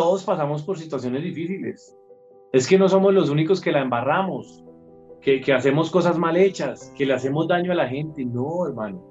todos 0.00 0.24
pasamos 0.24 0.62
por 0.62 0.78
situaciones 0.78 1.22
difíciles. 1.22 1.94
Es 2.52 2.66
que 2.66 2.78
no 2.78 2.88
somos 2.88 3.12
los 3.12 3.28
únicos 3.28 3.60
que 3.60 3.70
la 3.70 3.82
embarramos, 3.82 4.64
que, 5.20 5.42
que 5.42 5.52
hacemos 5.52 5.90
cosas 5.90 6.16
mal 6.16 6.38
hechas, 6.38 6.90
que 6.96 7.04
le 7.04 7.12
hacemos 7.12 7.46
daño 7.46 7.70
a 7.72 7.74
la 7.74 7.86
gente. 7.86 8.24
No, 8.24 8.66
hermano. 8.66 9.04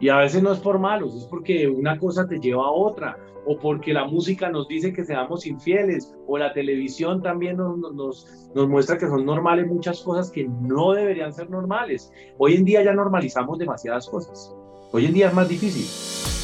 Y 0.00 0.10
a 0.10 0.18
veces 0.18 0.42
no 0.42 0.52
es 0.52 0.58
por 0.58 0.78
malos, 0.78 1.16
es 1.16 1.24
porque 1.24 1.66
una 1.66 1.98
cosa 1.98 2.26
te 2.26 2.38
lleva 2.38 2.66
a 2.66 2.70
otra, 2.70 3.16
o 3.46 3.56
porque 3.56 3.94
la 3.94 4.04
música 4.04 4.50
nos 4.50 4.68
dice 4.68 4.92
que 4.92 5.02
seamos 5.02 5.46
infieles, 5.46 6.14
o 6.26 6.36
la 6.36 6.52
televisión 6.52 7.22
también 7.22 7.56
nos, 7.56 7.78
nos, 7.78 8.50
nos, 8.54 8.68
muestra 8.68 8.98
que 8.98 9.06
son 9.06 9.24
normales 9.24 9.66
muchas 9.66 10.02
cosas 10.02 10.30
que 10.30 10.46
no 10.46 10.92
deberían 10.92 11.32
ser 11.32 11.48
normales. 11.48 12.12
Hoy 12.36 12.56
en 12.56 12.66
día 12.66 12.82
ya 12.82 12.92
normalizamos 12.92 13.58
demasiadas 13.58 14.10
cosas. 14.10 14.54
Hoy 14.92 15.06
en 15.06 15.14
día 15.14 15.28
es 15.28 15.34
más 15.34 15.48
difícil. 15.48 16.41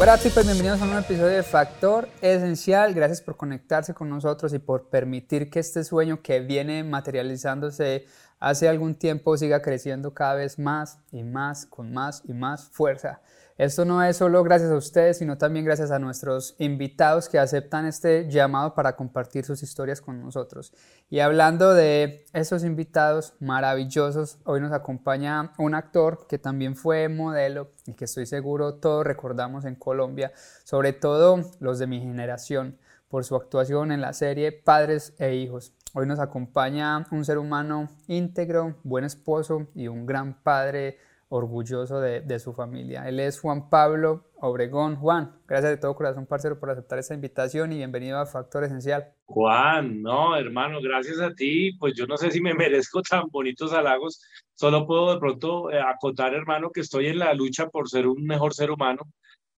Hola 0.00 0.16
chicos, 0.16 0.44
bienvenidos 0.44 0.80
a 0.80 0.84
un 0.84 0.90
nuevo 0.90 1.04
episodio 1.04 1.34
de 1.34 1.42
Factor 1.42 2.08
Esencial. 2.20 2.94
Gracias 2.94 3.20
por 3.20 3.36
conectarse 3.36 3.94
con 3.94 4.08
nosotros 4.08 4.54
y 4.54 4.60
por 4.60 4.88
permitir 4.90 5.50
que 5.50 5.58
este 5.58 5.82
sueño 5.82 6.22
que 6.22 6.38
viene 6.38 6.84
materializándose 6.84 8.06
hace 8.38 8.68
algún 8.68 8.94
tiempo 8.94 9.36
siga 9.36 9.60
creciendo 9.60 10.14
cada 10.14 10.36
vez 10.36 10.56
más 10.56 11.00
y 11.10 11.24
más, 11.24 11.66
con 11.66 11.92
más 11.92 12.22
y 12.28 12.32
más 12.32 12.68
fuerza. 12.68 13.20
Esto 13.58 13.84
no 13.84 14.00
es 14.04 14.16
solo 14.16 14.44
gracias 14.44 14.70
a 14.70 14.76
ustedes, 14.76 15.18
sino 15.18 15.36
también 15.36 15.64
gracias 15.64 15.90
a 15.90 15.98
nuestros 15.98 16.54
invitados 16.60 17.28
que 17.28 17.40
aceptan 17.40 17.86
este 17.86 18.30
llamado 18.30 18.72
para 18.72 18.94
compartir 18.94 19.44
sus 19.44 19.64
historias 19.64 20.00
con 20.00 20.20
nosotros. 20.20 20.72
Y 21.10 21.18
hablando 21.18 21.74
de 21.74 22.24
esos 22.32 22.62
invitados 22.62 23.34
maravillosos, 23.40 24.38
hoy 24.44 24.60
nos 24.60 24.70
acompaña 24.70 25.54
un 25.58 25.74
actor 25.74 26.28
que 26.28 26.38
también 26.38 26.76
fue 26.76 27.08
modelo 27.08 27.72
y 27.84 27.94
que 27.94 28.04
estoy 28.04 28.26
seguro 28.26 28.74
todos 28.74 29.04
recordamos 29.04 29.64
en 29.64 29.74
Colombia, 29.74 30.30
sobre 30.62 30.92
todo 30.92 31.40
los 31.58 31.80
de 31.80 31.88
mi 31.88 31.98
generación, 31.98 32.78
por 33.08 33.24
su 33.24 33.34
actuación 33.34 33.90
en 33.90 34.00
la 34.00 34.12
serie 34.12 34.52
Padres 34.52 35.14
e 35.18 35.34
Hijos. 35.34 35.72
Hoy 35.94 36.06
nos 36.06 36.20
acompaña 36.20 37.08
un 37.10 37.24
ser 37.24 37.38
humano 37.38 37.88
íntegro, 38.06 38.76
buen 38.84 39.04
esposo 39.04 39.66
y 39.74 39.88
un 39.88 40.06
gran 40.06 40.34
padre 40.44 40.98
orgulloso 41.28 42.00
de, 42.00 42.38
su 42.38 42.52
familia. 42.54 43.08
Él 43.08 43.20
es 43.20 43.40
Juan 43.40 43.68
Pablo 43.68 44.24
Obregón. 44.36 44.96
Juan, 44.96 45.40
gracias 45.46 45.72
de 45.72 45.76
todo 45.76 45.94
corazón, 45.94 46.26
parcero, 46.26 46.58
por 46.58 46.70
aceptar 46.70 46.98
esta 46.98 47.14
invitación 47.14 47.72
y 47.72 47.76
bienvenido 47.76 48.18
a 48.18 48.26
Factor 48.26 48.64
Esencial. 48.64 49.12
Juan, 49.26 50.02
no, 50.02 50.36
hermano, 50.36 50.80
gracias 50.80 51.20
a 51.20 51.34
ti. 51.34 51.72
Pues 51.78 51.94
yo 51.94 52.06
no 52.06 52.16
sé 52.16 52.30
si 52.30 52.40
me 52.40 52.54
merezco 52.54 53.02
tan 53.02 53.28
bonitos 53.28 53.72
halagos. 53.72 54.22
Solo 54.54 54.86
puedo 54.86 55.12
de 55.12 55.20
pronto 55.20 55.70
eh, 55.70 55.80
acotar, 55.80 56.34
hermano, 56.34 56.70
que 56.70 56.80
estoy 56.80 57.06
en 57.06 57.18
la 57.18 57.34
lucha 57.34 57.68
por 57.68 57.88
ser 57.88 58.06
un 58.06 58.24
mejor 58.24 58.54
ser 58.54 58.70
humano 58.70 59.02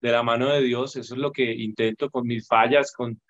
de 0.01 0.11
la 0.11 0.23
mano 0.23 0.49
de 0.49 0.63
Dios. 0.63 0.97
Eso 0.97 1.15
es 1.15 1.21
lo 1.21 1.31
que 1.31 1.53
intento 1.53 2.11
con 2.11 2.27
mis 2.27 2.49
fallas, 2.49 2.93
con, 2.93 3.21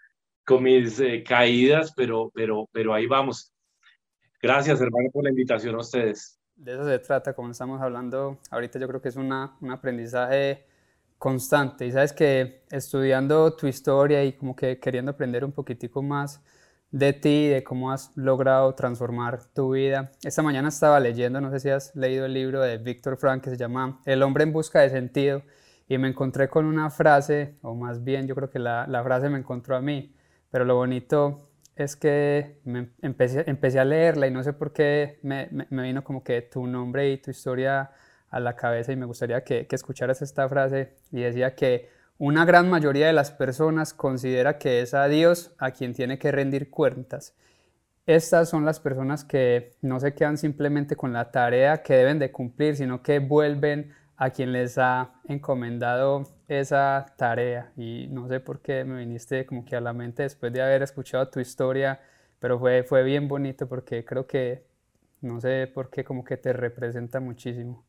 con 0.46 0.62
mis 0.62 0.98
eh, 1.00 1.22
caídas, 1.22 1.92
pero, 1.94 2.30
pero, 2.34 2.68
pero 2.72 2.94
ahí 2.94 3.06
vamos. 3.06 3.52
Gracias, 4.42 4.80
hermano, 4.80 5.10
por 5.12 5.24
la 5.24 5.30
invitación 5.30 5.74
a 5.74 5.80
ustedes 5.80 6.39
de 6.60 6.74
eso 6.74 6.84
se 6.84 6.98
trata, 6.98 7.32
como 7.32 7.50
estamos 7.50 7.80
hablando 7.80 8.38
ahorita, 8.50 8.78
yo 8.78 8.86
creo 8.86 9.00
que 9.00 9.08
es 9.08 9.16
una, 9.16 9.56
un 9.60 9.70
aprendizaje 9.70 10.66
constante. 11.18 11.86
Y 11.86 11.92
sabes 11.92 12.12
que 12.12 12.64
estudiando 12.70 13.54
tu 13.56 13.66
historia 13.66 14.22
y 14.24 14.34
como 14.34 14.54
que 14.54 14.78
queriendo 14.78 15.12
aprender 15.12 15.44
un 15.44 15.52
poquitico 15.52 16.02
más 16.02 16.42
de 16.90 17.12
ti, 17.12 17.48
de 17.48 17.64
cómo 17.64 17.92
has 17.92 18.14
logrado 18.16 18.74
transformar 18.74 19.44
tu 19.54 19.72
vida. 19.72 20.12
Esta 20.22 20.42
mañana 20.42 20.68
estaba 20.68 21.00
leyendo, 21.00 21.40
no 21.40 21.50
sé 21.50 21.60
si 21.60 21.70
has 21.70 21.94
leído 21.96 22.26
el 22.26 22.34
libro 22.34 22.60
de 22.60 22.78
Víctor 22.78 23.16
Frank 23.16 23.42
que 23.44 23.50
se 23.50 23.56
llama 23.56 24.00
El 24.04 24.22
hombre 24.22 24.44
en 24.44 24.52
busca 24.52 24.80
de 24.80 24.90
sentido 24.90 25.42
y 25.88 25.98
me 25.98 26.08
encontré 26.08 26.48
con 26.48 26.66
una 26.66 26.90
frase, 26.90 27.56
o 27.62 27.74
más 27.74 28.04
bien 28.04 28.26
yo 28.26 28.34
creo 28.34 28.50
que 28.50 28.58
la, 28.58 28.86
la 28.86 29.02
frase 29.02 29.28
me 29.28 29.38
encontró 29.38 29.76
a 29.76 29.80
mí, 29.80 30.14
pero 30.50 30.64
lo 30.64 30.76
bonito 30.76 31.49
es 31.76 31.96
que 31.96 32.58
me 32.64 32.90
empecé, 33.02 33.44
empecé, 33.46 33.80
a 33.80 33.84
leerla 33.84 34.26
y 34.26 34.30
no 34.30 34.42
sé 34.42 34.52
por 34.52 34.72
qué 34.72 35.18
me, 35.22 35.48
me, 35.70 35.82
vino 35.82 36.04
como 36.04 36.22
que 36.22 36.42
tu 36.42 36.66
nombre 36.66 37.10
y 37.10 37.18
tu 37.18 37.30
historia 37.30 37.90
a 38.30 38.40
la 38.40 38.54
cabeza 38.54 38.92
y 38.92 38.96
me 38.96 39.06
gustaría 39.06 39.42
que, 39.44 39.66
que, 39.66 39.76
escucharas 39.76 40.22
esta 40.22 40.48
frase 40.48 40.94
y 41.10 41.20
decía 41.20 41.54
que 41.54 41.88
una 42.18 42.44
gran 42.44 42.68
mayoría 42.68 43.06
de 43.06 43.12
las 43.12 43.30
personas 43.30 43.94
considera 43.94 44.58
que 44.58 44.82
es 44.82 44.92
a 44.94 45.08
Dios 45.08 45.52
a 45.58 45.70
quien 45.70 45.94
tiene 45.94 46.18
que 46.18 46.30
rendir 46.30 46.70
cuentas. 46.70 47.34
Estas 48.06 48.48
son 48.48 48.64
las 48.64 48.80
personas 48.80 49.24
que 49.24 49.76
no 49.82 50.00
se 50.00 50.14
quedan 50.14 50.36
simplemente 50.36 50.96
con 50.96 51.12
la 51.12 51.30
tarea 51.30 51.82
que 51.82 51.94
deben 51.94 52.18
de 52.18 52.32
cumplir, 52.32 52.76
sino 52.76 53.02
que 53.02 53.20
vuelven 53.20 53.94
a 54.16 54.30
quien 54.30 54.52
les 54.52 54.76
ha 54.78 55.12
encomendado 55.28 56.24
esa 56.50 57.06
tarea 57.16 57.72
y 57.76 58.08
no 58.08 58.26
sé 58.26 58.40
por 58.40 58.60
qué 58.60 58.84
me 58.84 58.98
viniste 58.98 59.46
como 59.46 59.64
que 59.64 59.76
a 59.76 59.80
la 59.80 59.92
mente 59.92 60.24
después 60.24 60.52
de 60.52 60.60
haber 60.60 60.82
escuchado 60.82 61.28
tu 61.28 61.38
historia, 61.38 62.00
pero 62.40 62.58
fue, 62.58 62.82
fue 62.82 63.04
bien 63.04 63.28
bonito 63.28 63.68
porque 63.68 64.04
creo 64.04 64.26
que, 64.26 64.64
no 65.20 65.40
sé 65.40 65.68
por 65.72 65.90
qué, 65.90 66.02
como 66.02 66.24
que 66.24 66.36
te 66.36 66.52
representa 66.52 67.20
muchísimo. 67.20 67.86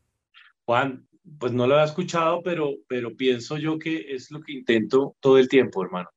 Juan, 0.64 1.08
pues 1.40 1.52
no 1.52 1.66
lo 1.66 1.80
he 1.80 1.82
escuchado, 1.82 2.40
pero, 2.44 2.70
pero 2.86 3.16
pienso 3.16 3.58
yo 3.58 3.80
que 3.80 4.14
es 4.14 4.30
lo 4.30 4.40
que 4.40 4.52
intento 4.52 5.16
todo 5.18 5.38
el 5.38 5.48
tiempo, 5.48 5.82
hermano. 5.82 6.10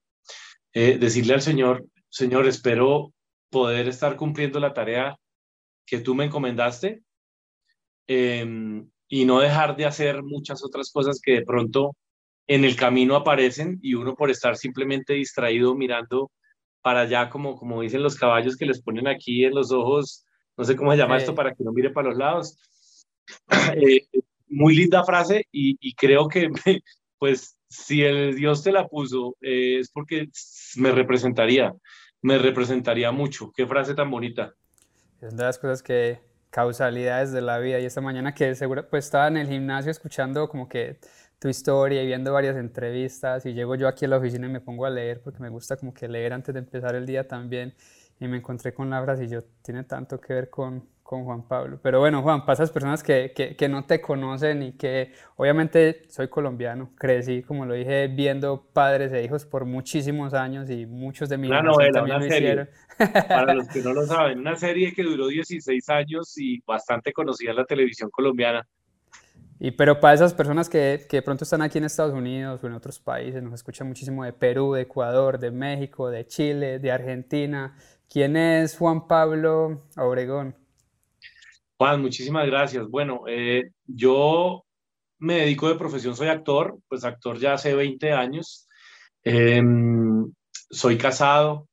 Eh, 0.72 1.00
decirle 1.00 1.34
al 1.34 1.42
Señor, 1.42 1.84
Señor, 2.10 2.46
espero 2.46 3.12
poder 3.50 3.88
estar 3.88 4.18
cumpliendo 4.18 4.60
la 4.60 4.74
tarea 4.74 5.18
que 5.84 6.00
tú 6.00 6.14
me 6.14 6.26
encomendaste. 6.26 7.02
Eh, 8.08 8.86
y 9.08 9.26
no 9.26 9.40
dejar 9.40 9.76
de 9.76 9.86
hacer 9.86 10.22
muchas 10.22 10.64
otras 10.64 10.92
cosas 10.92 11.20
que 11.22 11.34
de 11.34 11.46
pronto 11.46 11.96
en 12.48 12.64
el 12.64 12.76
camino 12.76 13.16
aparecen 13.16 13.80
y 13.82 13.96
uno 13.96 14.16
por 14.16 14.30
estar 14.30 14.56
simplemente 14.56 15.14
distraído 15.14 15.76
mirando 15.76 16.32
para 16.82 17.02
allá, 17.02 17.30
como, 17.30 17.56
como 17.56 17.82
dicen 17.82 18.04
los 18.04 18.16
caballos 18.16 18.56
que 18.56 18.66
les 18.66 18.82
ponen 18.82 19.08
aquí 19.08 19.44
en 19.44 19.56
los 19.56 19.72
ojos, 19.72 20.24
no 20.56 20.64
sé 20.64 20.76
cómo 20.76 20.92
se 20.92 20.98
llama 20.98 21.18
esto, 21.18 21.34
para 21.34 21.54
que 21.54 21.64
no 21.64 21.72
mire 21.72 21.90
para 21.90 22.10
los 22.10 22.18
lados. 22.18 22.58
Eh, 23.76 24.06
muy 24.48 24.76
linda 24.76 25.04
frase 25.04 25.48
y, 25.52 25.94
creo 25.96 26.28
que, 26.28 26.50
pues, 27.18 27.58
si 27.68 28.04
el 28.04 28.36
Dios 28.36 28.64
te 28.64 28.72
la 28.72 28.88
puso, 28.88 29.36
eh, 29.42 29.80
es 29.80 29.90
porque 29.90 30.30
me 30.76 30.92
representaría, 30.92 31.74
me 32.22 32.38
representaría 32.38 33.12
mucho. 33.12 33.52
Qué 33.56 33.66
frase 33.66 33.96
tan 33.96 34.12
bonita. 34.12 34.54
Es 35.20 35.36
de 35.36 35.44
las 35.44 35.58
cosas 35.58 35.82
que 35.82 36.20
causalidades 36.56 37.34
de 37.34 37.42
la 37.42 37.60
vida. 37.60 37.80
Y 37.80 37.86
esta 37.86 38.00
mañana 38.00 38.34
que 38.34 38.56
seguro, 38.56 38.88
pues 38.90 39.06
estaba 39.06 39.28
en 39.28 39.36
el 39.36 39.48
gimnasio 39.48 39.92
escuchando 39.92 40.48
como 40.48 40.70
que 40.70 41.00
tu 41.46 41.50
historia 41.50 42.02
y 42.02 42.08
viendo 42.08 42.34
varias 42.34 42.58
entrevistas 42.58 43.46
y 43.46 43.54
llego 43.54 43.76
yo 43.76 43.88
aquí 43.88 44.06
a 44.06 44.08
la 44.08 44.18
oficina 44.18 44.48
y 44.48 44.50
me 44.50 44.62
pongo 44.62 44.88
a 44.88 44.90
leer 44.90 45.22
porque 45.22 45.40
me 45.40 45.50
gusta 45.50 45.78
como 45.78 45.94
que 45.94 46.08
leer 46.08 46.34
antes 46.34 46.52
de 46.52 46.60
empezar 46.60 46.96
el 46.96 47.06
día 47.06 47.28
también 47.28 47.76
y 48.20 48.28
me 48.28 48.38
encontré 48.38 48.74
con 48.74 48.90
la 48.90 49.04
frase 49.04 49.26
y 49.26 49.28
yo 49.28 49.44
tiene 49.62 49.84
tanto 49.84 50.20
que 50.20 50.34
ver 50.34 50.50
con, 50.50 50.90
con 51.04 51.24
Juan 51.24 51.48
Pablo. 51.48 51.80
Pero 51.84 52.00
bueno, 52.00 52.24
Juan, 52.24 52.48
pasas 52.48 52.72
personas 52.72 53.04
que, 53.04 53.32
que, 53.36 53.56
que, 53.56 53.70
no 53.70 53.86
te 53.86 54.02
conocen 54.02 54.64
y 54.64 54.72
que 54.72 55.12
obviamente 55.36 56.06
soy 56.10 56.30
colombiano, 56.30 56.90
crecí, 56.98 57.44
como 57.44 57.68
lo 57.68 57.76
dije, 57.76 58.08
viendo 58.08 58.66
padres 58.74 59.14
e 59.14 59.24
hijos 59.24 59.46
por 59.46 59.66
muchísimos 59.66 60.34
años 60.34 60.72
y 60.72 60.88
muchos 60.88 61.30
de 61.30 61.38
mis 61.38 61.52
Una 61.52 61.62
novela, 61.62 62.02
una 62.02 62.22
serie. 62.24 62.70
Para 62.98 63.54
los 63.54 63.68
que 63.72 63.82
no 63.84 63.94
lo 63.94 64.08
saben, 64.08 64.40
una 64.40 64.56
serie 64.56 64.96
que 64.96 65.04
duró 65.04 65.28
16 65.28 65.90
años 65.90 66.36
y 66.40 66.60
bastante 66.66 67.14
conocida 67.14 67.52
en 67.52 67.58
la 67.58 67.66
televisión 67.66 68.10
colombiana. 68.10 68.68
Y 69.60 69.72
pero 69.72 70.00
para 70.00 70.14
esas 70.14 70.34
personas 70.34 70.70
que, 70.70 71.06
que 71.10 71.18
de 71.18 71.22
pronto 71.22 71.46
están 71.46 71.62
aquí 71.62 71.78
en 71.78 71.86
Estados 71.86 72.14
Unidos 72.14 72.62
o 72.62 72.68
en 72.68 72.74
otros 72.74 73.00
países, 73.00 73.42
nos 73.42 73.54
escuchan 73.54 73.88
muchísimo 73.88 74.26
de 74.26 74.34
Perú, 74.34 74.74
de 74.74 74.82
Ecuador, 74.82 75.40
de 75.40 75.52
México, 75.52 76.10
de 76.10 76.28
Chile, 76.28 76.80
de 76.80 76.92
Argentina. 76.92 77.78
¿Quién 78.10 78.36
es 78.36 78.78
Juan 78.78 79.08
Pablo 79.08 79.88
Obregón? 79.98 80.56
Juan, 81.78 82.02
muchísimas 82.02 82.46
gracias. 82.48 82.88
Bueno, 82.90 83.24
eh, 83.28 83.72
yo 83.86 84.64
me 85.20 85.40
dedico 85.40 85.68
de 85.70 85.76
profesión, 85.76 86.16
soy 86.16 86.28
actor, 86.28 86.78
pues 86.88 87.04
actor 87.04 87.38
ya 87.38 87.54
hace 87.54 87.74
20 87.74 88.12
años. 88.12 88.68
Em, 89.24 90.32
soy 90.70 90.98
casado, 90.98 91.68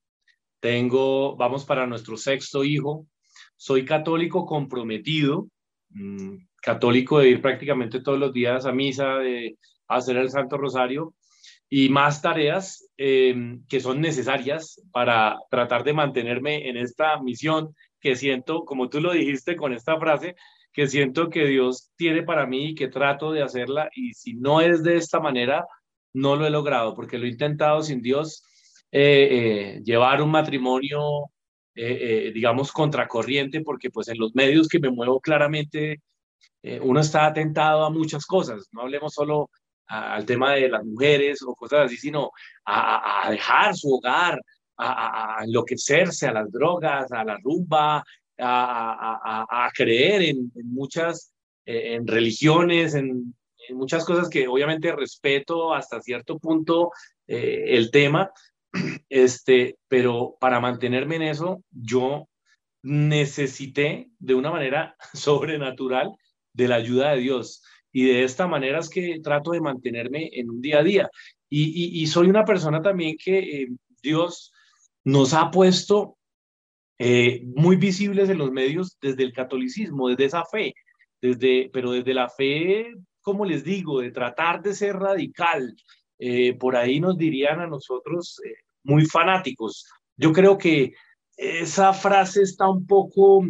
tengo, 0.61 1.37
vamos 1.37 1.64
para 1.64 1.87
nuestro 1.87 2.17
sexto 2.17 2.64
hijo. 2.64 3.06
Soy 3.56 3.85
católico 3.85 4.46
comprometido, 4.46 5.49
mm, 5.90 6.37
católico 6.62 7.19
de 7.19 7.29
ir 7.29 7.43
prácticamente 7.43 8.00
todos 8.00 8.19
los 8.19 8.32
días 8.32 8.64
a 8.64 8.73
misa, 8.73 9.17
de 9.17 9.59
hacer 9.88 10.17
el 10.17 10.31
Santo 10.31 10.56
Rosario 10.56 11.14
y 11.69 11.88
más 11.88 12.23
tareas 12.23 12.88
em, 12.97 13.64
que 13.69 13.81
son 13.81 14.00
necesarias 14.00 14.81
para 14.93 15.38
tratar 15.50 15.85
de 15.85 15.93
mantenerme 15.93 16.69
en 16.69 16.76
esta 16.76 17.20
misión 17.20 17.75
que 18.00 18.14
siento, 18.14 18.64
como 18.64 18.88
tú 18.88 19.00
lo 19.00 19.12
dijiste 19.12 19.56
con 19.56 19.73
esta 19.73 19.99
frase, 19.99 20.37
que 20.73 20.87
siento 20.87 21.31
que 21.31 21.47
Dios 21.47 21.91
tiene 21.97 22.23
para 22.23 22.47
mí 22.47 22.70
y 22.70 22.75
que 22.75 22.88
trato 22.88 23.32
de 23.32 23.43
hacerla 23.43 23.91
y 23.94 24.14
si 24.14 24.35
no 24.35 24.61
es 24.61 24.82
de 24.82 24.97
esta 24.97 25.20
manera, 25.20 25.67
no 26.14 26.37
lo 26.37 26.47
he 26.47 26.50
logrado 26.50 26.94
porque 26.94 27.19
lo 27.19 27.26
he 27.26 27.31
intentado 27.31 27.82
sin 27.82 28.03
Dios, 28.03 28.44
eh, 28.91 29.29
eh, 29.31 29.82
llevar 29.85 30.23
un 30.23 30.31
matrimonio, 30.31 31.31
eh, 31.75 32.31
digamos, 32.35 32.70
contracorriente, 32.70 33.62
porque 33.62 33.91
pues 33.91 34.09
en 34.09 34.19
los 34.19 34.35
medios 34.35 34.69
que 34.69 34.79
me 34.79 34.91
muevo 34.91 35.20
claramente 35.20 36.03
eh, 36.62 36.80
uno 36.80 37.00
está 37.00 37.26
atentado 37.26 37.84
a 37.84 37.90
muchas 37.90 38.26
cosas, 38.26 38.68
no 38.72 38.82
hablemos 38.82 39.14
solo 39.14 39.50
al 39.86 40.24
tema 40.24 40.52
de 40.52 40.68
las 40.68 40.84
mujeres 40.84 41.42
o 41.42 41.54
cosas 41.54 41.86
así, 41.86 41.96
sino 41.96 42.30
a, 42.64 43.28
dejar 43.30 43.76
su 43.76 43.92
hogar, 43.92 44.40
a, 44.78 45.42
enloquecerse 45.44 46.26
a 46.26 46.32
las 46.32 46.50
drogas, 46.50 47.12
a 47.12 47.24
la 47.24 47.36
rumba, 47.42 48.02
a, 48.38 49.70
creer 49.74 50.22
en, 50.22 50.50
muchas, 50.64 51.34
eh, 51.66 51.94
en 51.94 52.06
religiones, 52.06 52.94
en, 52.94 53.34
muchas 53.70 54.04
cosas 54.04 54.28
que 54.28 54.48
obviamente 54.48 54.90
respeto 54.92 55.72
hasta 55.72 56.00
cierto 56.00 56.38
punto 56.38 56.90
eh, 57.26 57.64
el 57.68 57.90
tema, 57.90 58.30
este, 59.08 59.76
pero 59.88 60.36
para 60.40 60.58
mantenerme 60.58 61.16
en 61.16 61.22
eso, 61.22 61.62
yo 61.70 62.28
necesité 62.82 64.10
de 64.18 64.34
una 64.34 64.50
manera 64.50 64.96
sobrenatural 65.12 66.12
de 66.52 66.69
la 66.69 66.76
ayuda 66.76 67.12
de 67.12 67.20
Dios. 67.20 67.62
Y 67.93 68.06
de 68.06 68.25
esta 68.25 68.46
manera 68.46 68.78
es 68.78 68.88
que 68.88 69.20
trato 69.22 69.52
de 69.52 69.60
mantenerme 69.60 70.31
en 70.32 70.50
un 70.50 70.60
día 70.60 70.78
a 70.78 70.82
día. 70.82 71.10
Y, 71.54 72.06
soy 72.06 72.28
una 72.28 72.46
persona 72.46 72.81
también 72.81 73.16
que 73.22 73.38
eh, 73.38 73.69
Dios 74.02 74.52
nos 75.04 75.34
ha 75.34 75.50
puesto 75.50 76.16
eh, 76.99 77.43
muy 77.54 77.76
visibles 77.76 78.31
en 78.31 78.38
los 78.38 78.50
medios 78.50 78.96
desde 79.02 79.22
el 79.22 79.34
catolicismo, 79.34 80.08
desde 80.08 80.25
esa 80.25 80.44
fe, 80.46 80.72
desde, 81.20 81.69
pero 81.70 81.93
desde 81.93 82.14
la 82.14 82.31
fe, 82.31 82.94
como 83.20 83.44
les 83.44 83.64
digo, 83.64 84.00
de 84.00 84.10
tratar 84.10 84.62
de 84.62 84.72
ser 84.72 84.96
radical. 84.96 85.76
Eh, 86.19 86.54
por 86.54 86.75
ahí 86.75 87.00
nos 87.00 87.19
dirían 87.19 87.60
a 87.60 87.66
nosotros 87.66 88.40
muy 88.84 89.04
fanáticos. 89.04 89.87
Yo 90.16 90.32
creo 90.32 90.56
que 90.56 90.94
esa 91.37 91.93
frase 91.93 92.43
está 92.43 92.69
un 92.69 92.87
poco 92.87 93.44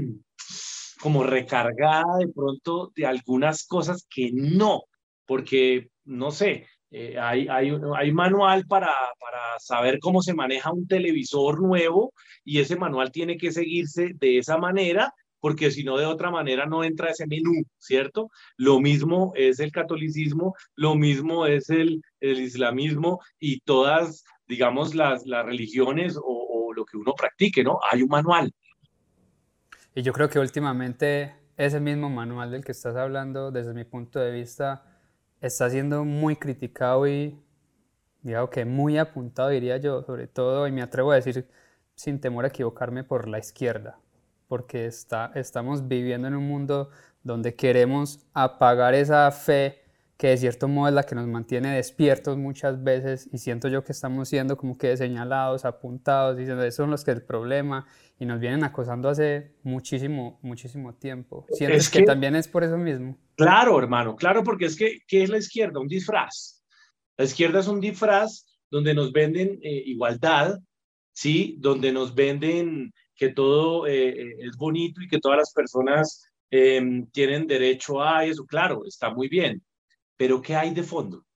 como 1.03 1.25
recargada 1.25 2.19
de 2.21 2.29
pronto 2.29 2.93
de 2.95 3.07
algunas 3.07 3.67
cosas 3.67 4.07
que 4.09 4.31
no, 4.33 4.85
porque 5.27 5.89
no 6.05 6.31
sé, 6.31 6.69
eh, 6.93 7.19
hay, 7.19 7.49
hay, 7.49 7.73
hay, 7.97 8.13
manual 8.13 8.67
para, 8.69 8.93
para 9.19 9.59
saber 9.59 9.99
cómo 9.99 10.23
se 10.23 10.33
maneja 10.33 10.71
un 10.71 10.87
televisor 10.87 11.61
nuevo 11.61 12.13
y 12.45 12.61
ese 12.61 12.77
manual 12.77 13.11
tiene 13.11 13.37
que 13.37 13.51
seguirse 13.51 14.13
de 14.15 14.39
esa 14.39 14.59
manera 14.59 15.13
porque 15.41 15.73
si 15.73 15.83
no 15.83 15.97
de 15.97 16.07
otra 16.07 16.31
manera 16.31 16.67
no 16.67 16.85
entra 16.85 17.11
ese 17.11 17.27
menú, 17.27 17.65
¿cierto? 17.79 18.31
Lo 18.57 18.79
mismo 18.79 19.33
es 19.35 19.59
el 19.59 19.73
catolicismo, 19.73 20.55
lo 20.77 20.95
mismo 20.95 21.47
es 21.47 21.69
el, 21.69 22.01
el 22.21 22.39
islamismo 22.39 23.19
y 23.41 23.59
todas, 23.63 24.23
digamos, 24.47 24.95
las, 24.95 25.27
las 25.27 25.45
religiones 25.45 26.17
o, 26.17 26.23
o 26.25 26.73
lo 26.73 26.85
que 26.85 26.97
uno 26.97 27.15
practique, 27.15 27.65
¿no? 27.65 27.81
Hay 27.91 28.03
un 28.03 28.09
manual. 28.09 28.53
Y 29.95 30.03
yo 30.03 30.13
creo 30.15 30.31
que 30.31 30.39
últimamente 30.39 31.35
ese 31.57 31.79
mismo 31.79 32.09
manual 32.09 32.51
del 32.51 32.65
que 32.65 32.73
estás 32.73 32.97
hablando, 32.97 33.51
desde 33.51 33.75
mi 33.75 33.85
punto 33.85 34.19
de 34.19 34.31
vista, 34.31 34.85
está 35.41 35.69
siendo 35.69 36.05
muy 36.05 36.37
criticado 36.37 37.07
y, 37.07 37.39
digamos 38.23 38.49
que 38.49 38.65
muy 38.65 38.97
apuntado, 38.97 39.51
diría 39.51 39.77
yo, 39.77 40.03
sobre 40.03 40.27
todo, 40.29 40.67
y 40.67 40.73
me 40.73 40.81
atrevo 40.81 41.13
a 41.13 41.17
decir 41.17 41.47
sin 41.95 42.21
temor 42.21 42.47
a 42.47 42.49
equivocarme, 42.49 43.05
por 43.05 43.29
la 43.29 43.39
izquierda, 43.39 43.99
porque 44.49 44.87
está, 44.87 45.31
estamos 45.35 45.87
viviendo 45.89 46.27
en 46.27 46.37
un 46.37 46.49
mundo 46.49 46.89
donde 47.23 47.55
queremos 47.55 48.27
apagar 48.33 48.95
esa 48.95 49.31
fe 49.31 49.82
que 50.23 50.29
de 50.29 50.37
cierto 50.37 50.69
modo 50.69 50.87
es 50.87 50.95
la 50.95 51.03
que 51.03 51.17
nos 51.17 51.27
mantiene 51.27 51.75
despiertos 51.75 52.39
muchas 52.39 52.85
veces 52.85 53.29
y 53.33 53.39
siento 53.39 53.67
yo 53.67 53.83
que 53.83 53.91
estamos 53.91 54.29
siendo 54.29 54.57
como 54.57 54.79
que 54.79 54.97
señalados, 54.97 55.65
apuntados, 55.65 56.37
diciendo 56.37 56.63
eso 56.63 56.85
son 56.85 56.93
los 56.93 57.03
que 57.03 57.11
es 57.11 57.17
el 57.17 57.25
problema 57.25 57.89
y 58.21 58.25
nos 58.25 58.39
vienen 58.39 58.63
acosando 58.63 59.09
hace 59.09 59.57
muchísimo, 59.65 60.39
muchísimo 60.41 60.95
tiempo. 60.95 61.45
¿Sientes 61.51 61.91
que, 61.91 62.05
también 62.05 62.37
es 62.37 62.47
por 62.47 62.63
eso 62.63 62.79
mismo? 62.79 63.19
Claro, 63.35 63.77
hermano, 63.81 64.15
claro, 64.15 64.45
porque 64.45 64.67
es 64.67 64.77
que, 64.77 65.01
¿qué 65.09 65.25
es 65.25 65.29
la 65.29 65.39
izquierda? 65.39 65.81
Un 65.81 65.89
disfraz. 65.89 66.63
La 67.17 67.25
izquierda 67.25 67.59
es 67.59 67.67
un 67.67 67.81
disfraz 67.81 68.47
donde 68.71 68.95
nos 68.95 69.11
venden 69.11 69.59
eh, 69.61 69.83
igualdad, 69.87 70.57
¿sí? 71.13 71.57
Donde 71.59 71.91
nos 71.91 72.15
venden 72.15 72.93
que 73.17 73.31
todo 73.31 73.89
eh, 73.89 74.11
eh, 74.11 74.37
es 74.39 74.57
bonito 74.57 75.03
y 75.03 75.09
que 75.09 75.19
todas 75.19 75.39
las 75.39 75.53
personas 75.53 76.25
em, 76.49 77.11
tienen 77.11 77.49
derecho 77.49 78.01
a 78.01 78.25
eso. 78.25 78.47
Claro, 78.47 78.85
está 78.87 79.11
muy 79.11 79.27
bien 79.27 79.61
pero 80.23 80.41
¿qué 80.41 80.55
hay 80.55 80.73
de 80.73 80.85
fondo? 80.85 81.27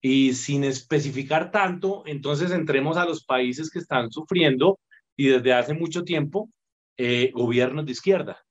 Y 0.00 0.32
sin 0.32 0.64
especificar 0.64 1.52
tanto, 1.52 2.02
entonces 2.06 2.50
entremos 2.50 2.96
a 2.96 3.04
los 3.04 3.24
países 3.24 3.70
que 3.70 3.78
están 3.78 4.10
sufriendo 4.10 4.80
y 5.16 5.28
desde 5.28 5.52
hace 5.52 5.72
mucho 5.72 6.02
tiempo 6.02 6.50
eh, 6.96 7.30
gobiernos 7.32 7.86
de 7.86 7.92
izquierda. 7.92 8.44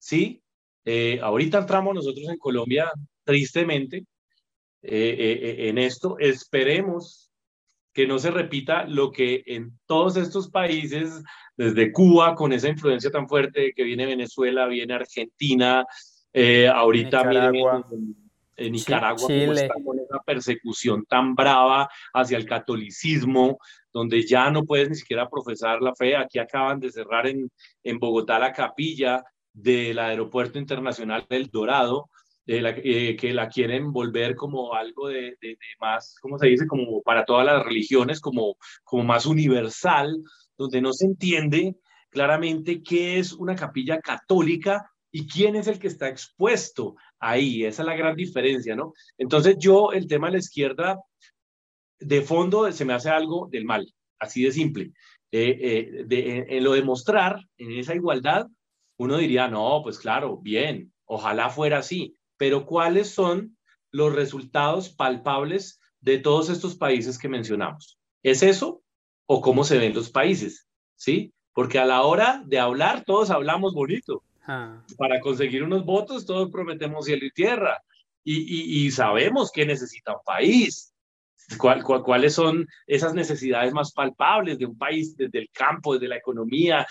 ¿Sí? 0.00 0.42
Eh, 0.84 1.20
ahorita 1.22 1.58
entramos 1.58 1.94
nosotros 1.94 2.28
en 2.28 2.38
Colombia, 2.38 2.90
tristemente, 3.22 4.04
eh, 4.82 5.68
en 5.68 5.78
esto. 5.78 6.18
Esperemos 6.18 7.30
que 7.92 8.08
no 8.08 8.18
se 8.18 8.32
repita 8.32 8.84
lo 8.84 9.12
que 9.12 9.44
en 9.46 9.78
todos 9.86 10.16
estos 10.16 10.50
países, 10.50 11.22
desde 11.56 11.92
Cuba, 11.92 12.34
con 12.34 12.52
esa 12.52 12.68
influencia 12.68 13.12
tan 13.12 13.28
fuerte 13.28 13.72
que 13.76 13.84
viene 13.84 14.06
Venezuela, 14.06 14.66
viene 14.66 14.94
Argentina, 14.94 15.86
ahorita 16.74 17.28
viene 17.28 17.52
en 18.60 18.72
Nicaragua 18.72 19.26
con 19.26 19.98
esa 19.98 20.22
persecución 20.24 21.04
tan 21.06 21.34
brava 21.34 21.88
hacia 22.12 22.36
el 22.36 22.44
catolicismo, 22.44 23.58
donde 23.92 24.26
ya 24.26 24.50
no 24.50 24.64
puedes 24.64 24.88
ni 24.90 24.94
siquiera 24.94 25.28
profesar 25.28 25.80
la 25.80 25.94
fe. 25.94 26.16
Aquí 26.16 26.38
acaban 26.38 26.78
de 26.78 26.92
cerrar 26.92 27.26
en, 27.26 27.50
en 27.82 27.98
Bogotá 27.98 28.38
la 28.38 28.52
capilla 28.52 29.24
del 29.52 29.98
Aeropuerto 29.98 30.58
Internacional 30.58 31.26
del 31.28 31.48
Dorado, 31.48 32.10
eh, 32.46 33.16
que 33.16 33.32
la 33.32 33.48
quieren 33.48 33.92
volver 33.92 34.34
como 34.34 34.74
algo 34.74 35.08
de, 35.08 35.36
de, 35.40 35.56
más, 35.80 36.16
¿cómo 36.20 36.38
se 36.38 36.48
dice? 36.48 36.66
Como 36.66 37.00
para 37.02 37.24
todas 37.24 37.46
las 37.46 37.64
religiones, 37.64 38.20
como, 38.20 38.56
como 38.84 39.04
más 39.04 39.24
universal, 39.24 40.22
donde 40.58 40.80
no 40.80 40.92
se 40.92 41.06
entiende 41.06 41.76
claramente 42.10 42.82
qué 42.82 43.18
es 43.18 43.32
una 43.32 43.54
capilla 43.54 44.00
católica 44.00 44.90
y 45.12 45.26
quién 45.26 45.56
es 45.56 45.66
el 45.66 45.78
que 45.78 45.88
está 45.88 46.08
expuesto 46.08 46.96
ahí. 47.20 47.64
Esa 47.64 47.82
es 47.82 47.86
la 47.86 47.96
gran 47.96 48.16
diferencia, 48.16 48.74
¿no? 48.74 48.94
Entonces 49.18 49.56
yo, 49.58 49.92
el 49.92 50.06
tema 50.06 50.26
de 50.26 50.32
la 50.32 50.38
izquierda, 50.38 50.98
de 52.00 52.22
fondo 52.22 52.70
se 52.72 52.84
me 52.84 52.94
hace 52.94 53.10
algo 53.10 53.48
del 53.50 53.64
mal, 53.64 53.86
así 54.18 54.42
de 54.42 54.52
simple. 54.52 54.92
Eh, 55.32 56.04
de, 56.06 56.46
en, 56.48 56.64
lo 56.64 56.72
de 56.72 56.82
mostrar, 56.82 57.40
en 57.56 57.72
esa 57.72 57.94
igualdad, 57.94 58.46
uno 58.98 59.16
diría, 59.16 59.48
no, 59.48 59.80
pues 59.82 59.98
claro, 59.98 60.38
bien, 60.38 60.92
ojalá 61.04 61.50
fuera 61.50 61.78
así, 61.78 62.16
pero 62.36 62.66
¿cuáles 62.66 63.10
son 63.10 63.56
los 63.92 64.12
resultados 64.14 64.88
palpables 64.88 65.80
de 66.00 66.18
todos 66.18 66.48
estos 66.50 66.74
países 66.74 67.18
que 67.18 67.28
mencionamos? 67.28 67.98
¿Es 68.22 68.42
eso 68.42 68.82
o 69.26 69.40
cómo 69.40 69.64
se 69.64 69.78
ven 69.78 69.94
los 69.94 70.10
países? 70.10 70.66
¿Sí? 70.96 71.32
Porque 71.52 71.78
a 71.78 71.86
la 71.86 72.02
hora 72.02 72.42
de 72.46 72.58
hablar, 72.58 73.04
todos 73.04 73.30
hablamos 73.30 73.72
bonito, 73.74 74.22
Ah. 74.46 74.82
Para 74.96 75.20
conseguir 75.20 75.62
unos 75.62 75.84
votos 75.84 76.26
todos 76.26 76.50
prometemos 76.50 77.04
cielo 77.04 77.26
y 77.26 77.30
tierra 77.30 77.82
y, 78.24 78.86
y, 78.86 78.90
sabemos 78.90 79.50
que 79.50 79.64
necesita 79.64 80.12
un 80.12 80.24
país. 80.24 80.92
¿Cuál, 81.58 81.82
cuáles 81.82 82.34
son 82.34 82.66
esas 82.86 83.14
necesidades 83.14 83.72
más 83.72 83.92
palpables 83.92 84.58
de 84.58 84.66
un 84.66 84.78
país 84.78 85.16
desde 85.16 85.40
el 85.40 85.50
campo, 85.50 85.94
desde 85.94 86.08
la 86.08 86.16
economía? 86.16 86.86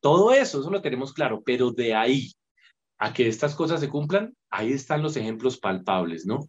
todo 0.00 0.32
eso, 0.32 0.60
eso 0.60 0.70
lo 0.70 0.80
tenemos 0.80 1.12
claro, 1.12 1.42
pero 1.44 1.72
de 1.72 1.94
ahí 1.94 2.32
a 2.98 3.12
que 3.12 3.28
estas 3.28 3.54
cosas 3.54 3.80
se 3.80 3.88
cumplan, 3.88 4.34
ahí 4.50 4.72
están 4.72 5.02
los 5.02 5.16
ejemplos 5.16 5.58
palpables, 5.58 6.26
¿no? 6.26 6.48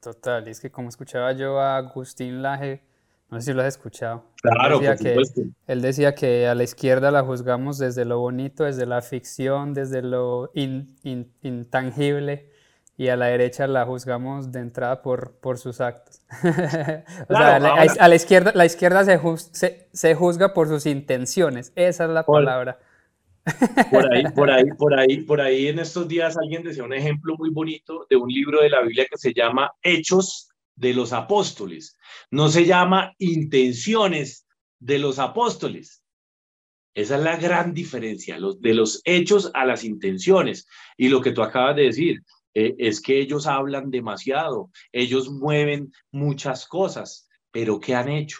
Total, 0.00 0.46
y 0.46 0.50
es 0.50 0.60
que 0.60 0.70
como 0.70 0.88
escuchaba 0.88 1.32
yo 1.32 1.60
a 1.60 1.76
Agustín 1.76 2.40
Laje, 2.40 2.87
no 3.30 3.40
sé 3.40 3.50
si 3.50 3.52
lo 3.52 3.62
has 3.62 3.68
escuchado. 3.68 4.24
Claro, 4.40 4.80
él 4.80 4.86
decía, 4.86 5.14
que, 5.14 5.50
él 5.66 5.82
decía 5.82 6.14
que 6.14 6.46
a 6.46 6.54
la 6.54 6.64
izquierda 6.64 7.10
la 7.10 7.22
juzgamos 7.22 7.78
desde 7.78 8.04
lo 8.04 8.18
bonito, 8.20 8.64
desde 8.64 8.86
la 8.86 9.02
ficción, 9.02 9.74
desde 9.74 10.02
lo 10.02 10.50
intangible, 10.54 12.50
y 12.96 13.08
a 13.08 13.16
la 13.16 13.26
derecha 13.26 13.66
la 13.66 13.84
juzgamos 13.84 14.50
de 14.50 14.60
entrada 14.60 15.02
por, 15.02 15.32
por 15.40 15.58
sus 15.58 15.80
actos. 15.80 16.22
o 16.42 17.34
sea, 17.36 17.56
a, 17.56 18.08
la, 18.08 18.14
izquierda, 18.14 18.52
la 18.54 18.64
izquierda 18.64 19.04
se, 19.04 19.88
se, 19.92 20.14
juzga 20.14 20.54
por 20.54 20.68
sus 20.68 20.86
intenciones, 20.86 21.72
esa 21.76 22.04
es 22.04 22.10
la 22.10 22.24
palabra. 22.24 22.78
Por 23.90 24.12
ahí, 24.12 24.24
por 24.34 24.50
ahí, 24.50 24.64
por 24.76 24.94
ahí, 24.98 25.20
por 25.22 25.40
ahí 25.40 25.68
en 25.68 25.78
estos 25.78 26.08
días 26.08 26.36
alguien 26.38 26.62
decía 26.62 26.82
un 26.82 26.94
ejemplo 26.94 27.36
muy 27.38 27.50
bonito 27.50 28.06
de 28.08 28.16
un 28.16 28.28
libro 28.28 28.62
de 28.62 28.70
la 28.70 28.80
Biblia 28.80 29.06
que 29.10 29.18
se 29.18 29.34
llama 29.34 29.70
Hechos 29.82 30.48
de 30.78 30.94
los 30.94 31.12
apóstoles. 31.12 31.98
No 32.30 32.48
se 32.48 32.64
llama 32.64 33.12
intenciones 33.18 34.46
de 34.78 34.98
los 34.98 35.18
apóstoles. 35.18 36.04
Esa 36.94 37.16
es 37.16 37.22
la 37.22 37.36
gran 37.36 37.74
diferencia, 37.74 38.38
los, 38.38 38.60
de 38.60 38.74
los 38.74 39.02
hechos 39.04 39.50
a 39.54 39.64
las 39.64 39.84
intenciones. 39.84 40.66
Y 40.96 41.08
lo 41.08 41.20
que 41.20 41.32
tú 41.32 41.42
acabas 41.42 41.76
de 41.76 41.82
decir 41.82 42.22
eh, 42.54 42.74
es 42.78 43.00
que 43.00 43.20
ellos 43.20 43.46
hablan 43.46 43.90
demasiado, 43.90 44.70
ellos 44.92 45.30
mueven 45.30 45.92
muchas 46.10 46.66
cosas, 46.66 47.28
pero 47.50 47.78
¿qué 47.80 47.94
han 47.94 48.08
hecho? 48.08 48.38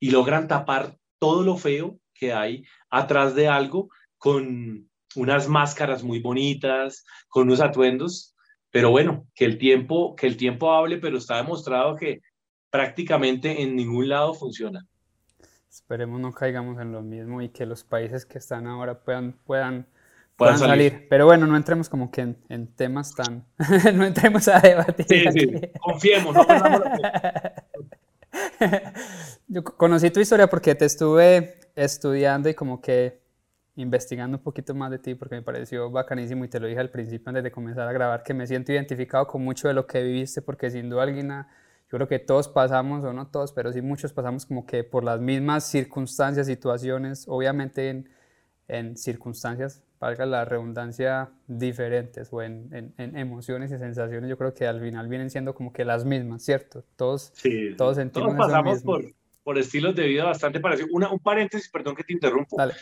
Y 0.00 0.10
logran 0.10 0.48
tapar 0.48 0.96
todo 1.18 1.42
lo 1.42 1.56
feo 1.56 1.98
que 2.14 2.32
hay 2.32 2.64
atrás 2.90 3.34
de 3.34 3.48
algo 3.48 3.88
con, 4.18 4.90
unas 5.14 5.48
máscaras 5.48 6.02
muy 6.02 6.20
bonitas, 6.20 7.04
con 7.28 7.48
unos 7.48 7.60
atuendos, 7.60 8.31
pero 8.72 8.90
bueno, 8.90 9.28
que 9.34 9.44
el 9.44 9.58
tiempo, 9.58 10.16
que 10.16 10.26
el 10.26 10.36
tiempo 10.36 10.72
hable, 10.72 10.96
pero 10.96 11.18
está 11.18 11.36
demostrado 11.36 11.94
que 11.94 12.22
prácticamente 12.70 13.62
en 13.62 13.76
ningún 13.76 14.08
lado 14.08 14.34
funciona. 14.34 14.84
Esperemos 15.70 16.20
no 16.20 16.32
caigamos 16.32 16.80
en 16.80 16.90
lo 16.90 17.02
mismo 17.02 17.42
y 17.42 17.50
que 17.50 17.66
los 17.66 17.84
países 17.84 18.24
que 18.24 18.38
están 18.38 18.66
ahora 18.66 18.98
puedan, 18.98 19.34
puedan, 19.44 19.86
puedan, 20.36 20.58
salir. 20.58 21.06
Pero 21.10 21.26
bueno, 21.26 21.46
no 21.46 21.54
entremos 21.56 21.90
como 21.90 22.10
que 22.10 22.34
en, 22.48 22.66
temas 22.74 23.14
tan... 23.14 23.44
no 23.94 24.04
entremos 24.04 24.48
a 24.48 24.58
debatir. 24.60 25.06
Sí, 25.06 25.24
sí, 25.32 25.52
confiemos, 25.78 26.34
no 26.34 26.46
Yo 29.48 29.64
conocí 29.64 30.10
tu 30.10 30.20
historia 30.20 30.48
porque 30.48 30.74
te 30.74 30.86
estuve 30.86 31.60
estudiando 31.76 32.48
y 32.48 32.54
como 32.54 32.80
que 32.80 33.20
investigando 33.76 34.36
un 34.36 34.42
poquito 34.42 34.74
más 34.74 34.90
de 34.90 34.98
ti 34.98 35.14
porque 35.14 35.34
me 35.34 35.42
pareció 35.42 35.90
bacanísimo 35.90 36.44
y 36.44 36.48
te 36.48 36.60
lo 36.60 36.66
dije 36.66 36.80
al 36.80 36.90
principio 36.90 37.30
antes 37.30 37.42
de 37.42 37.50
comenzar 37.50 37.88
a 37.88 37.92
grabar 37.92 38.22
que 38.22 38.34
me 38.34 38.46
siento 38.46 38.72
identificado 38.72 39.26
con 39.26 39.42
mucho 39.42 39.68
de 39.68 39.74
lo 39.74 39.86
que 39.86 40.02
viviste 40.02 40.42
porque 40.42 40.70
sin 40.70 40.90
duda 40.90 41.04
alguna 41.04 41.48
yo 41.92 41.98
creo 41.98 42.08
que 42.08 42.18
todos 42.18 42.48
pasamos, 42.48 43.04
o 43.04 43.12
no 43.12 43.26
todos, 43.26 43.52
pero 43.52 43.70
sí 43.70 43.82
muchos 43.82 44.14
pasamos 44.14 44.46
como 44.46 44.64
que 44.64 44.82
por 44.82 45.04
las 45.04 45.20
mismas 45.20 45.70
circunstancias, 45.70 46.46
situaciones, 46.46 47.26
obviamente 47.28 47.90
en, 47.90 48.08
en 48.66 48.96
circunstancias, 48.96 49.82
valga 50.00 50.24
la 50.24 50.46
redundancia, 50.46 51.28
diferentes 51.46 52.32
o 52.32 52.40
en, 52.40 52.94
en, 52.96 53.16
emociones 53.18 53.70
y 53.72 53.76
sensaciones, 53.76 54.30
yo 54.30 54.38
creo 54.38 54.54
que 54.54 54.66
al 54.66 54.80
final 54.80 55.06
vienen 55.08 55.28
siendo 55.28 55.54
como 55.54 55.70
que 55.70 55.84
las 55.84 56.06
mismas, 56.06 56.42
¿cierto? 56.42 56.82
Todos, 56.96 57.30
sí, 57.34 57.74
todos 57.76 57.96
sentimos 57.96 58.36
todos 58.36 58.46
pasamos 58.46 58.82
por, 58.82 59.04
por 59.44 59.58
estilos 59.58 59.94
de 59.94 60.06
vida 60.06 60.24
bastante 60.24 60.60
parecidos. 60.60 60.90
Una, 60.94 61.10
un 61.10 61.18
paréntesis, 61.18 61.68
perdón 61.68 61.94
que 61.94 62.04
te 62.04 62.14
interrumpo. 62.14 62.56
Dale. 62.56 62.72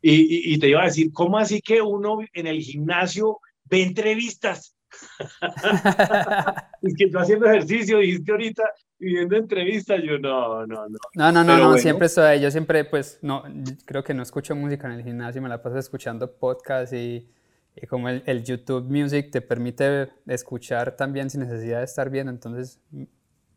Y, 0.00 0.54
y, 0.54 0.58
te 0.58 0.68
iba 0.68 0.82
a 0.82 0.86
decir, 0.86 1.12
¿cómo 1.12 1.38
así 1.38 1.60
que 1.60 1.82
uno 1.82 2.18
en 2.32 2.46
el 2.46 2.60
gimnasio 2.60 3.40
ve 3.64 3.82
entrevistas? 3.82 4.76
es 6.82 6.94
que 6.96 7.10
yo 7.10 7.18
haciendo 7.18 7.46
ejercicio, 7.46 7.98
dijiste 7.98 8.30
ahorita, 8.30 8.62
viendo 8.98 9.36
entrevistas, 9.36 10.00
yo 10.02 10.18
no, 10.18 10.66
no, 10.66 10.88
no. 10.88 10.98
No, 11.14 11.32
no, 11.32 11.44
no, 11.44 11.56
no 11.58 11.78
siempre 11.78 12.06
estoy, 12.06 12.40
yo 12.40 12.50
siempre, 12.50 12.84
pues, 12.84 13.18
no, 13.22 13.42
creo 13.84 14.04
que 14.04 14.14
no 14.14 14.22
escucho 14.22 14.54
música 14.54 14.86
en 14.86 14.94
el 14.94 15.04
gimnasio, 15.04 15.42
me 15.42 15.48
la 15.48 15.62
paso 15.62 15.78
escuchando 15.78 16.32
podcasts 16.32 16.94
y, 16.94 17.28
y 17.74 17.86
como 17.86 18.08
el, 18.08 18.22
el, 18.26 18.44
YouTube 18.44 18.84
Music 18.88 19.30
te 19.30 19.40
permite 19.40 20.10
escuchar 20.26 20.96
también 20.96 21.28
sin 21.30 21.40
necesidad 21.40 21.78
de 21.78 21.84
estar 21.84 22.08
viendo, 22.08 22.30
entonces 22.30 22.80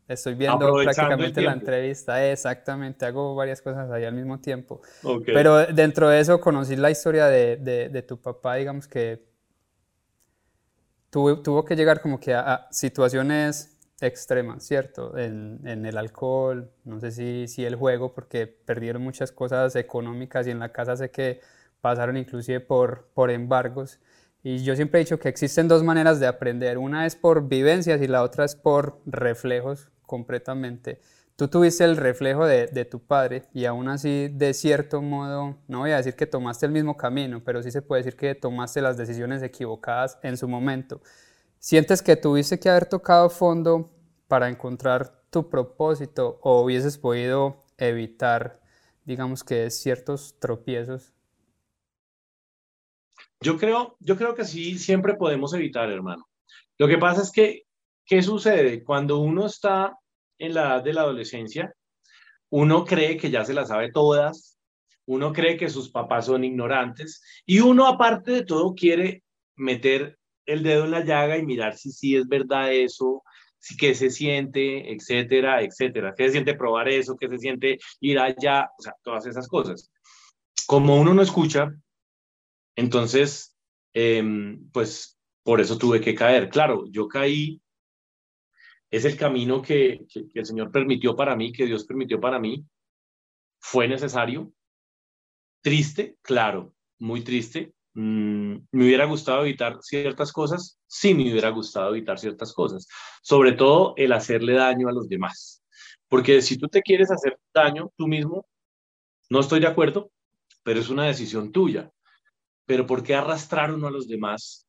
Estoy 0.08 0.34
viendo 0.34 0.74
prácticamente 0.82 1.40
la 1.40 1.52
entrevista, 1.52 2.24
exactamente, 2.30 3.06
hago 3.06 3.34
varias 3.34 3.62
cosas 3.62 3.90
ahí 3.90 4.04
al 4.04 4.14
mismo 4.14 4.40
tiempo. 4.40 4.80
Pero 5.24 5.66
dentro 5.66 6.08
de 6.08 6.20
eso 6.20 6.40
conocí 6.40 6.76
la 6.76 6.90
historia 6.90 7.26
de, 7.26 7.56
de, 7.56 8.02
tu 8.02 8.20
papá, 8.20 8.56
digamos 8.56 8.88
que 8.88 9.24
tuvo, 11.08 11.40
tuvo 11.40 11.64
que 11.64 11.76
llegar 11.76 12.00
como 12.00 12.18
que 12.18 12.34
a, 12.34 12.66
situaciones 12.70 13.78
extremas, 14.00 14.64
¿cierto? 14.64 15.16
En, 15.16 15.60
en, 15.64 15.86
el 15.86 15.96
alcohol, 15.96 16.70
no 16.84 16.98
sé 16.98 17.12
si, 17.12 17.46
si 17.46 17.64
el 17.64 17.76
juego, 17.76 18.12
porque 18.12 18.46
perdieron 18.48 19.02
muchas 19.02 19.30
cosas 19.30 19.76
económicas 19.76 20.46
y 20.46 20.50
en 20.50 20.58
la 20.58 20.72
casa 20.72 20.96
sé 20.96 21.10
que 21.10 21.40
pasaron 21.80 22.16
inclusive 22.16 22.60
por, 22.60 23.08
por 23.14 23.30
embargos. 23.30 24.00
Y 24.42 24.64
yo 24.64 24.74
siempre 24.74 25.00
he 25.00 25.04
dicho 25.04 25.18
que 25.18 25.28
existen 25.28 25.68
dos 25.68 25.84
maneras 25.84 26.18
de 26.18 26.26
aprender. 26.26 26.78
Una 26.78 27.06
es 27.06 27.14
por 27.14 27.48
vivencias 27.48 28.02
y 28.02 28.08
la 28.08 28.22
otra 28.22 28.44
es 28.44 28.56
por 28.56 29.00
reflejos 29.06 29.90
completamente. 30.04 31.00
Tú 31.36 31.48
tuviste 31.48 31.84
el 31.84 31.96
reflejo 31.96 32.46
de, 32.46 32.84
tu 32.84 33.00
padre 33.00 33.44
y 33.54 33.64
aún 33.64 33.88
así, 33.88 34.28
de 34.28 34.52
cierto 34.52 35.00
modo, 35.00 35.56
no 35.66 35.80
voy 35.80 35.92
a 35.92 35.96
decir 35.96 36.14
que 36.14 36.26
tomaste 36.26 36.66
el 36.66 36.72
mismo 36.72 36.96
camino, 36.96 37.42
pero 37.44 37.62
sí 37.62 37.70
se 37.70 37.82
puede 37.82 38.02
decir 38.02 38.16
que 38.16 38.34
tomaste 38.34 38.82
las 38.82 38.96
decisiones 38.96 39.42
equivocadas 39.42 40.18
en 40.22 40.36
su 40.36 40.46
momento. 40.46 41.00
¿Sientes 41.58 42.02
que 42.02 42.16
tuviste 42.16 42.58
que 42.58 42.68
haber 42.68 42.86
tocado 42.86 43.30
fondo 43.30 43.90
para 44.28 44.48
encontrar 44.48 45.22
tu 45.30 45.48
propósito 45.48 46.38
o 46.42 46.62
hubieses 46.62 46.98
podido 46.98 47.64
evitar, 47.78 48.60
digamos 49.04 49.42
que, 49.42 49.70
ciertos 49.70 50.36
tropiezos? 50.38 51.12
Yo 53.42 53.58
creo, 53.58 53.96
yo 54.00 54.16
creo 54.16 54.34
que 54.34 54.44
sí, 54.44 54.78
siempre 54.78 55.14
podemos 55.14 55.52
evitar, 55.54 55.90
hermano. 55.90 56.28
Lo 56.78 56.88
que 56.88 56.98
pasa 56.98 57.22
es 57.22 57.30
que, 57.30 57.64
¿qué 58.06 58.22
sucede? 58.22 58.84
Cuando 58.84 59.18
uno 59.18 59.46
está 59.46 59.96
en 60.38 60.54
la 60.54 60.62
edad 60.62 60.84
de 60.84 60.92
la 60.92 61.02
adolescencia, 61.02 61.74
uno 62.50 62.84
cree 62.84 63.16
que 63.16 63.30
ya 63.30 63.44
se 63.44 63.54
las 63.54 63.68
sabe 63.68 63.90
todas, 63.90 64.58
uno 65.06 65.32
cree 65.32 65.56
que 65.56 65.68
sus 65.68 65.90
papás 65.90 66.26
son 66.26 66.44
ignorantes 66.44 67.22
y 67.44 67.60
uno 67.60 67.86
aparte 67.86 68.30
de 68.30 68.44
todo 68.44 68.74
quiere 68.74 69.24
meter 69.56 70.18
el 70.46 70.62
dedo 70.62 70.84
en 70.84 70.90
la 70.92 71.04
llaga 71.04 71.38
y 71.38 71.46
mirar 71.46 71.76
si 71.76 71.90
sí 71.90 72.16
es 72.16 72.28
verdad 72.28 72.72
eso, 72.72 73.22
si 73.58 73.76
qué 73.76 73.94
se 73.94 74.10
siente, 74.10 74.92
etcétera, 74.92 75.62
etcétera. 75.62 76.14
¿Qué 76.16 76.26
se 76.26 76.32
siente 76.32 76.54
probar 76.54 76.88
eso? 76.88 77.16
¿Qué 77.16 77.28
se 77.28 77.38
siente 77.38 77.78
ir 78.00 78.18
allá? 78.18 78.70
O 78.78 78.82
sea, 78.82 78.94
todas 79.02 79.26
esas 79.26 79.48
cosas. 79.48 79.90
Como 80.66 80.96
uno 80.96 81.14
no 81.14 81.22
escucha, 81.22 81.72
entonces, 82.76 83.56
em, 83.92 84.70
pues 84.70 85.18
por 85.42 85.60
eso 85.60 85.78
tuve 85.78 86.00
que 86.00 86.14
caer. 86.14 86.48
Claro, 86.48 86.84
yo 86.90 87.08
caí 87.08 87.60
es 88.92 89.06
el 89.06 89.16
camino 89.16 89.62
que, 89.62 90.04
el 90.34 90.46
Señor 90.46 90.70
permitió 90.70 91.16
para 91.16 91.34
mí, 91.34 91.50
que 91.50 91.64
Dios 91.64 91.84
permitió 91.84 92.20
para 92.20 92.38
mí. 92.38 92.64
Fue 93.58 93.88
necesario. 93.88 94.52
Triste, 95.62 96.18
claro, 96.20 96.74
muy 96.98 97.22
triste. 97.22 97.72
Mm, 97.94 98.56
me 98.70 98.84
hubiera 98.84 99.06
gustado 99.06 99.42
evitar 99.42 99.78
ciertas 99.80 100.30
cosas, 100.30 100.78
sí 100.86 101.14
me 101.14 101.30
hubiera 101.30 101.48
gustado 101.50 101.90
evitar 101.90 102.18
ciertas 102.18 102.52
cosas, 102.52 102.86
sobre 103.22 103.52
todo 103.52 103.94
el 103.96 104.12
hacerle 104.12 104.54
daño 104.54 104.88
a 104.88 104.92
los 104.92 105.08
demás. 105.08 105.64
Porque 106.08 106.42
si 106.42 106.58
tú 106.58 106.68
te 106.68 106.82
quieres 106.82 107.10
hacer 107.10 107.38
daño 107.54 107.90
tú 107.96 108.06
mismo, 108.06 108.46
no 109.30 109.40
estoy 109.40 109.60
de 109.60 109.68
acuerdo, 109.68 110.10
pero 110.62 110.80
es 110.80 110.90
una 110.90 111.06
decisión 111.06 111.50
tuya. 111.50 111.90
Pero 112.66 112.86
¿por 112.86 113.02
qué 113.02 113.14
arrastrar 113.14 113.72
uno 113.72 113.88
a 113.88 113.90
los 113.90 114.08
demás 114.08 114.66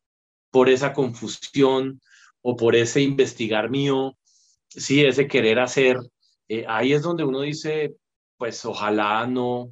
por 0.51 0.69
esa 0.69 0.93
confusión, 0.93 1.99
o 2.43 2.55
por 2.55 2.75
ese 2.75 3.01
investigar 3.01 3.69
mío, 3.69 4.15
sí, 4.67 5.03
ese 5.03 5.27
querer 5.27 5.59
hacer, 5.59 5.97
eh, 6.49 6.65
ahí 6.67 6.93
es 6.93 7.01
donde 7.01 7.23
uno 7.23 7.41
dice, 7.41 7.95
pues 8.37 8.63
ojalá 8.65 9.25
no, 9.25 9.71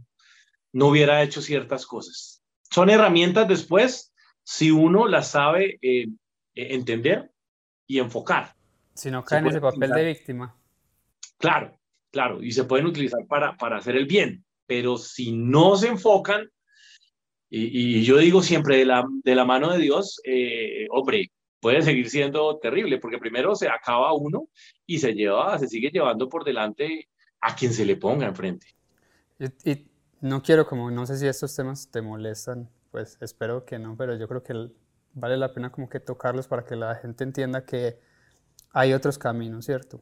no 0.71 0.87
hubiera 0.87 1.21
hecho 1.21 1.41
ciertas 1.41 1.85
cosas. 1.85 2.41
Son 2.71 2.89
herramientas 2.89 3.47
después 3.47 4.13
si 4.43 4.71
uno 4.71 5.05
las 5.07 5.31
sabe 5.31 5.77
eh, 5.81 6.07
eh, 6.55 6.75
entender 6.75 7.29
y 7.85 7.99
enfocar. 7.99 8.55
Si 8.93 9.11
no 9.11 9.23
cae 9.23 9.39
en 9.39 9.47
ese 9.47 9.61
papel 9.61 9.91
de 9.91 10.05
víctima. 10.05 10.57
Claro, 11.37 11.77
claro, 12.09 12.41
y 12.41 12.53
se 12.53 12.63
pueden 12.63 12.85
utilizar 12.85 13.25
para, 13.27 13.57
para 13.57 13.77
hacer 13.77 13.97
el 13.97 14.05
bien, 14.05 14.45
pero 14.65 14.97
si 14.97 15.33
no 15.33 15.75
se 15.75 15.89
enfocan, 15.89 16.49
y, 17.51 17.99
y 17.99 18.03
yo 18.03 18.17
digo 18.17 18.41
siempre 18.41 18.77
de 18.77 18.85
la, 18.85 19.05
de 19.23 19.35
la 19.35 19.45
mano 19.45 19.71
de 19.71 19.77
Dios, 19.77 20.19
hombre, 20.89 21.29
puede 21.61 21.83
seguir 21.83 22.09
siendo 22.09 22.57
terrible, 22.57 22.97
porque 22.97 23.19
primero 23.19 23.55
se 23.55 23.69
acaba 23.69 24.13
uno 24.13 24.49
y 24.85 24.97
se 24.97 25.13
lleva, 25.13 25.57
se 25.59 25.67
sigue 25.67 25.91
llevando 25.91 26.27
por 26.27 26.43
delante 26.43 27.07
a 27.39 27.55
quien 27.55 27.71
se 27.71 27.85
le 27.85 27.95
ponga 27.95 28.25
enfrente. 28.27 28.67
Y, 29.39 29.71
y 29.71 29.87
no 30.21 30.41
quiero 30.41 30.65
como, 30.65 30.89
no 30.91 31.05
sé 31.05 31.17
si 31.17 31.27
estos 31.27 31.55
temas 31.55 31.89
te 31.89 32.01
molestan, 32.01 32.69
pues 32.91 33.17
espero 33.21 33.63
que 33.63 33.79
no, 33.79 33.95
pero 33.95 34.15
yo 34.15 34.27
creo 34.27 34.43
que 34.43 34.71
vale 35.13 35.37
la 35.37 35.53
pena 35.53 35.71
como 35.71 35.87
que 35.87 35.99
tocarlos 35.99 36.47
para 36.47 36.65
que 36.65 36.75
la 36.75 36.95
gente 36.95 37.23
entienda 37.23 37.65
que 37.65 37.99
hay 38.73 38.93
otros 38.93 39.17
caminos, 39.17 39.65
¿cierto? 39.65 40.01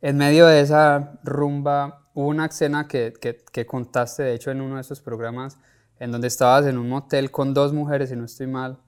En 0.00 0.16
medio 0.16 0.46
de 0.46 0.60
esa 0.60 1.18
rumba 1.24 2.08
hubo 2.14 2.28
una 2.28 2.46
escena 2.46 2.86
que, 2.86 3.12
que, 3.20 3.44
que 3.52 3.66
contaste, 3.66 4.22
de 4.22 4.34
hecho, 4.34 4.50
en 4.50 4.60
uno 4.60 4.76
de 4.76 4.82
esos 4.82 5.00
programas, 5.00 5.58
en 6.00 6.12
donde 6.12 6.28
estabas 6.28 6.66
en 6.66 6.78
un 6.78 6.88
motel 6.88 7.30
con 7.30 7.54
dos 7.54 7.72
mujeres, 7.72 8.12
y 8.12 8.16
no 8.16 8.24
estoy 8.24 8.46
mal, 8.46 8.78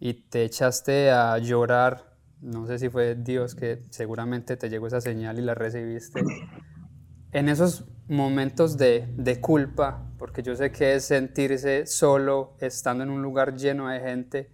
y 0.00 0.14
te 0.14 0.44
echaste 0.44 1.10
a 1.10 1.38
llorar, 1.38 2.16
no 2.40 2.66
sé 2.66 2.78
si 2.78 2.88
fue 2.88 3.14
Dios 3.14 3.54
que 3.54 3.82
seguramente 3.90 4.56
te 4.56 4.68
llegó 4.68 4.86
esa 4.86 5.00
señal 5.00 5.38
y 5.38 5.42
la 5.42 5.54
recibiste, 5.54 6.22
en 7.32 7.48
esos 7.48 7.84
momentos 8.08 8.76
de, 8.76 9.06
de 9.16 9.40
culpa, 9.40 10.10
porque 10.18 10.42
yo 10.42 10.54
sé 10.56 10.72
que 10.72 10.94
es 10.94 11.04
sentirse 11.04 11.86
solo 11.86 12.56
estando 12.60 13.04
en 13.04 13.10
un 13.10 13.22
lugar 13.22 13.56
lleno 13.56 13.88
de 13.88 14.00
gente, 14.00 14.50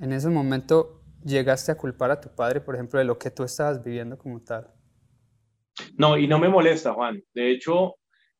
en 0.00 0.12
ese 0.12 0.28
momento 0.28 1.02
llegaste 1.24 1.72
a 1.72 1.76
culpar 1.76 2.10
a 2.10 2.20
tu 2.20 2.34
padre, 2.34 2.60
por 2.60 2.74
ejemplo, 2.74 2.98
de 2.98 3.04
lo 3.04 3.18
que 3.18 3.30
tú 3.30 3.44
estabas 3.44 3.82
viviendo 3.82 4.18
como 4.18 4.40
tal. 4.40 4.68
No, 5.96 6.16
y 6.16 6.26
no 6.26 6.38
me 6.38 6.48
molesta, 6.48 6.92
Juan. 6.92 7.22
De 7.34 7.50
hecho, 7.50 7.96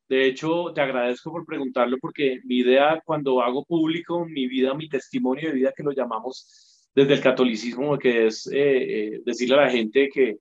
de 0.08 0.26
hecho, 0.26 0.72
te 0.74 0.80
agradezco 0.80 1.30
por 1.30 1.46
preguntarlo 1.46 1.96
porque 2.00 2.40
mi 2.44 2.58
idea 2.58 3.00
cuando 3.04 3.40
hago 3.42 3.64
público 3.64 4.26
mi 4.26 4.46
vida, 4.46 4.74
mi 4.74 4.88
testimonio 4.88 5.48
de 5.48 5.54
vida 5.54 5.72
que 5.76 5.82
lo 5.82 5.92
llamamos 5.92 6.90
desde 6.94 7.14
el 7.14 7.20
catolicismo, 7.20 7.98
que 7.98 8.26
es 8.26 8.46
eh, 8.48 9.14
eh, 9.14 9.22
decirle 9.24 9.54
a 9.54 9.62
la 9.62 9.70
gente 9.70 10.10
que, 10.12 10.36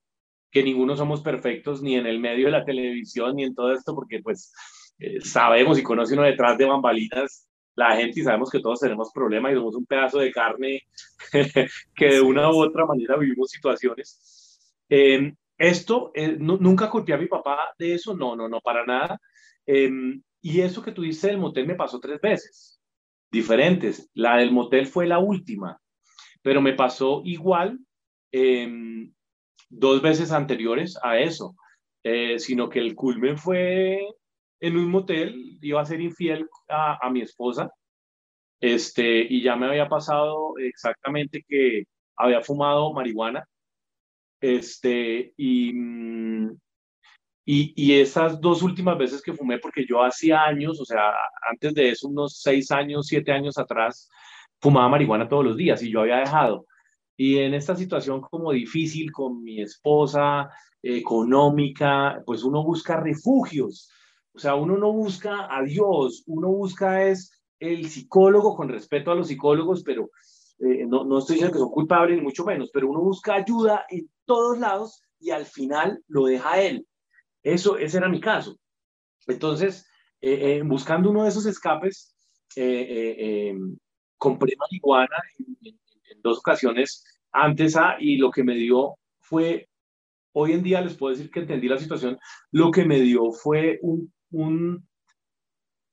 que 0.51 0.63
ninguno 0.63 0.97
somos 0.97 1.21
perfectos 1.21 1.81
ni 1.81 1.95
en 1.95 2.05
el 2.05 2.19
medio 2.19 2.47
de 2.47 2.51
la 2.51 2.65
televisión 2.65 3.35
ni 3.35 3.45
en 3.45 3.55
todo 3.55 3.71
esto, 3.73 3.95
porque 3.95 4.19
pues 4.21 4.53
eh, 4.99 5.21
sabemos 5.21 5.79
y 5.79 5.83
conoce 5.83 6.13
uno 6.13 6.23
detrás 6.23 6.57
de 6.57 6.65
bambalinas 6.65 7.47
la 7.75 7.95
gente 7.95 8.19
y 8.19 8.23
sabemos 8.23 8.49
que 8.49 8.59
todos 8.59 8.79
tenemos 8.79 9.11
problemas 9.13 9.51
y 9.51 9.55
somos 9.55 9.75
un 9.75 9.85
pedazo 9.85 10.19
de 10.19 10.31
carne 10.31 10.81
que 11.95 12.05
de 12.05 12.21
una 12.21 12.51
u 12.51 12.61
otra 12.61 12.85
manera 12.85 13.17
vivimos 13.17 13.49
situaciones. 13.49 14.77
Em, 14.89 15.35
esto, 15.57 16.11
eh, 16.13 16.35
nunca 16.37 16.89
culpé 16.89 17.13
a 17.13 17.17
mi 17.17 17.27
papá 17.27 17.69
de 17.77 17.93
eso, 17.93 18.15
no, 18.15 18.35
no, 18.35 18.49
no, 18.49 18.59
para 18.61 18.85
nada. 18.85 19.19
Em, 19.65 20.21
y 20.41 20.61
eso 20.61 20.81
que 20.83 20.91
tú 20.91 21.03
dices 21.03 21.23
del 21.23 21.37
motel 21.37 21.67
me 21.67 21.75
pasó 21.75 21.99
tres 21.99 22.19
veces, 22.21 22.79
diferentes. 23.31 24.09
La 24.13 24.37
del 24.37 24.51
motel 24.51 24.87
fue 24.87 25.07
la 25.07 25.19
última, 25.19 25.79
pero 26.41 26.61
me 26.61 26.73
pasó 26.73 27.21
igual 27.25 27.79
em, 28.31 29.13
dos 29.69 30.01
veces 30.01 30.31
anteriores 30.31 30.97
a 31.03 31.19
eso, 31.19 31.55
eh, 32.03 32.39
sino 32.39 32.69
que 32.69 32.79
el 32.79 32.95
culmen 32.95 33.37
fue 33.37 33.99
en 34.59 34.77
un 34.77 34.89
motel, 34.89 35.57
iba 35.61 35.81
a 35.81 35.85
ser 35.85 36.01
infiel 36.01 36.47
a, 36.69 37.09
mi 37.09 37.21
esposa, 37.21 37.71
este, 38.61 39.21
y 39.21 39.41
ya 39.41 39.55
me 39.55 39.67
había 39.67 39.87
pasado 39.89 40.57
exactamente 40.59 41.43
que 41.47 41.85
había 42.15 42.41
fumado 42.41 42.93
marihuana, 42.93 43.43
este, 44.39 45.33
y, 45.37 45.73
mm, 45.73 46.57
y, 47.45 47.73
y, 47.75 47.99
esas 47.99 48.39
dos 48.39 48.61
últimas 48.61 48.97
veces 48.97 49.21
que 49.21 49.33
fumé, 49.33 49.57
porque 49.57 49.85
yo 49.87 50.03
hacía 50.03 50.43
años, 50.43 50.79
o 50.79 50.85
sea, 50.85 51.11
antes 51.49 51.73
de 51.73 51.89
eso, 51.89 52.07
unos 52.07 52.39
seis 52.41 52.71
años, 52.71 53.07
siete 53.07 53.31
años 53.31 53.57
atrás, 53.57 54.09
fumaba 54.59 54.89
marihuana 54.89 55.27
todos 55.27 55.43
los 55.43 55.57
días 55.57 55.81
y 55.81 55.91
yo 55.91 56.01
había 56.01 56.17
dejado. 56.17 56.65
Y 57.17 57.39
en 57.39 57.53
esta 57.53 57.75
situación 57.75 58.21
como 58.21 58.51
difícil 58.51 59.11
con 59.11 59.43
mi 59.43 59.61
esposa, 59.61 60.49
económica, 60.83 62.21
pues 62.25 62.43
uno 62.43 62.63
busca 62.63 62.99
refugios. 62.99 63.89
O 64.33 64.39
sea, 64.39 64.55
uno 64.55 64.77
no 64.77 64.91
busca 64.91 65.47
a 65.55 65.61
Dios, 65.63 66.23
uno 66.27 66.49
busca 66.49 67.05
es 67.05 67.31
el 67.59 67.87
psicólogo 67.89 68.55
con 68.55 68.69
respeto 68.69 69.11
a 69.11 69.15
los 69.15 69.27
psicólogos, 69.27 69.83
pero 69.83 70.09
eh, 70.59 70.85
no, 70.87 71.03
no 71.03 71.19
estoy 71.19 71.35
diciendo 71.35 71.53
que 71.53 71.59
son 71.59 71.71
culpables 71.71 72.17
ni 72.17 72.23
mucho 72.23 72.45
menos, 72.45 72.69
pero 72.73 72.89
uno 72.89 73.01
busca 73.01 73.35
ayuda 73.35 73.85
en 73.89 74.09
todos 74.25 74.57
lados 74.57 75.03
y 75.19 75.31
al 75.31 75.45
final 75.45 76.01
lo 76.07 76.25
deja 76.25 76.61
él. 76.61 76.87
Eso, 77.43 77.77
ese 77.77 77.97
era 77.97 78.09
mi 78.09 78.19
caso. 78.19 78.57
Entonces, 79.27 79.87
eh, 80.21 80.57
eh, 80.57 80.61
buscando 80.63 81.09
uno 81.09 81.23
de 81.23 81.29
esos 81.29 81.45
escapes, 81.45 82.15
compré 84.17 84.55
marihuana 84.57 85.15
en, 85.37 85.77
dos 86.21 86.39
ocasiones 86.39 87.03
antes 87.31 87.75
a, 87.75 87.95
y 87.99 88.17
lo 88.17 88.29
que 88.29 88.43
me 88.43 88.55
dio 88.55 88.97
fue, 89.19 89.69
hoy 90.33 90.51
en 90.51 90.61
día 90.61 90.81
les 90.81 90.95
puedo 90.95 91.15
decir 91.15 91.31
que 91.31 91.39
entendí 91.39 91.67
la 91.67 91.79
situación, 91.79 92.19
lo 92.51 92.69
que 92.69 92.85
me 92.85 92.99
dio 92.99 93.31
fue 93.31 93.79
un, 93.81 94.13
un 94.31 94.87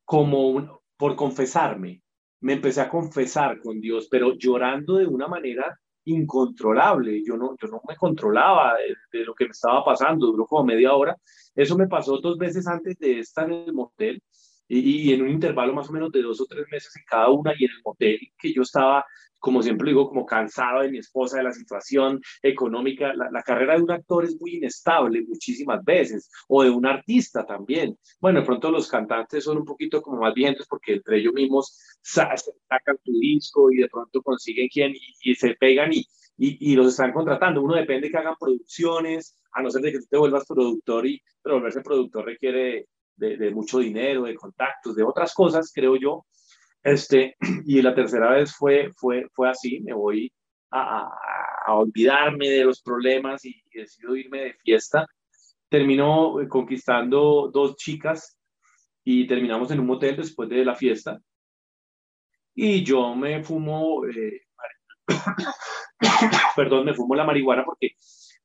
como 0.04 0.82
por 0.96 1.16
confesarme, 1.16 2.02
me 2.40 2.54
empecé 2.54 2.80
a 2.80 2.88
confesar 2.88 3.60
con 3.60 3.80
Dios, 3.80 4.08
pero 4.10 4.34
llorando 4.36 4.96
de 4.96 5.06
una 5.06 5.28
manera 5.28 5.78
incontrolable. 6.14 7.22
Yo 7.24 7.36
no, 7.36 7.56
yo 7.60 7.68
no 7.68 7.80
me 7.88 7.96
controlaba 7.96 8.74
de, 9.12 9.24
lo 9.24 9.34
que 9.34 9.44
me 9.44 9.50
estaba 9.50 9.84
pasando, 9.84 10.26
duró 10.26 10.46
como 10.46 10.64
media 10.64 10.94
hora. 10.94 11.16
Eso 11.54 11.76
me 11.76 11.88
pasó 11.88 12.18
dos 12.18 12.38
veces 12.38 12.66
antes 12.66 12.98
de 12.98 13.20
estar 13.20 13.50
en 13.50 13.64
el 13.66 13.72
motel 13.72 14.22
y, 14.68 15.10
y, 15.10 15.12
en 15.14 15.22
un 15.22 15.30
intervalo 15.30 15.72
más 15.72 15.88
o 15.88 15.92
menos 15.92 16.12
de 16.12 16.22
dos 16.22 16.40
o 16.40 16.46
tres 16.46 16.66
meses 16.70 16.94
en 16.96 17.02
cada 17.06 17.30
una 17.30 17.52
y 17.58 17.64
en 17.64 17.70
el 17.70 17.82
motel 17.84 18.18
que 18.38 18.52
yo 18.52 18.62
estaba 18.62 19.04
como 19.38 19.62
siempre 19.62 19.88
digo, 19.88 20.08
como 20.08 20.26
cansado 20.26 20.82
de 20.82 20.90
mi 20.90 20.98
esposa, 20.98 21.38
de 21.38 21.44
la 21.44 21.52
situación 21.52 22.20
económica. 22.42 23.12
La, 23.14 23.42
carrera 23.42 23.76
de 23.76 23.82
un 23.82 23.90
actor 23.90 24.24
es 24.24 24.38
muy 24.40 24.56
inestable 24.56 25.24
muchísimas 25.26 25.84
veces, 25.84 26.30
o 26.48 26.62
de 26.62 26.70
un 26.70 26.86
artista 26.86 27.46
también. 27.46 27.96
Bueno, 28.20 28.40
de 28.40 28.46
pronto 28.46 28.70
los 28.70 28.88
cantantes 28.88 29.44
son 29.44 29.58
un 29.58 29.64
poquito 29.64 30.02
como 30.02 30.20
más 30.20 30.34
vigentes 30.34 30.66
porque 30.68 30.94
entre 30.94 31.18
ellos 31.18 31.32
mismos 31.32 31.78
sacan 32.02 32.98
tu 33.04 33.12
disco 33.18 33.70
y 33.70 33.76
de 33.78 33.88
pronto 33.88 34.22
consiguen 34.22 34.68
quien 34.68 34.92
y, 35.22 35.34
se 35.34 35.54
pegan 35.54 35.92
y, 35.92 36.06
y, 36.36 36.74
los 36.74 36.88
están 36.88 37.12
contratando. 37.12 37.62
Uno 37.62 37.74
depende 37.74 38.10
que 38.10 38.16
hagan 38.16 38.34
producciones, 38.38 39.36
a 39.52 39.62
no 39.62 39.70
ser 39.70 39.82
de 39.82 39.92
que 39.92 39.98
tú 40.00 40.06
te 40.10 40.18
vuelvas 40.18 40.46
productor 40.46 41.06
y 41.06 41.22
pero 41.42 41.56
volverse 41.56 41.80
productor 41.80 42.26
requiere 42.26 42.86
de, 43.18 43.50
mucho 43.50 43.78
dinero, 43.78 44.22
de 44.24 44.34
contactos, 44.34 44.94
de 44.96 45.02
otras 45.02 45.34
cosas, 45.34 45.70
creo 45.74 45.96
yo 45.96 46.24
este, 46.82 47.36
y 47.66 47.82
la 47.82 47.94
tercera 47.94 48.30
vez 48.30 48.54
fue, 48.54 48.90
fue, 48.96 49.26
fue 49.32 49.50
así, 49.50 49.80
me 49.80 49.92
voy 49.92 50.32
a, 50.70 51.08
olvidarme 51.68 52.48
de 52.48 52.64
los 52.64 52.80
problemas 52.80 53.44
y, 53.44 53.54
decido 53.72 54.16
irme 54.16 54.40
de 54.40 54.54
fiesta. 54.54 55.06
Termino 55.68 56.40
eh, 56.40 56.48
conquistando 56.48 57.50
dos 57.52 57.76
chicas 57.76 58.38
y 59.04 59.26
terminamos 59.26 59.70
en 59.70 59.80
un 59.80 59.86
motel 59.86 60.16
después 60.16 60.48
de 60.48 60.64
la 60.64 60.74
fiesta. 60.74 61.18
Y 62.54 62.82
yo 62.82 63.14
me 63.14 63.44
fumo, 63.44 64.04
eh, 64.06 64.42
perdón, 66.56 66.86
me 66.86 66.94
fumo 66.94 67.14
la 67.14 67.24
marihuana 67.24 67.64
porque 67.64 67.92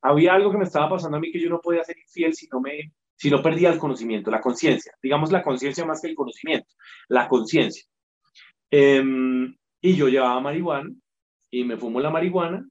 había 0.02 0.34
algo 0.34 0.52
que 0.52 0.58
me 0.58 0.66
estaba 0.66 0.90
pasando 0.90 1.18
a 1.18 1.20
mí 1.20 1.32
que 1.32 1.40
yo 1.40 1.50
no 1.50 1.62
podía 1.62 1.84
ser 1.84 1.98
infiel 1.98 2.34
si 2.34 2.48
no 2.52 2.60
me 2.60 2.92
si 3.16 3.30
no 3.30 3.42
perdía 3.42 3.72
el 3.72 3.80
conocimiento, 3.80 4.32
la 4.32 4.42
conciencia, 4.42 4.94
digamos 5.02 5.32
la 5.32 5.44
conciencia 5.44 5.86
más 5.86 6.02
que 6.02 6.10
el 6.10 6.16
conocimiento, 6.16 6.68
la 7.08 7.28
conciencia. 7.28 7.84
Em, 8.72 9.56
y 9.82 9.96
yo 9.96 10.08
llevaba 10.08 10.40
marihuana 10.40 10.90
y 11.52 11.64
me 11.64 11.78
fumo 11.78 12.00
la 12.00 12.10
marihuana 12.10 12.68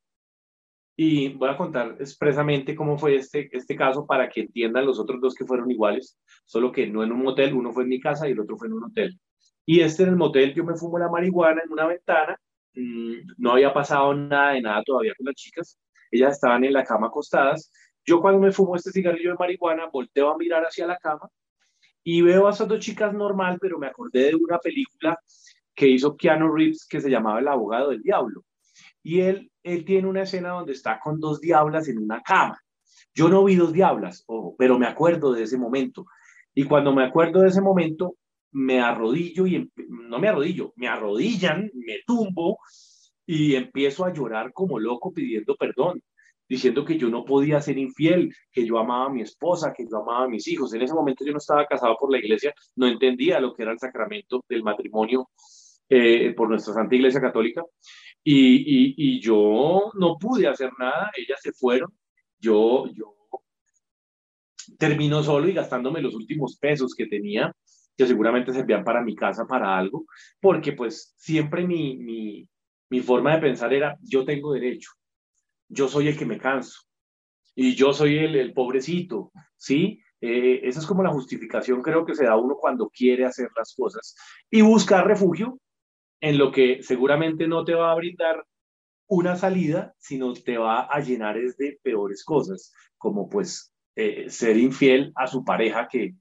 y 0.96 1.28
voy 1.30 1.48
a 1.48 1.56
contar 1.56 1.96
expresamente 2.00 2.74
cómo 2.74 2.98
fue 2.98 3.16
este, 3.16 3.48
este 3.52 3.76
caso 3.76 4.06
para 4.06 4.28
que 4.28 4.42
entiendan 4.42 4.86
los 4.86 4.98
otros 4.98 5.20
dos 5.20 5.34
que 5.34 5.46
fueron 5.46 5.70
iguales, 5.70 6.18
solo 6.44 6.70
que 6.72 6.86
no 6.86 7.02
en 7.02 7.12
un 7.12 7.22
motel, 7.22 7.54
uno 7.54 7.72
fue 7.72 7.84
en 7.84 7.88
mi 7.90 8.00
casa 8.00 8.28
y 8.28 8.32
el 8.32 8.40
otro 8.40 8.56
fue 8.56 8.68
en 8.68 8.74
un 8.74 8.84
hotel. 8.84 9.18
Y 9.64 9.80
este 9.80 10.02
en 10.02 10.10
el 10.10 10.16
motel 10.16 10.54
yo 10.54 10.64
me 10.64 10.76
fumo 10.76 10.98
la 10.98 11.08
marihuana 11.08 11.62
en 11.64 11.72
una 11.72 11.86
ventana, 11.86 12.36
mm, 12.74 13.34
no 13.38 13.52
había 13.52 13.72
pasado 13.72 14.12
nada 14.14 14.52
de 14.52 14.62
nada 14.62 14.82
todavía 14.84 15.14
con 15.16 15.26
las 15.26 15.36
chicas, 15.36 15.78
ellas 16.12 16.34
estaban 16.34 16.62
en 16.64 16.74
la 16.74 16.84
cama 16.84 17.08
acostadas. 17.08 17.72
Yo 18.04 18.20
cuando 18.20 18.40
me 18.40 18.52
fumo 18.52 18.76
este 18.76 18.90
cigarrillo 18.90 19.30
de 19.30 19.36
marihuana 19.38 19.86
volteo 19.92 20.30
a 20.30 20.38
mirar 20.38 20.64
hacia 20.64 20.86
la 20.86 20.96
cama 20.96 21.28
y 22.02 22.22
veo 22.22 22.48
a 22.48 22.50
esas 22.50 22.68
dos 22.68 22.80
chicas 22.80 23.14
normal, 23.14 23.58
pero 23.60 23.78
me 23.78 23.86
acordé 23.86 24.28
de 24.28 24.34
una 24.34 24.58
película 24.58 25.18
que 25.74 25.88
hizo 25.88 26.16
Keanu 26.16 26.52
Reeves 26.52 26.86
que 26.88 27.00
se 27.00 27.10
llamaba 27.10 27.38
El 27.38 27.48
abogado 27.48 27.90
del 27.90 28.02
diablo. 28.02 28.44
Y 29.02 29.20
él, 29.20 29.50
él 29.62 29.84
tiene 29.84 30.08
una 30.08 30.22
escena 30.22 30.50
donde 30.50 30.72
está 30.72 30.98
con 31.00 31.20
dos 31.20 31.40
diablas 31.40 31.88
en 31.88 31.98
una 31.98 32.20
cama. 32.22 32.58
Yo 33.14 33.28
no 33.28 33.44
vi 33.44 33.56
dos 33.56 33.72
diablas, 33.72 34.24
pero 34.58 34.78
me 34.78 34.86
acuerdo 34.86 35.32
de 35.32 35.44
ese 35.44 35.58
momento. 35.58 36.06
Y 36.54 36.64
cuando 36.64 36.92
me 36.92 37.04
acuerdo 37.04 37.40
de 37.40 37.48
ese 37.48 37.60
momento, 37.60 38.16
me 38.52 38.80
arrodillo 38.80 39.46
y 39.46 39.70
no 39.88 40.18
me 40.18 40.28
arrodillo, 40.28 40.72
me 40.76 40.88
arrodillan, 40.88 41.70
me 41.74 42.00
tumbo 42.06 42.58
y 43.26 43.54
empiezo 43.54 44.04
a 44.04 44.12
llorar 44.12 44.52
como 44.52 44.78
loco 44.78 45.12
pidiendo 45.12 45.56
perdón, 45.56 46.02
diciendo 46.52 46.84
que 46.84 46.98
yo 46.98 47.08
no 47.08 47.24
podía 47.24 47.62
ser 47.62 47.78
infiel, 47.78 48.30
que 48.52 48.66
yo 48.66 48.78
amaba 48.78 49.06
a 49.06 49.08
mi 49.08 49.22
esposa, 49.22 49.72
que 49.74 49.86
yo 49.90 50.02
amaba 50.02 50.24
a 50.24 50.28
mis 50.28 50.46
hijos. 50.48 50.74
En 50.74 50.82
ese 50.82 50.92
momento 50.92 51.24
yo 51.24 51.32
no 51.32 51.38
estaba 51.38 51.64
casado 51.64 51.96
por 51.98 52.12
la 52.12 52.18
iglesia, 52.18 52.52
no 52.76 52.86
entendía 52.86 53.40
lo 53.40 53.54
que 53.54 53.62
era 53.62 53.72
el 53.72 53.78
sacramento 53.78 54.44
del 54.50 54.62
matrimonio 54.62 55.30
eh, 55.88 56.34
por 56.36 56.50
nuestra 56.50 56.74
Santa 56.74 56.94
Iglesia 56.94 57.22
Católica. 57.22 57.62
Y, 58.22 59.18
yo 59.22 59.92
no 59.94 60.18
pude 60.18 60.46
hacer 60.46 60.70
nada, 60.78 61.10
ellas 61.16 61.40
se 61.40 61.52
fueron, 61.52 61.90
yo, 62.38 62.84
yo 62.92 63.14
termino 64.78 65.22
solo 65.22 65.48
y 65.48 65.54
gastándome 65.54 66.02
los 66.02 66.14
últimos 66.14 66.58
pesos 66.58 66.94
que 66.94 67.06
tenía, 67.06 67.50
que 67.96 68.06
seguramente 68.06 68.52
servían 68.52 68.84
para 68.84 69.00
mi 69.00 69.16
casa, 69.16 69.46
para 69.46 69.74
algo, 69.78 70.04
porque 70.38 70.72
pues 70.72 71.14
siempre 71.16 71.66
mi 71.66 73.00
forma 73.02 73.36
de 73.36 73.40
pensar 73.40 73.72
era, 73.72 73.96
yo 74.02 74.26
tengo 74.26 74.52
derecho, 74.52 74.90
yo 75.72 75.88
soy 75.88 76.08
el 76.08 76.18
que 76.18 76.26
me 76.26 76.38
canso 76.38 76.82
y 77.54 77.74
yo 77.74 77.92
soy 77.92 78.18
el, 78.18 78.36
el 78.36 78.52
pobrecito, 78.52 79.32
¿sí? 79.56 80.00
Eh, 80.20 80.60
esa 80.68 80.80
es 80.80 80.86
como 80.86 81.02
la 81.02 81.10
justificación 81.10 81.82
creo 81.82 82.06
que 82.06 82.14
se 82.14 82.24
da 82.24 82.36
uno 82.36 82.56
cuando 82.56 82.88
quiere 82.88 83.24
hacer 83.24 83.48
las 83.56 83.74
cosas 83.74 84.14
y 84.50 84.62
buscar 84.62 85.06
refugio 85.06 85.58
en 86.20 86.38
lo 86.38 86.52
que 86.52 86.82
seguramente 86.82 87.48
no 87.48 87.64
te 87.64 87.74
va 87.74 87.90
a 87.90 87.96
brindar 87.96 88.44
una 89.08 89.36
salida, 89.36 89.94
sino 89.98 90.32
te 90.32 90.56
va 90.56 90.82
a 90.82 91.00
llenar 91.00 91.36
de 91.36 91.78
peores 91.82 92.24
cosas, 92.24 92.72
como 92.96 93.28
pues 93.28 93.74
eh, 93.96 94.30
ser 94.30 94.56
infiel 94.56 95.12
a 95.16 95.26
su 95.26 95.44
pareja, 95.44 95.88
que 95.88 96.14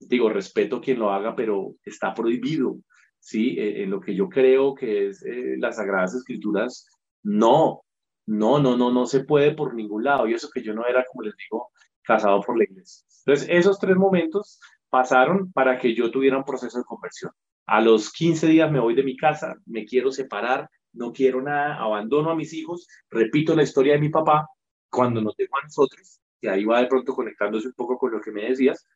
digo, 0.00 0.30
respeto 0.30 0.80
quien 0.80 0.98
lo 0.98 1.10
haga, 1.10 1.36
pero 1.36 1.74
está 1.84 2.14
prohibido, 2.14 2.78
¿sí? 3.20 3.56
Eh, 3.58 3.82
en 3.82 3.90
lo 3.90 4.00
que 4.00 4.14
yo 4.14 4.28
creo 4.28 4.74
que 4.74 5.08
es 5.08 5.24
eh, 5.24 5.56
las 5.58 5.76
Sagradas 5.76 6.14
Escrituras, 6.14 6.86
no, 7.22 7.82
no, 8.28 8.58
no, 8.58 8.76
no, 8.76 8.90
no 8.92 9.06
se 9.06 9.24
puede 9.24 9.54
por 9.54 9.74
ningún 9.74 10.04
lado, 10.04 10.28
y 10.28 10.34
eso 10.34 10.50
que 10.52 10.62
yo 10.62 10.74
no 10.74 10.86
era, 10.86 11.04
como 11.10 11.22
les 11.22 11.34
digo, 11.36 11.70
casado 12.02 12.40
por 12.42 12.58
la 12.58 12.64
iglesia. 12.64 13.06
Entonces, 13.24 13.48
esos 13.50 13.78
tres 13.78 13.96
momentos 13.96 14.60
pasaron 14.90 15.50
para 15.52 15.78
que 15.78 15.94
yo 15.94 16.10
tuviera 16.10 16.36
un 16.36 16.44
proceso 16.44 16.78
de 16.78 16.84
conversión. 16.84 17.32
A 17.66 17.80
los 17.80 18.12
15 18.12 18.46
días 18.46 18.70
me 18.70 18.80
voy 18.80 18.94
de 18.94 19.02
mi 19.02 19.16
casa, 19.16 19.56
me 19.66 19.84
quiero 19.84 20.12
separar, 20.12 20.68
no 20.92 21.12
quiero 21.12 21.40
nada, 21.40 21.76
abandono 21.76 22.30
a 22.30 22.36
mis 22.36 22.52
hijos, 22.52 22.86
repito 23.10 23.56
la 23.56 23.62
historia 23.62 23.94
de 23.94 24.00
mi 24.00 24.10
papá 24.10 24.46
cuando 24.90 25.20
nos 25.22 25.36
dejó 25.36 25.58
a 25.58 25.64
nosotros, 25.64 26.20
y 26.40 26.48
ahí 26.48 26.64
va 26.64 26.80
de 26.80 26.86
pronto 26.86 27.14
conectándose 27.14 27.68
un 27.68 27.74
poco 27.74 27.98
con 27.98 28.12
lo 28.12 28.20
que 28.20 28.30
me 28.30 28.44
decías, 28.44 28.86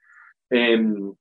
em, 0.51 1.15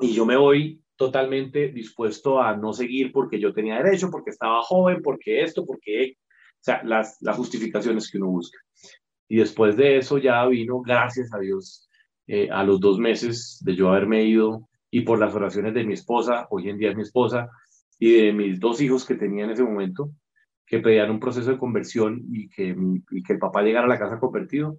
y 0.00 0.14
yo 0.14 0.24
me 0.24 0.36
voy 0.36 0.82
totalmente 0.96 1.68
dispuesto 1.68 2.40
a 2.40 2.56
no 2.56 2.72
seguir 2.72 3.12
porque 3.12 3.38
yo 3.38 3.52
tenía 3.52 3.82
derecho, 3.82 4.10
porque 4.10 4.30
estaba 4.30 4.62
joven, 4.62 5.02
porque 5.02 5.42
esto, 5.42 5.64
porque, 5.66 6.16
sea, 6.64 6.82
las, 6.84 7.20
las 7.20 7.36
justificaciones 7.36 8.10
que 8.10 8.18
uno 8.18 8.28
busca. 8.28 8.58
Y 9.28 9.36
después 9.36 9.76
de 9.76 9.98
eso 9.98 10.18
ya 10.18 10.44
vino, 10.46 10.80
gracias 10.80 11.32
a 11.32 11.38
Dios, 11.38 11.88
eh, 12.26 12.48
a 12.50 12.64
los 12.64 12.80
dos 12.80 12.98
meses 12.98 13.60
de 13.62 13.74
yo 13.76 13.90
haberme 13.90 14.24
ido 14.24 14.68
y 14.90 15.02
por 15.02 15.18
las 15.18 15.34
oraciones 15.34 15.74
de 15.74 15.84
mi 15.84 15.94
esposa, 15.94 16.46
hoy 16.50 16.70
en 16.70 16.78
día 16.78 16.90
es 16.90 16.96
mi 16.96 17.02
esposa, 17.02 17.50
y 17.98 18.12
de 18.12 18.32
mis 18.32 18.60
dos 18.60 18.80
hijos 18.80 19.04
que 19.04 19.14
tenía 19.14 19.44
en 19.44 19.50
ese 19.50 19.62
momento, 19.62 20.10
que 20.66 20.78
pedían 20.78 21.10
un 21.10 21.20
proceso 21.20 21.50
de 21.50 21.58
conversión 21.58 22.22
y 22.30 22.48
que, 22.48 22.74
y 23.10 23.22
que 23.22 23.32
el 23.32 23.38
papá 23.38 23.62
llegara 23.62 23.86
a 23.86 23.88
la 23.88 23.98
casa 23.98 24.18
convertido, 24.18 24.78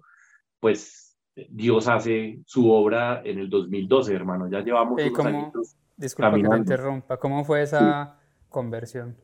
pues 0.58 1.16
Dios 1.50 1.86
hace 1.86 2.40
su 2.46 2.70
obra 2.70 3.22
en 3.24 3.38
el 3.38 3.50
2012, 3.50 4.14
hermano. 4.14 4.48
Ya 4.50 4.60
llevamos 4.60 5.00
unos 5.00 5.26
años 5.26 5.76
Disculpa 5.96 6.34
que 6.34 6.42
me 6.42 6.56
interrumpa. 6.58 7.16
¿Cómo 7.18 7.44
fue 7.44 7.62
esa 7.62 8.18
conversión? 8.48 9.16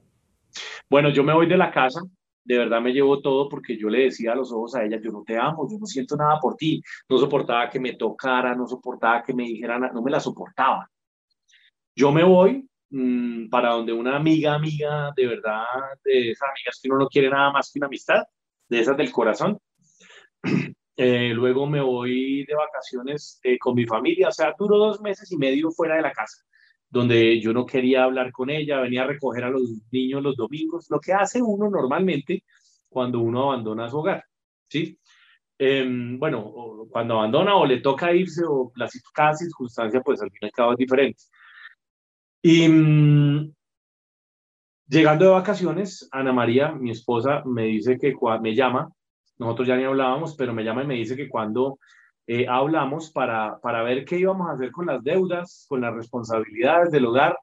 Bueno, 0.89 1.11
yo 1.11 1.25
me 1.25 1.35
voy 1.35 1.47
de 1.47 1.57
la 1.57 1.71
casa, 1.71 2.01
de 2.45 2.59
verdad 2.59 2.81
me 2.81 2.93
llevo 2.93 3.21
todo 3.21 3.49
porque 3.49 3.77
yo 3.77 3.89
le 3.89 4.05
decía 4.05 4.33
a 4.33 4.37
los 4.37 4.53
ojos 4.53 4.75
a 4.75 4.85
ella, 4.85 4.99
yo 5.03 5.11
no 5.11 5.23
te 5.23 5.39
amo, 5.39 5.69
yo 5.71 5.79
no 5.79 5.87
siento 5.87 6.17
nada 6.17 6.39
por 6.41 6.57
ti. 6.57 6.83
No 7.09 7.19
soportaba 7.19 7.71
que 7.71 7.81
me 7.81 7.95
tocara, 7.95 8.55
no 8.55 8.67
soportaba 8.67 9.23
que 9.23 9.33
me 9.33 9.45
dijeran, 9.45 9.91
no 9.93 10.03
me 10.03 10.11
la 10.11 10.21
soportaba. 10.21 10.89
Yo 11.95 12.11
me 12.13 12.25
voy 12.25 12.69
mmm, 12.91 13.49
para 13.49 13.71
donde 13.71 13.93
una 13.93 14.17
amiga, 14.17 14.55
amiga, 14.55 15.13
de 15.17 15.27
verdad, 15.27 15.65
de 16.05 16.31
esas 16.31 16.49
amigas 16.49 16.81
que 16.83 16.89
uno 16.89 16.99
no 17.01 17.09
quiere 17.09 17.31
nada 17.31 17.53
más 17.53 17.71
que 17.73 17.79
una 17.79 17.87
amistad, 17.87 18.23
de 18.69 18.81
esas 18.81 18.97
del 18.97 19.13
corazón. 19.13 19.59
Eh, 20.95 21.33
luego 21.33 21.67
me 21.67 21.81
voy 21.81 22.45
de 22.45 22.55
vacaciones 22.55 23.41
eh, 23.43 23.59
con 23.59 23.75
mi 23.75 23.87
familia, 23.87 24.29
o 24.29 24.31
sea, 24.31 24.55
duro 24.57 24.77
dos 24.77 25.01
meses 25.01 25.33
y 25.33 25.39
medio 25.39 25.71
fuera 25.71 25.97
de 25.97 26.03
la 26.03 26.13
casa 26.13 26.45
donde 26.93 27.41
yo 27.41 27.55
no 27.55 27.65
quería 27.65 28.05
hablar 28.05 28.31
con 28.33 28.51
ella, 28.51 28.81
venía 28.81 29.05
a 29.05 29.07
recoger 29.07 29.45
a 29.45 29.51
los 29.51 29.63
niños 29.91 30.23
los 30.23 30.37
domingos, 30.37 30.91
lo 30.91 31.01
que 31.01 31.15
hace 31.15 31.41
uno 31.41 31.71
normalmente 31.71 32.45
cuando 32.87 33.21
uno 33.21 33.45
abandona 33.45 33.89
su 33.89 33.99
hogar, 33.99 34.23
¿sí? 34.69 34.99
Em, 35.59 36.19
bueno, 36.19 36.53
cuando 36.91 37.15
abandona 37.15 37.57
o 37.57 37.65
le 37.65 37.81
toca 37.81 38.13
irse 38.13 38.43
o 38.47 38.73
la, 38.77 38.91
cada 39.15 39.35
circunstancia, 39.35 40.03
pues 40.03 40.21
al 40.21 40.31
fin 40.31 40.41
y 40.43 40.47
al 40.47 40.53
cabo 40.53 40.73
es 40.73 40.79
diferente. 40.79 41.23
Y 42.43 42.69
mm, 42.69 43.55
llegando 44.89 45.25
de 45.25 45.31
vacaciones, 45.31 46.09
Ana 46.13 46.33
María, 46.35 46.73
mi 46.73 46.91
esposa, 46.91 47.43
me 47.47 47.65
dice 47.65 47.97
que 47.99 48.15
me 48.43 48.55
llama, 48.55 48.93
nosotros 49.39 49.67
ya 49.67 49.77
ni 49.77 49.85
hablábamos, 49.85 50.37
pero 50.37 50.53
me 50.53 50.65
llama 50.65 50.83
y 50.85 50.87
me 50.87 50.95
dice 50.97 51.17
que 51.17 51.29
cuando 51.29 51.79
eh, 52.27 52.47
hablamos 52.49 53.11
para, 53.11 53.59
para 53.61 53.83
ver 53.83 54.05
qué 54.05 54.19
íbamos 54.19 54.49
a 54.49 54.53
hacer 54.53 54.71
con 54.71 54.87
las 54.87 55.03
deudas, 55.03 55.67
con 55.69 55.81
las 55.81 55.95
responsabilidades 55.95 56.91
del 56.93 57.07
hogar, 57.07 57.37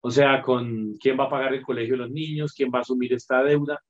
o 0.00 0.10
sea, 0.10 0.42
con 0.42 0.94
quién 1.00 1.18
va 1.18 1.24
a 1.24 1.30
pagar 1.30 1.54
el 1.54 1.62
colegio 1.62 1.94
de 1.94 2.02
los 2.02 2.10
niños, 2.10 2.52
quién 2.52 2.70
va 2.72 2.78
a 2.78 2.82
asumir 2.82 3.12
esta 3.12 3.42
deuda, 3.42 3.80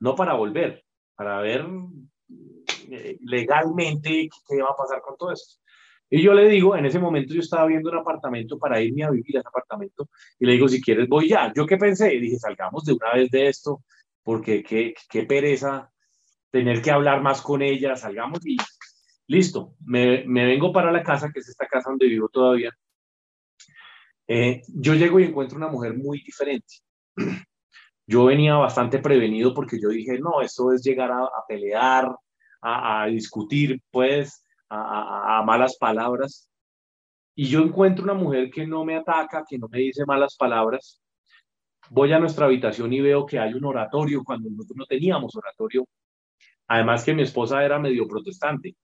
no 0.00 0.14
para 0.14 0.34
volver, 0.34 0.84
para 1.14 1.40
ver 1.40 1.66
eh, 2.90 3.18
legalmente 3.20 4.28
qué 4.48 4.62
va 4.62 4.70
a 4.70 4.76
pasar 4.76 5.00
con 5.00 5.16
todo 5.16 5.32
esto. 5.32 5.60
Y 6.08 6.22
yo 6.22 6.34
le 6.34 6.48
digo, 6.48 6.76
en 6.76 6.86
ese 6.86 6.98
momento 6.98 7.34
yo 7.34 7.40
estaba 7.40 7.66
viendo 7.66 7.90
un 7.90 7.98
apartamento 7.98 8.58
para 8.58 8.80
irme 8.80 9.04
a 9.04 9.10
vivir 9.10 9.36
a 9.36 9.40
ese 9.40 9.48
apartamento 9.48 10.08
y 10.38 10.46
le 10.46 10.52
digo, 10.52 10.68
si 10.68 10.80
quieres 10.80 11.08
voy 11.08 11.28
ya. 11.28 11.52
¿Yo 11.54 11.66
qué 11.66 11.76
pensé? 11.76 12.14
Y 12.14 12.20
dije, 12.20 12.38
salgamos 12.38 12.84
de 12.84 12.92
una 12.92 13.12
vez 13.12 13.30
de 13.30 13.48
esto, 13.48 13.82
porque 14.22 14.62
qué, 14.62 14.94
qué 15.10 15.24
pereza 15.24 15.90
tener 16.50 16.80
que 16.80 16.90
hablar 16.90 17.22
más 17.22 17.42
con 17.42 17.60
ella, 17.60 17.96
salgamos 17.96 18.46
y 18.46 18.56
Listo, 19.28 19.74
me, 19.84 20.24
vengo 20.24 20.72
para 20.72 20.92
la 20.92 21.02
casa, 21.02 21.30
que 21.32 21.40
es 21.40 21.48
esta 21.48 21.66
casa 21.66 21.90
donde 21.90 22.06
vivo 22.06 22.28
todavía. 22.28 22.70
Eh, 24.28 24.62
yo 24.68 24.94
llego 24.94 25.18
y 25.20 25.24
encuentro 25.24 25.56
una 25.56 25.68
mujer 25.68 25.96
muy 25.96 26.20
diferente. 26.20 26.74
Yo 28.08 28.26
venía 28.26 28.54
bastante 28.54 29.00
prevenido 29.00 29.52
porque 29.52 29.80
yo 29.80 29.88
dije, 29.88 30.20
no, 30.20 30.40
esto 30.40 30.72
es 30.72 30.84
llegar 30.84 31.10
a, 31.10 31.28
pelear, 31.48 32.08
a, 32.62 33.06
discutir, 33.06 33.82
pues, 33.90 34.44
a, 34.68 35.38
a 35.38 35.42
malas 35.42 35.76
palabras. 35.76 36.48
Y 37.34 37.48
yo 37.48 37.62
encuentro 37.62 38.04
una 38.04 38.14
mujer 38.14 38.48
que 38.48 38.64
no 38.64 38.84
me 38.84 38.94
ataca, 38.94 39.44
que 39.44 39.58
no 39.58 39.66
me 39.66 39.80
dice 39.80 40.06
malas 40.06 40.36
palabras. 40.36 41.02
Voy 41.90 42.12
a 42.12 42.20
nuestra 42.20 42.46
habitación 42.46 42.92
y 42.92 43.00
veo 43.00 43.26
que 43.26 43.40
hay 43.40 43.54
un 43.54 43.64
oratorio 43.64 44.22
cuando 44.22 44.50
nosotros 44.50 44.76
no 44.76 44.86
teníamos 44.86 45.34
oratorio. 45.34 45.84
Además 46.68 47.04
que 47.04 47.12
mi 47.12 47.22
esposa 47.22 47.64
era 47.64 47.80
medio 47.80 48.06
protestante. 48.06 48.76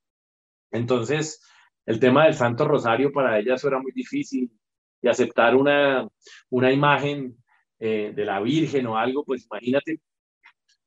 Entonces, 0.72 1.40
el 1.86 2.00
tema 2.00 2.24
del 2.24 2.34
Santo 2.34 2.66
Rosario 2.66 3.12
para 3.12 3.38
ella 3.38 3.54
eso 3.54 3.68
era 3.68 3.80
muy 3.80 3.92
difícil 3.92 4.50
y 5.00 5.08
aceptar 5.08 5.54
una, 5.54 6.08
una 6.50 6.72
imagen 6.72 7.36
eh, 7.78 8.12
de 8.14 8.24
la 8.24 8.40
Virgen 8.40 8.86
o 8.86 8.96
algo, 8.96 9.24
pues 9.24 9.44
imagínate. 9.44 10.00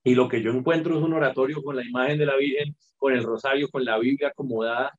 Y 0.03 0.15
lo 0.15 0.27
que 0.27 0.41
yo 0.41 0.51
encuentro 0.51 0.97
es 0.97 1.03
un 1.03 1.13
oratorio 1.13 1.61
con 1.63 1.75
la 1.75 1.83
imagen 1.83 2.17
de 2.17 2.25
la 2.25 2.35
Virgen, 2.35 2.75
con 2.97 3.13
el 3.13 3.23
rosario, 3.23 3.69
con 3.69 3.83
la 3.83 3.97
Biblia 3.97 4.29
acomodada. 4.29 4.97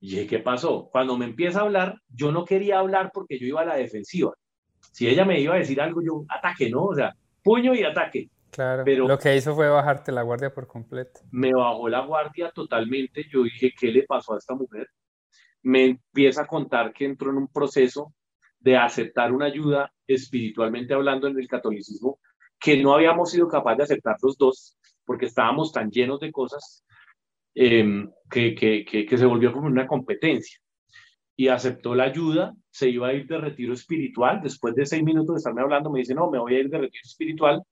Y 0.00 0.26
¿qué 0.26 0.38
pasó? 0.38 0.88
Cuando 0.90 1.16
me 1.16 1.26
empieza 1.26 1.60
a 1.60 1.62
hablar, 1.62 2.00
yo 2.08 2.32
no 2.32 2.44
quería 2.44 2.78
hablar 2.78 3.10
porque 3.12 3.38
yo 3.38 3.46
iba 3.46 3.60
a 3.60 3.66
la 3.66 3.76
defensiva. 3.76 4.32
Si 4.92 5.06
ella 5.06 5.24
me 5.24 5.40
iba 5.40 5.54
a 5.54 5.58
decir 5.58 5.80
algo, 5.80 6.02
yo 6.02 6.24
ataque, 6.28 6.70
¿no? 6.70 6.84
O 6.86 6.94
sea, 6.94 7.14
puño 7.42 7.74
y 7.74 7.84
ataque. 7.84 8.30
Claro, 8.52 8.82
pero 8.84 9.08
lo 9.08 9.18
que 9.18 9.34
hizo 9.34 9.54
fue 9.54 9.66
bajarte 9.70 10.12
la 10.12 10.20
guardia 10.20 10.52
por 10.52 10.66
completo. 10.66 11.20
Me 11.30 11.54
bajó 11.54 11.88
la 11.88 12.04
guardia 12.04 12.50
totalmente. 12.50 13.24
Yo 13.30 13.44
dije, 13.44 13.72
¿qué 13.78 13.90
le 13.90 14.02
pasó 14.02 14.34
a 14.34 14.38
esta 14.38 14.54
mujer? 14.54 14.88
Me 15.62 15.86
empieza 15.86 16.42
a 16.42 16.46
contar 16.46 16.92
que 16.92 17.06
entró 17.06 17.30
en 17.30 17.38
un 17.38 17.48
proceso 17.48 18.12
de 18.60 18.76
aceptar 18.76 19.32
una 19.32 19.46
ayuda 19.46 19.90
espiritualmente 20.06 20.92
hablando 20.92 21.28
en 21.28 21.38
el 21.38 21.48
catolicismo 21.48 22.18
que 22.60 22.80
no 22.80 22.94
habíamos 22.94 23.30
sido 23.30 23.48
capaces 23.48 23.78
de 23.78 23.84
aceptar 23.84 24.16
los 24.22 24.36
dos 24.36 24.76
porque 25.06 25.26
estábamos 25.26 25.72
tan 25.72 25.90
llenos 25.90 26.20
de 26.20 26.30
cosas 26.30 26.84
em, 27.54 28.10
que, 28.30 28.54
que, 28.54 28.84
que, 28.84 29.06
que 29.06 29.18
se 29.18 29.24
volvió 29.24 29.50
como 29.50 29.66
una 29.66 29.86
competencia. 29.86 30.58
Y 31.34 31.48
aceptó 31.48 31.94
la 31.94 32.04
ayuda, 32.04 32.52
se 32.70 32.90
iba 32.90 33.08
a 33.08 33.14
ir 33.14 33.26
de 33.26 33.38
retiro 33.38 33.72
espiritual. 33.72 34.42
Después 34.42 34.74
de 34.74 34.84
seis 34.84 35.02
minutos 35.02 35.36
de 35.36 35.38
estarme 35.38 35.62
hablando, 35.62 35.90
me 35.90 36.00
dice, 36.00 36.14
no, 36.14 36.30
me 36.30 36.38
voy 36.38 36.54
a 36.54 36.60
ir 36.60 36.68
de 36.68 36.78
retiro 36.78 37.02
espiritual 37.02 37.62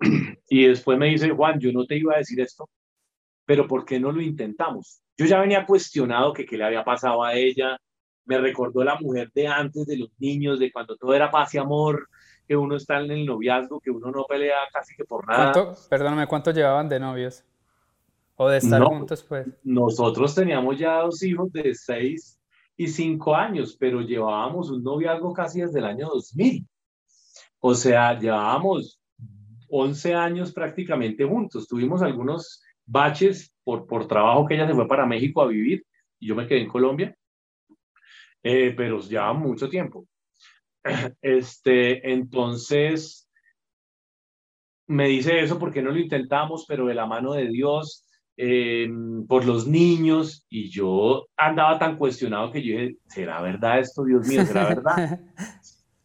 y 0.48 0.66
después 0.66 0.98
me 0.98 1.08
dice, 1.08 1.30
Juan, 1.30 1.58
yo 1.60 1.72
no 1.72 1.86
te 1.86 1.96
iba 1.96 2.14
a 2.14 2.18
decir 2.18 2.40
esto, 2.40 2.68
pero 3.44 3.66
¿por 3.66 3.84
qué 3.84 4.00
no 4.00 4.12
lo 4.12 4.22
intentamos? 4.22 5.02
Yo 5.16 5.26
ya 5.26 5.40
venía 5.40 5.66
cuestionado 5.66 6.32
que 6.32 6.46
qué 6.46 6.56
le 6.56 6.64
había 6.64 6.84
pasado 6.84 7.22
a 7.22 7.34
ella, 7.34 7.76
me 8.24 8.38
recordó 8.38 8.84
la 8.84 8.96
mujer 8.96 9.30
de 9.34 9.48
antes, 9.48 9.86
de 9.86 9.98
los 9.98 10.10
niños, 10.18 10.58
de 10.58 10.70
cuando 10.70 10.96
todo 10.96 11.14
era 11.14 11.30
paz 11.30 11.54
y 11.54 11.58
amor, 11.58 12.08
que 12.46 12.56
uno 12.56 12.76
está 12.76 13.00
en 13.00 13.10
el 13.10 13.26
noviazgo, 13.26 13.80
que 13.80 13.90
uno 13.90 14.10
no 14.10 14.24
pelea 14.24 14.56
casi 14.72 14.94
que 14.94 15.04
por 15.04 15.26
nada. 15.26 15.52
¿Cuánto, 15.52 15.80
perdóname, 15.88 16.26
¿cuánto 16.26 16.50
llevaban 16.52 16.88
de 16.88 17.00
novios? 17.00 17.44
¿O 18.36 18.48
de 18.48 18.58
estar 18.58 18.82
juntos, 18.82 19.22
pues? 19.22 19.46
Nosotros 19.64 20.34
teníamos 20.34 20.78
ya 20.78 21.02
dos 21.02 21.22
hijos 21.22 21.52
de 21.52 21.74
seis 21.74 22.40
y 22.76 22.86
cinco 22.86 23.34
años, 23.34 23.76
pero 23.78 24.00
llevábamos 24.00 24.70
un 24.70 24.82
noviazgo 24.82 25.32
casi 25.32 25.60
desde 25.60 25.80
el 25.80 25.84
año 25.84 26.08
2000. 26.08 26.66
O 27.58 27.74
sea, 27.74 28.18
llevábamos 28.18 28.99
11 29.70 30.14
años 30.14 30.52
prácticamente 30.52 31.24
juntos. 31.24 31.66
Tuvimos 31.66 32.02
algunos 32.02 32.62
baches 32.84 33.54
por, 33.62 33.86
por 33.86 34.08
trabajo 34.08 34.46
que 34.46 34.54
ella 34.54 34.66
se 34.66 34.74
fue 34.74 34.88
para 34.88 35.06
México 35.06 35.42
a 35.42 35.46
vivir 35.46 35.84
y 36.18 36.28
yo 36.28 36.34
me 36.34 36.46
quedé 36.46 36.60
en 36.60 36.68
Colombia, 36.68 37.16
eh, 38.42 38.74
pero 38.76 39.00
ya 39.00 39.32
mucho 39.32 39.68
tiempo. 39.68 40.06
Este, 41.22 42.10
entonces, 42.10 43.28
me 44.86 45.08
dice 45.08 45.40
eso 45.40 45.58
porque 45.58 45.82
no 45.82 45.90
lo 45.90 45.98
intentamos, 45.98 46.64
pero 46.66 46.86
de 46.86 46.94
la 46.94 47.06
mano 47.06 47.34
de 47.34 47.48
Dios, 47.48 48.04
em, 48.36 49.26
por 49.26 49.44
los 49.44 49.66
niños, 49.66 50.46
y 50.48 50.70
yo 50.70 51.28
andaba 51.36 51.78
tan 51.78 51.96
cuestionado 51.96 52.50
que 52.50 52.62
yo 52.62 52.78
dije, 52.78 52.96
¿será 53.06 53.40
verdad 53.40 53.78
esto, 53.78 54.04
Dios 54.04 54.26
mío? 54.26 54.44
¿Será 54.44 54.68
verdad? 54.68 55.20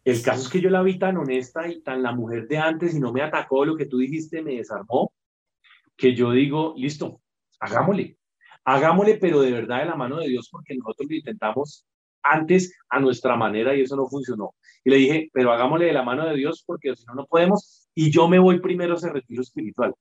El 0.06 0.22
caso 0.22 0.42
es 0.42 0.48
que 0.48 0.60
yo 0.60 0.70
la 0.70 0.84
vi 0.84 1.00
tan 1.00 1.16
honesta 1.16 1.66
y 1.66 1.82
tan 1.82 2.00
la 2.00 2.12
mujer 2.12 2.46
de 2.46 2.58
antes 2.58 2.94
y 2.94 3.00
no 3.00 3.12
me 3.12 3.22
atacó 3.22 3.64
lo 3.64 3.76
que 3.76 3.86
tú 3.86 3.98
dijiste, 3.98 4.40
me 4.40 4.54
desarmó, 4.54 5.12
que 5.96 6.14
yo 6.14 6.30
digo, 6.30 6.74
listo, 6.76 7.20
hagámosle, 7.58 8.16
hagámosle, 8.64 9.18
pero 9.18 9.40
de 9.40 9.50
verdad 9.50 9.80
de 9.80 9.86
la 9.86 9.96
mano 9.96 10.18
de 10.18 10.28
Dios, 10.28 10.48
porque 10.48 10.76
nosotros 10.76 11.08
lo 11.10 11.16
intentamos 11.16 11.88
antes 12.22 12.72
a 12.88 13.00
nuestra 13.00 13.34
manera 13.34 13.74
y 13.74 13.80
eso 13.80 13.96
no 13.96 14.06
funcionó. 14.06 14.54
Y 14.84 14.90
le 14.90 14.96
dije, 14.96 15.28
pero 15.32 15.50
hagámosle 15.50 15.86
de 15.86 15.92
la 15.92 16.04
mano 16.04 16.24
de 16.24 16.36
Dios 16.36 16.62
porque 16.64 16.94
si 16.94 17.04
no, 17.06 17.14
no 17.16 17.26
podemos 17.26 17.88
y 17.92 18.08
yo 18.12 18.28
me 18.28 18.38
voy 18.38 18.60
primero 18.60 18.94
a 18.94 18.98
ese 18.98 19.10
retiro 19.10 19.42
espiritual. 19.42 19.92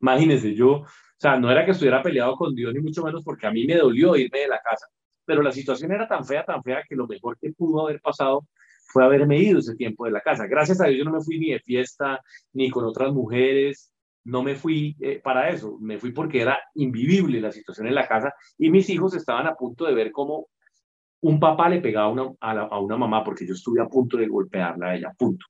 Imagínense, 0.00 0.56
yo, 0.56 0.70
o 0.70 0.86
sea, 1.18 1.38
no 1.38 1.48
era 1.48 1.64
que 1.64 1.70
estuviera 1.70 2.02
peleado 2.02 2.34
con 2.34 2.52
Dios 2.52 2.74
ni 2.74 2.80
mucho 2.80 3.04
menos 3.04 3.22
porque 3.22 3.46
a 3.46 3.52
mí 3.52 3.64
me 3.64 3.76
dolió 3.76 4.16
irme 4.16 4.40
de 4.40 4.48
la 4.48 4.58
casa, 4.60 4.88
pero 5.24 5.40
la 5.40 5.52
situación 5.52 5.92
era 5.92 6.08
tan 6.08 6.24
fea, 6.24 6.44
tan 6.44 6.64
fea 6.64 6.82
que 6.88 6.96
lo 6.96 7.06
mejor 7.06 7.38
que 7.38 7.52
pudo 7.52 7.86
haber 7.86 8.00
pasado 8.00 8.44
fue 8.92 9.04
haberme 9.04 9.38
ido 9.38 9.58
ese 9.58 9.74
tiempo 9.74 10.04
de 10.04 10.12
la 10.12 10.20
casa. 10.20 10.46
Gracias 10.46 10.80
a 10.80 10.86
Dios 10.86 10.98
yo 10.98 11.04
no 11.04 11.16
me 11.16 11.24
fui 11.24 11.38
ni 11.38 11.50
de 11.50 11.60
fiesta, 11.60 12.20
ni 12.52 12.70
con 12.70 12.84
otras 12.84 13.12
mujeres, 13.12 13.92
no 14.24 14.42
me 14.42 14.54
fui 14.54 14.96
eh, 15.00 15.20
para 15.22 15.48
eso, 15.50 15.78
me 15.80 15.98
fui 15.98 16.12
porque 16.12 16.42
era 16.42 16.58
invivible 16.74 17.40
la 17.40 17.50
situación 17.50 17.86
en 17.86 17.94
la 17.94 18.06
casa 18.06 18.32
y 18.58 18.70
mis 18.70 18.88
hijos 18.90 19.14
estaban 19.14 19.46
a 19.46 19.54
punto 19.54 19.86
de 19.86 19.94
ver 19.94 20.12
cómo 20.12 20.48
un 21.22 21.40
papá 21.40 21.68
le 21.68 21.80
pegaba 21.80 22.08
una, 22.08 22.30
a, 22.40 22.78
una 22.80 22.96
mamá 22.96 23.24
porque 23.24 23.46
yo 23.46 23.54
estuve 23.54 23.80
a 23.80 23.88
punto 23.88 24.16
de 24.16 24.26
golpearla 24.26 24.88
a 24.88 24.96
ella, 24.96 25.08
a 25.08 25.14
punto. 25.14 25.46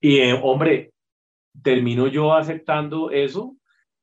Y 0.00 0.18
eh, 0.18 0.38
hombre, 0.42 0.92
termino 1.62 2.06
yo 2.06 2.34
aceptando 2.34 3.10
eso 3.10 3.56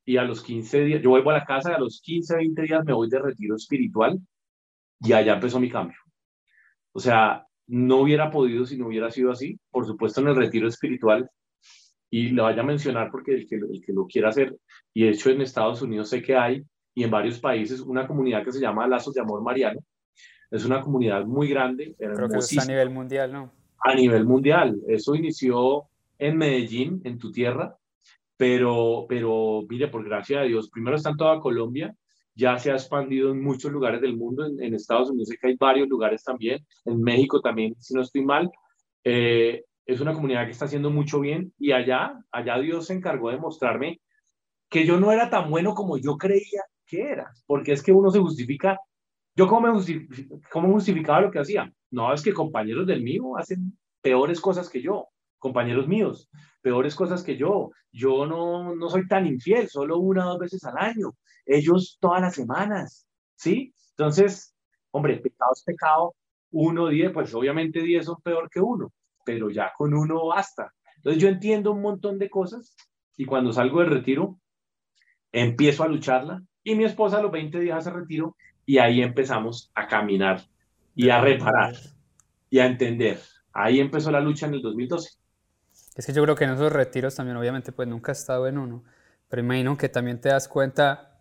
y 0.05 0.17
a 0.17 0.23
los 0.23 0.43
15 0.43 0.83
días, 0.83 1.01
yo 1.01 1.09
vuelvo 1.09 1.31
a 1.31 1.39
la 1.39 1.45
casa 1.45 1.71
y 1.71 1.73
a 1.73 1.79
los 1.79 1.99
15, 2.01 2.35
20 2.35 2.61
días 2.61 2.85
me 2.85 2.93
voy 2.93 3.09
de 3.09 3.19
retiro 3.19 3.55
espiritual 3.55 4.19
y 4.99 5.13
allá 5.13 5.33
empezó 5.33 5.59
mi 5.59 5.69
cambio. 5.69 5.97
O 6.93 6.99
sea, 6.99 7.45
no 7.67 8.01
hubiera 8.01 8.29
podido 8.31 8.65
si 8.65 8.77
no 8.77 8.87
hubiera 8.87 9.11
sido 9.11 9.31
así. 9.31 9.59
Por 9.71 9.85
supuesto, 9.85 10.21
en 10.21 10.27
el 10.27 10.35
retiro 10.35 10.67
espiritual, 10.67 11.29
y 12.09 12.29
lo 12.29 12.43
vaya 12.43 12.61
a 12.61 12.65
mencionar 12.65 13.09
porque 13.11 13.33
el 13.33 13.47
que, 13.47 13.55
el 13.55 13.81
que 13.85 13.93
lo 13.93 14.05
quiera 14.05 14.29
hacer, 14.29 14.55
y 14.93 15.03
de 15.03 15.09
hecho 15.09 15.29
en 15.29 15.41
Estados 15.41 15.81
Unidos 15.81 16.09
sé 16.09 16.21
que 16.21 16.35
hay, 16.35 16.63
y 16.93 17.03
en 17.03 17.11
varios 17.11 17.39
países, 17.39 17.81
una 17.81 18.07
comunidad 18.07 18.43
que 18.43 18.53
se 18.53 18.61
llama 18.61 18.87
Lazos 18.87 19.13
de 19.13 19.21
Amor 19.21 19.43
Mariano. 19.43 19.81
Es 20.49 20.63
una 20.63 20.81
comunidad 20.81 21.25
muy 21.25 21.49
grande. 21.49 21.93
Creo 21.97 22.29
que 22.29 22.37
es 22.37 22.57
a 22.57 22.65
nivel 22.65 22.89
mundial, 22.89 23.33
¿no? 23.33 23.51
A 23.79 23.93
nivel 23.93 24.23
mundial. 24.23 24.79
Eso 24.87 25.13
inició 25.13 25.83
en 26.17 26.37
Medellín, 26.37 27.01
en 27.03 27.17
tu 27.17 27.31
tierra, 27.31 27.75
pero, 28.37 29.05
pero 29.09 29.63
mire, 29.67 29.89
por 29.89 30.05
gracia 30.05 30.41
de 30.41 30.47
Dios, 30.47 30.69
primero 30.69 30.95
está 30.95 31.09
en 31.09 31.17
toda 31.17 31.41
Colombia, 31.41 31.93
ya 32.35 32.59
se 32.59 32.71
ha 32.71 32.73
expandido 32.73 33.31
en 33.31 33.41
muchos 33.41 33.71
lugares 33.71 34.01
del 34.01 34.17
mundo, 34.17 34.45
en, 34.45 34.73
Estados 34.73 35.09
Unidos 35.09 35.29
sé 35.29 35.37
que 35.37 35.47
hay 35.47 35.55
varios 35.57 35.87
lugares 35.87 36.23
también, 36.23 36.65
en 36.83 37.01
México 37.01 37.39
también, 37.39 37.75
si 37.79 37.93
no 37.93 38.01
estoy 38.01 38.23
mal. 38.23 38.51
Eh, 39.03 39.63
es 39.85 40.01
una 40.01 40.13
comunidad 40.13 40.45
que 40.45 40.51
está 40.51 40.65
haciendo 40.65 40.89
mucho 40.89 41.19
bien 41.19 41.53
y 41.57 41.71
allá, 41.71 42.19
allá 42.31 42.59
Dios 42.59 42.87
se 42.87 42.93
encargó 42.93 43.29
de 43.29 43.37
mostrarme 43.37 44.01
que 44.69 44.85
yo 44.85 44.99
no 44.99 45.11
era 45.11 45.29
tan 45.29 45.49
bueno 45.49 45.73
como 45.73 45.97
yo 45.97 46.17
creía 46.17 46.63
que 46.85 47.01
era, 47.01 47.31
porque 47.45 47.71
es 47.71 47.81
que 47.81 47.93
uno 47.93 48.11
se 48.11 48.19
justifica. 48.19 48.79
¿Yo 49.35 49.47
cómo, 49.47 49.71
me 49.71 50.07
cómo 50.51 50.71
justificaba 50.73 51.21
lo 51.21 51.31
que 51.31 51.39
hacía? 51.39 51.71
No, 51.91 52.13
es 52.13 52.21
que 52.21 52.33
compañeros 52.33 52.87
del 52.87 53.03
mío 53.03 53.37
hacen 53.37 53.77
peores 54.01 54.41
cosas 54.41 54.69
que 54.69 54.81
yo, 54.81 55.07
compañeros 55.39 55.87
míos, 55.87 56.29
peores 56.61 56.95
cosas 56.95 57.23
que 57.23 57.37
yo. 57.37 57.71
Yo 57.91 58.25
no, 58.25 58.75
no 58.75 58.89
soy 58.89 59.07
tan 59.07 59.25
infiel, 59.25 59.69
solo 59.69 59.99
una 59.99 60.25
o 60.25 60.31
dos 60.31 60.39
veces 60.39 60.63
al 60.65 60.77
año 60.77 61.13
ellos 61.45 61.97
todas 61.99 62.21
las 62.21 62.35
semanas, 62.35 63.07
¿sí? 63.35 63.73
Entonces, 63.91 64.55
hombre, 64.91 65.17
pecado 65.17 65.51
es 65.53 65.63
pecado, 65.63 66.15
uno, 66.51 66.87
diez, 66.87 67.11
pues 67.11 67.33
obviamente 67.33 67.81
diez 67.81 68.05
son 68.05 68.21
peor 68.21 68.49
que 68.49 68.59
uno, 68.59 68.91
pero 69.25 69.49
ya 69.49 69.71
con 69.77 69.93
uno 69.93 70.27
basta. 70.27 70.73
Entonces 70.97 71.21
yo 71.21 71.29
entiendo 71.29 71.71
un 71.71 71.81
montón 71.81 72.17
de 72.17 72.29
cosas 72.29 72.75
y 73.17 73.25
cuando 73.25 73.51
salgo 73.51 73.81
del 73.81 73.89
retiro, 73.89 74.39
empiezo 75.31 75.83
a 75.83 75.87
lucharla 75.87 76.41
y 76.63 76.75
mi 76.75 76.85
esposa 76.85 77.17
a 77.17 77.21
los 77.21 77.31
20 77.31 77.59
días 77.59 77.83
se 77.83 77.91
retiro 77.91 78.35
y 78.65 78.77
ahí 78.77 79.01
empezamos 79.01 79.71
a 79.75 79.87
caminar 79.87 80.41
y 80.95 81.09
a 81.09 81.21
reparar 81.21 81.75
y 82.49 82.59
a 82.59 82.65
entender. 82.65 83.19
Ahí 83.53 83.79
empezó 83.79 84.11
la 84.11 84.19
lucha 84.19 84.47
en 84.47 84.55
el 84.55 84.61
2012. 84.61 85.09
Es 85.95 86.05
que 86.05 86.13
yo 86.13 86.23
creo 86.23 86.35
que 86.35 86.45
en 86.45 86.51
esos 86.51 86.71
retiros 86.71 87.15
también, 87.15 87.37
obviamente, 87.37 87.71
pues 87.71 87.87
nunca 87.87 88.11
he 88.11 88.13
estado 88.13 88.47
en 88.47 88.57
uno, 88.57 88.83
pero 89.29 89.41
imagino 89.41 89.77
que 89.77 89.89
también 89.89 90.19
te 90.19 90.29
das 90.29 90.47
cuenta 90.47 91.14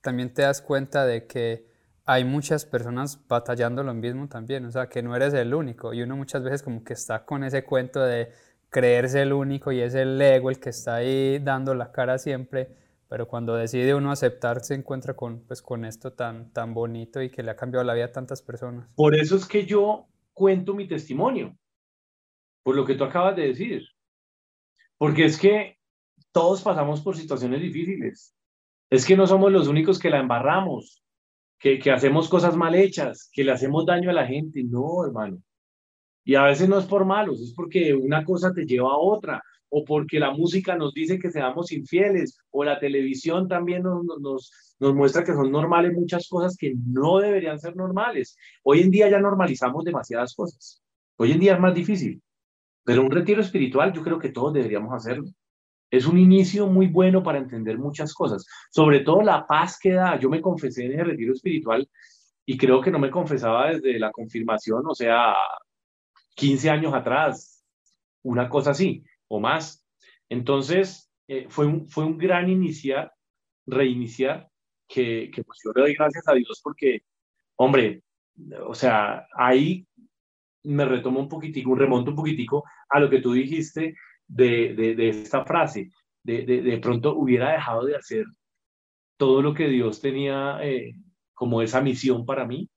también 0.00 0.32
te 0.32 0.42
das 0.42 0.62
cuenta 0.62 1.06
de 1.06 1.26
que 1.26 1.70
hay 2.04 2.24
muchas 2.24 2.64
personas 2.64 3.26
batallando 3.28 3.82
lo 3.82 3.94
mismo 3.94 4.28
también, 4.28 4.64
o 4.64 4.70
sea, 4.70 4.88
que 4.88 5.02
no 5.02 5.14
eres 5.14 5.32
el 5.34 5.54
único 5.54 5.94
y 5.94 6.02
uno 6.02 6.16
muchas 6.16 6.42
veces 6.42 6.62
como 6.62 6.82
que 6.82 6.94
está 6.94 7.24
con 7.24 7.44
ese 7.44 7.64
cuento 7.64 8.00
de 8.00 8.32
creerse 8.68 9.22
el 9.22 9.32
único 9.32 9.70
y 9.72 9.80
es 9.80 9.94
el 9.94 10.20
ego 10.20 10.50
el 10.50 10.58
que 10.58 10.70
está 10.70 10.96
ahí 10.96 11.38
dando 11.38 11.74
la 11.74 11.92
cara 11.92 12.18
siempre, 12.18 12.74
pero 13.08 13.28
cuando 13.28 13.54
decide 13.54 13.94
uno 13.94 14.10
aceptar 14.10 14.60
se 14.64 14.74
encuentra 14.74 15.14
con, 15.14 15.40
pues, 15.46 15.62
con 15.62 15.84
esto 15.84 16.12
tan, 16.12 16.52
tan 16.52 16.74
bonito 16.74 17.22
y 17.22 17.30
que 17.30 17.42
le 17.42 17.50
ha 17.50 17.56
cambiado 17.56 17.84
la 17.84 17.94
vida 17.94 18.06
a 18.06 18.12
tantas 18.12 18.42
personas. 18.42 18.88
Por 18.94 19.14
eso 19.14 19.36
es 19.36 19.46
que 19.46 19.66
yo 19.66 20.06
cuento 20.32 20.74
mi 20.74 20.88
testimonio, 20.88 21.56
por 22.62 22.74
lo 22.74 22.84
que 22.84 22.94
tú 22.94 23.04
acabas 23.04 23.36
de 23.36 23.48
decir, 23.48 23.82
porque 24.98 25.24
es 25.24 25.38
que 25.38 25.78
todos 26.32 26.62
pasamos 26.62 27.00
por 27.02 27.16
situaciones 27.16 27.60
difíciles 27.60 28.34
es 28.90 29.06
que 29.06 29.16
no 29.16 29.26
somos 29.26 29.52
los 29.52 29.68
únicos 29.68 29.98
que 29.98 30.10
la 30.10 30.18
embarramos, 30.18 31.02
que, 31.58 31.78
que 31.78 31.92
hacemos 31.92 32.28
cosas 32.28 32.56
mal 32.56 32.74
hechas, 32.74 33.30
que 33.32 33.44
le 33.44 33.52
hacemos 33.52 33.86
daño 33.86 34.10
a 34.10 34.14
la 34.14 34.26
gente. 34.26 34.64
No, 34.64 35.06
hermano. 35.06 35.40
Y 36.24 36.34
a 36.34 36.44
veces 36.44 36.68
no 36.68 36.78
es 36.78 36.86
por 36.86 37.04
malos, 37.04 37.40
es 37.40 37.54
porque 37.54 37.94
una 37.94 38.24
cosa 38.24 38.52
te 38.52 38.66
lleva 38.66 38.92
a 38.92 38.98
otra, 38.98 39.42
o 39.68 39.84
porque 39.84 40.18
la 40.18 40.32
música 40.32 40.76
nos 40.76 40.92
dice 40.92 41.18
que 41.18 41.30
seamos 41.30 41.72
infieles, 41.72 42.38
o 42.50 42.64
la 42.64 42.78
televisión 42.78 43.48
también 43.48 43.84
nos, 43.84 44.04
nos, 44.04 44.76
nos, 44.78 44.94
muestra 44.94 45.24
que 45.24 45.32
son 45.32 45.50
normales 45.50 45.94
muchas 45.94 46.28
cosas 46.28 46.56
que 46.56 46.74
no 46.86 47.18
deberían 47.18 47.58
ser 47.58 47.76
normales. 47.76 48.36
Hoy 48.64 48.80
en 48.80 48.90
día 48.90 49.08
ya 49.08 49.20
normalizamos 49.20 49.84
demasiadas 49.84 50.34
cosas. 50.34 50.82
Hoy 51.16 51.32
en 51.32 51.40
día 51.40 51.54
es 51.54 51.60
más 51.60 51.74
difícil, 51.74 52.20
pero 52.84 53.02
un 53.02 53.10
retiro 53.10 53.40
espiritual 53.40 53.92
yo 53.92 54.02
creo 54.02 54.18
que 54.18 54.30
todos 54.30 54.52
deberíamos 54.52 54.92
hacerlo. 54.92 55.30
Es 55.90 56.06
un 56.06 56.18
inicio 56.18 56.66
muy 56.66 56.86
bueno 56.86 57.22
para 57.22 57.38
entender 57.38 57.78
muchas 57.78 58.14
cosas, 58.14 58.46
sobre 58.70 59.00
todo 59.00 59.22
la 59.22 59.46
paz 59.46 59.78
que 59.78 59.92
da. 59.92 60.18
Yo 60.18 60.30
me 60.30 60.40
confesé 60.40 60.86
en 60.86 61.00
el 61.00 61.06
retiro 61.06 61.32
espiritual 61.32 61.88
y 62.46 62.56
creo 62.56 62.80
que 62.80 62.90
no 62.90 62.98
me 62.98 63.10
confesaba 63.10 63.70
desde 63.70 63.98
la 63.98 64.12
confirmación, 64.12 64.84
o 64.86 64.94
sea, 64.94 65.34
15 66.36 66.70
años 66.70 66.94
atrás, 66.94 67.64
una 68.22 68.48
cosa 68.48 68.70
así 68.70 69.04
o 69.28 69.40
más. 69.40 69.84
Entonces, 70.28 71.10
eh, 71.28 71.46
fue, 71.48 71.66
un, 71.66 71.88
fue 71.88 72.04
un 72.04 72.18
gran 72.18 72.48
iniciar, 72.48 73.12
reiniciar, 73.66 74.48
que, 74.88 75.30
que 75.32 75.44
pues 75.44 75.58
yo 75.64 75.72
le 75.74 75.82
doy 75.82 75.94
gracias 75.94 76.26
a 76.28 76.34
Dios 76.34 76.60
porque, 76.62 77.02
hombre, 77.56 78.02
o 78.66 78.74
sea, 78.74 79.26
ahí 79.36 79.86
me 80.64 80.84
retomo 80.84 81.20
un 81.20 81.28
poquitico, 81.28 81.74
remonto 81.74 82.10
un 82.10 82.16
poquitico 82.16 82.64
a 82.88 83.00
lo 83.00 83.08
que 83.08 83.20
tú 83.20 83.32
dijiste 83.32 83.94
de, 84.30 84.74
de, 84.74 85.08
esta 85.08 85.44
frase. 85.44 85.90
De, 86.22 86.44
de, 86.44 86.78
pronto 86.78 87.16
hubiera 87.16 87.52
dejado 87.52 87.84
de 87.86 87.96
hacer 87.96 88.24
todo 89.16 89.42
lo 89.42 89.54
que 89.54 89.68
Dios 89.68 90.00
tenía 90.00 90.58
eh, 90.62 90.94
como 91.32 91.62
esa 91.62 91.80
misión 91.80 92.26
para 92.26 92.46
mí 92.46 92.68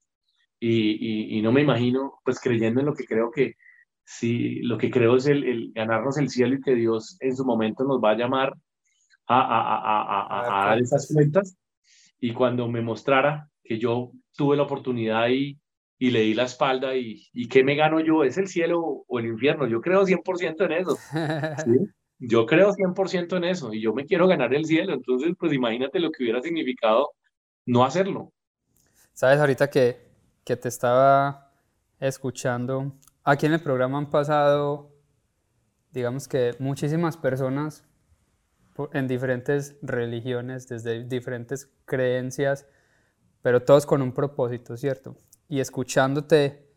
y, 0.59 1.37
y, 1.37 1.41
no 1.41 1.51
me 1.51 1.61
imagino 1.61 2.19
pues 2.23 2.39
creyendo 2.39 2.79
en 2.79 2.85
lo 2.85 2.93
que 2.93 3.03
creo 3.03 3.31
que 3.31 3.55
si 4.05 4.61
lo 4.61 4.77
que 4.77 4.89
creo 4.89 5.17
es 5.17 5.27
el, 5.27 5.43
el, 5.43 5.71
ganarnos 5.73 6.17
el 6.17 6.29
cielo 6.29 6.55
y 6.55 6.61
que 6.61 6.73
Dios 6.73 7.17
en 7.19 7.35
su 7.35 7.43
momento 7.43 7.83
nos 7.83 8.01
va 8.01 8.11
a 8.11 8.17
llamar 8.17 8.53
a, 9.27 9.39
a, 9.41 10.39
a, 10.39 10.63
a 10.63 10.65
dar 10.67 10.79
esas 10.79 11.11
cuentas 11.13 11.57
y 12.19 12.33
cuando 12.33 12.69
me 12.69 12.81
mostrara 12.81 13.49
que 13.61 13.77
yo 13.77 14.11
tuve 14.37 14.55
la 14.55 14.63
oportunidad 14.63 15.27
y, 15.27 15.59
y 16.03 16.11
le 16.11 16.19
di 16.19 16.33
la 16.33 16.43
espalda 16.43 16.97
y, 16.97 17.29
y 17.31 17.47
¿qué 17.47 17.63
me 17.63 17.75
gano 17.75 18.01
yo? 18.01 18.25
¿Es 18.25 18.37
el 18.37 18.49
cielo 18.49 19.05
o 19.07 19.19
el 19.19 19.25
infierno? 19.25 19.69
Yo 19.69 19.79
creo 19.79 20.05
100% 20.05 20.65
en 20.65 20.71
eso. 20.73 20.97
Yo 22.19 22.45
creo 22.45 22.73
100% 22.73 23.37
en 23.37 23.43
eso 23.45 23.73
y 23.73 23.81
yo 23.81 23.93
me 23.93 24.05
quiero 24.05 24.27
ganar 24.27 24.53
el 24.53 24.65
cielo. 24.65 24.93
Entonces, 24.93 25.33
pues 25.37 25.51
imagínate 25.51 25.99
lo 25.99 26.09
que 26.11 26.23
hubiera 26.23 26.41
significado 26.41 27.11
no 27.65 27.83
hacerlo. 27.83 28.31
Sabes, 29.13 29.39
ahorita 29.39 29.69
que, 29.69 30.09
que 30.45 30.55
te 30.55 30.69
estaba 30.69 31.51
escuchando, 31.99 32.95
aquí 33.23 33.45
en 33.45 33.53
el 33.53 33.61
programa 33.61 33.97
han 33.97 34.09
pasado, 34.09 34.95
digamos 35.91 36.29
que 36.29 36.51
muchísimas 36.59 37.17
personas 37.17 37.85
en 38.93 39.07
diferentes 39.07 39.77
religiones, 39.81 40.67
desde 40.67 41.03
diferentes 41.05 41.69
creencias, 41.85 42.67
pero 43.41 43.63
todos 43.63 43.85
con 43.85 44.01
un 44.01 44.13
propósito, 44.13 44.77
¿cierto? 44.77 45.17
Y 45.53 45.59
escuchándote 45.59 46.67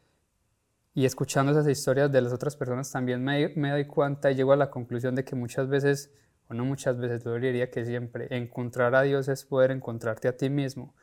y 0.92 1.06
escuchando 1.06 1.50
esas 1.50 1.66
historias 1.66 2.12
de 2.12 2.20
las 2.20 2.30
otras 2.30 2.56
personas 2.56 2.92
también 2.92 3.24
me, 3.24 3.48
me 3.56 3.70
doy 3.70 3.86
cuenta 3.86 4.30
y 4.30 4.34
llego 4.34 4.52
a 4.52 4.56
la 4.56 4.68
conclusión 4.68 5.14
de 5.14 5.24
que 5.24 5.34
muchas 5.34 5.66
veces, 5.66 6.12
o 6.50 6.52
no 6.52 6.66
muchas 6.66 6.98
veces, 6.98 7.24
yo 7.24 7.32
diría 7.36 7.70
que 7.70 7.86
siempre, 7.86 8.26
encontrar 8.36 8.94
a 8.94 9.00
Dios 9.00 9.28
es 9.28 9.46
poder 9.46 9.70
encontrarte 9.70 10.28
a 10.28 10.36
ti 10.36 10.50
mismo, 10.50 10.94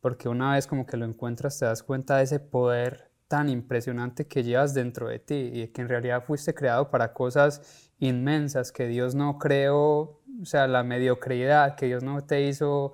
porque 0.00 0.28
una 0.28 0.52
vez 0.52 0.68
como 0.68 0.86
que 0.86 0.96
lo 0.96 1.04
encuentras 1.04 1.58
te 1.58 1.64
das 1.64 1.82
cuenta 1.82 2.18
de 2.18 2.22
ese 2.22 2.38
poder 2.38 3.10
tan 3.26 3.48
impresionante 3.48 4.28
que 4.28 4.44
llevas 4.44 4.72
dentro 4.72 5.08
de 5.08 5.18
ti 5.18 5.50
y 5.52 5.68
que 5.72 5.82
en 5.82 5.88
realidad 5.88 6.22
fuiste 6.22 6.54
creado 6.54 6.88
para 6.88 7.12
cosas 7.12 7.90
inmensas, 7.98 8.70
que 8.70 8.86
Dios 8.86 9.16
no 9.16 9.40
creó, 9.40 10.20
o 10.40 10.44
sea, 10.44 10.68
la 10.68 10.84
mediocridad, 10.84 11.74
que 11.74 11.86
Dios 11.86 12.04
no 12.04 12.22
te 12.24 12.42
hizo 12.42 12.92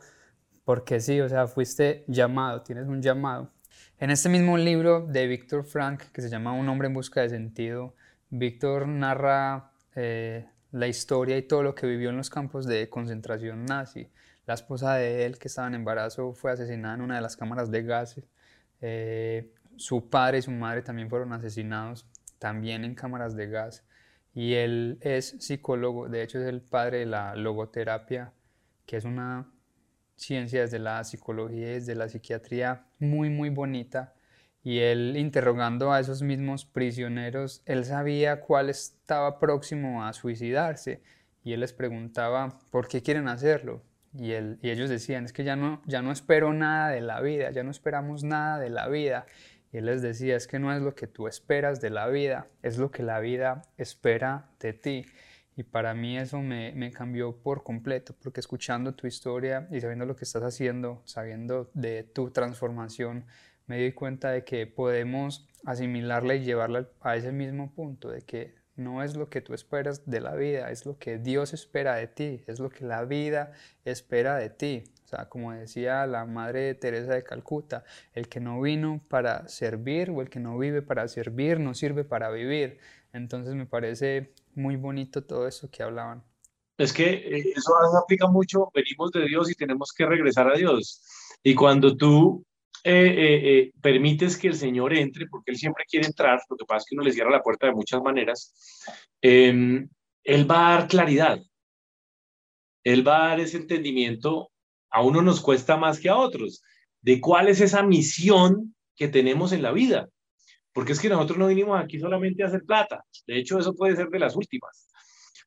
porque 0.64 0.98
sí, 0.98 1.20
o 1.20 1.28
sea, 1.28 1.46
fuiste 1.46 2.06
llamado, 2.08 2.62
tienes 2.62 2.86
un 2.88 3.02
llamado. 3.02 3.50
En 4.00 4.10
este 4.10 4.28
mismo 4.28 4.56
libro 4.56 5.04
de 5.04 5.26
Víctor 5.26 5.64
Frank, 5.64 6.04
que 6.12 6.22
se 6.22 6.30
llama 6.30 6.52
Un 6.52 6.68
hombre 6.68 6.86
en 6.86 6.94
busca 6.94 7.20
de 7.20 7.30
sentido, 7.30 7.96
Víctor 8.30 8.86
narra 8.86 9.72
eh, 9.96 10.46
la 10.70 10.86
historia 10.86 11.36
y 11.36 11.42
todo 11.42 11.64
lo 11.64 11.74
que 11.74 11.88
vivió 11.88 12.10
en 12.10 12.16
los 12.16 12.30
campos 12.30 12.64
de 12.64 12.88
concentración 12.88 13.64
nazi. 13.64 14.08
La 14.46 14.54
esposa 14.54 14.94
de 14.94 15.26
él, 15.26 15.36
que 15.40 15.48
estaba 15.48 15.66
en 15.66 15.74
embarazo, 15.74 16.32
fue 16.32 16.52
asesinada 16.52 16.94
en 16.94 17.00
una 17.00 17.16
de 17.16 17.22
las 17.22 17.36
cámaras 17.36 17.72
de 17.72 17.82
gas. 17.82 18.20
Eh, 18.80 19.52
su 19.74 20.08
padre 20.08 20.38
y 20.38 20.42
su 20.42 20.52
madre 20.52 20.82
también 20.82 21.10
fueron 21.10 21.32
asesinados, 21.32 22.06
también 22.38 22.84
en 22.84 22.94
cámaras 22.94 23.34
de 23.34 23.48
gas. 23.48 23.84
Y 24.32 24.54
él 24.54 24.98
es 25.00 25.34
psicólogo, 25.40 26.08
de 26.08 26.22
hecho 26.22 26.38
es 26.38 26.46
el 26.46 26.60
padre 26.60 26.98
de 26.98 27.06
la 27.06 27.34
logoterapia, 27.34 28.32
que 28.86 28.96
es 28.96 29.04
una 29.04 29.50
ciencia, 30.18 30.62
desde 30.62 30.78
la 30.78 31.02
psicología, 31.04 31.68
desde 31.68 31.94
la 31.94 32.08
psiquiatría, 32.08 32.86
muy, 32.98 33.30
muy 33.30 33.50
bonita. 33.50 34.14
y 34.62 34.80
él 34.80 35.16
interrogando 35.16 35.92
a 35.92 36.00
esos 36.00 36.20
mismos 36.22 36.66
prisioneros, 36.66 37.62
él 37.64 37.84
sabía 37.84 38.40
cuál 38.40 38.68
estaba 38.68 39.38
próximo 39.38 40.04
a 40.04 40.12
suicidarse 40.12 41.00
y 41.42 41.52
él 41.54 41.60
les 41.60 41.72
preguntaba 41.72 42.58
por 42.70 42.88
qué 42.88 43.02
quieren 43.02 43.28
hacerlo. 43.28 43.82
Y, 44.14 44.32
él, 44.32 44.58
y 44.62 44.70
ellos 44.70 44.90
decían, 44.90 45.24
es 45.24 45.32
que 45.32 45.44
ya 45.44 45.56
no, 45.56 45.82
ya 45.86 46.02
no 46.02 46.12
espero 46.12 46.52
nada 46.52 46.90
de 46.90 47.00
la 47.00 47.20
vida, 47.20 47.50
ya 47.50 47.62
no 47.62 47.70
esperamos 47.70 48.24
nada 48.24 48.58
de 48.58 48.70
la 48.70 48.88
vida. 48.88 49.26
Y 49.72 49.78
él 49.78 49.86
les 49.86 50.02
decía, 50.02 50.36
es 50.36 50.46
que 50.46 50.58
no 50.58 50.72
es 50.74 50.82
lo 50.82 50.94
que 50.94 51.06
tú 51.06 51.28
esperas 51.28 51.80
de 51.80 51.90
la 51.90 52.08
vida, 52.08 52.48
es 52.62 52.78
lo 52.78 52.90
que 52.90 53.02
la 53.02 53.20
vida 53.20 53.62
espera 53.76 54.50
de 54.60 54.72
ti. 54.72 55.06
Y 55.58 55.64
para 55.64 55.92
mí 55.92 56.16
eso 56.16 56.40
me, 56.40 56.92
cambió 56.92 57.36
por 57.36 57.64
completo, 57.64 58.14
porque 58.22 58.38
escuchando 58.38 58.94
tu 58.94 59.08
historia 59.08 59.66
y 59.72 59.80
sabiendo 59.80 60.06
lo 60.06 60.14
que 60.14 60.22
estás 60.22 60.44
haciendo, 60.44 61.02
sabiendo 61.04 61.68
de 61.74 62.04
tu 62.04 62.30
transformación, 62.30 63.26
me 63.66 63.78
di 63.78 63.90
cuenta 63.90 64.30
de 64.30 64.44
que 64.44 64.68
podemos 64.68 65.48
asimilarla 65.64 66.36
y 66.36 66.44
llevarla 66.44 66.88
a 67.00 67.16
ese 67.16 67.32
mismo 67.32 67.72
punto, 67.72 68.08
de 68.08 68.22
que 68.22 68.54
no 68.76 69.02
es 69.02 69.16
lo 69.16 69.30
que 69.30 69.40
tú 69.40 69.52
esperas 69.52 70.08
de 70.08 70.20
la 70.20 70.36
vida, 70.36 70.70
es 70.70 70.86
lo 70.86 70.96
que 70.96 71.18
Dios 71.18 71.52
espera 71.52 71.96
de 71.96 72.06
ti, 72.06 72.44
es 72.46 72.60
lo 72.60 72.70
que 72.70 72.84
la 72.84 73.04
vida 73.04 73.50
espera 73.84 74.36
de 74.36 74.50
ti. 74.50 74.84
O 75.06 75.08
sea, 75.08 75.28
como 75.28 75.52
decía 75.52 76.06
la 76.06 76.24
Madre 76.24 76.72
Teresa 76.74 77.14
de 77.14 77.24
Calcuta, 77.24 77.82
el 78.12 78.28
que 78.28 78.38
no 78.38 78.60
vino 78.60 79.00
para 79.08 79.48
servir 79.48 80.10
o 80.10 80.22
el 80.22 80.30
que 80.30 80.38
no 80.38 80.56
vive 80.56 80.82
para 80.82 81.08
servir 81.08 81.58
no 81.58 81.74
sirve 81.74 82.04
para 82.04 82.30
vivir. 82.30 82.78
Entonces 83.12 83.54
me 83.54 83.66
parece 83.66 84.32
muy 84.58 84.76
bonito 84.76 85.24
todo 85.24 85.46
eso 85.46 85.70
que 85.70 85.82
hablaban. 85.82 86.22
Es 86.76 86.92
que 86.92 87.10
eh, 87.10 87.52
eso 87.56 87.74
aplica 87.96 88.28
mucho, 88.28 88.70
venimos 88.74 89.10
de 89.12 89.26
Dios 89.26 89.50
y 89.50 89.54
tenemos 89.54 89.92
que 89.92 90.06
regresar 90.06 90.48
a 90.48 90.56
Dios. 90.56 91.02
Y 91.42 91.54
cuando 91.54 91.96
tú 91.96 92.44
eh, 92.84 93.14
eh, 93.14 93.72
permites 93.82 94.36
que 94.36 94.48
el 94.48 94.54
Señor 94.54 94.94
entre, 94.94 95.26
porque 95.26 95.50
Él 95.50 95.56
siempre 95.56 95.84
quiere 95.88 96.06
entrar, 96.06 96.40
lo 96.48 96.56
que 96.56 96.64
pasa 96.64 96.78
es 96.78 96.84
que 96.88 96.94
uno 96.94 97.04
le 97.04 97.12
cierra 97.12 97.30
la 97.30 97.42
puerta 97.42 97.66
de 97.66 97.72
muchas 97.72 98.00
maneras, 98.02 98.54
em, 99.20 99.88
Él 100.22 100.50
va 100.50 100.68
a 100.68 100.78
dar 100.78 100.88
claridad, 100.88 101.40
Él 102.84 103.06
va 103.06 103.24
a 103.24 103.28
dar 103.30 103.40
ese 103.40 103.56
entendimiento, 103.56 104.50
a 104.90 105.02
uno 105.02 105.22
nos 105.22 105.40
cuesta 105.40 105.76
más 105.76 105.98
que 105.98 106.08
a 106.08 106.16
otros, 106.16 106.62
de 107.00 107.20
cuál 107.20 107.48
es 107.48 107.60
esa 107.60 107.82
misión 107.82 108.74
que 108.96 109.08
tenemos 109.08 109.52
en 109.52 109.62
la 109.62 109.72
vida, 109.72 110.08
porque 110.78 110.92
es 110.92 111.00
que 111.00 111.08
nosotros 111.08 111.36
no 111.38 111.48
vinimos 111.48 111.76
aquí 111.76 111.98
solamente 111.98 112.44
a 112.44 112.46
hacer 112.46 112.62
plata, 112.62 113.04
de 113.26 113.36
hecho 113.36 113.58
eso 113.58 113.74
puede 113.74 113.96
ser 113.96 114.10
de 114.10 114.20
las 114.20 114.36
últimas, 114.36 114.88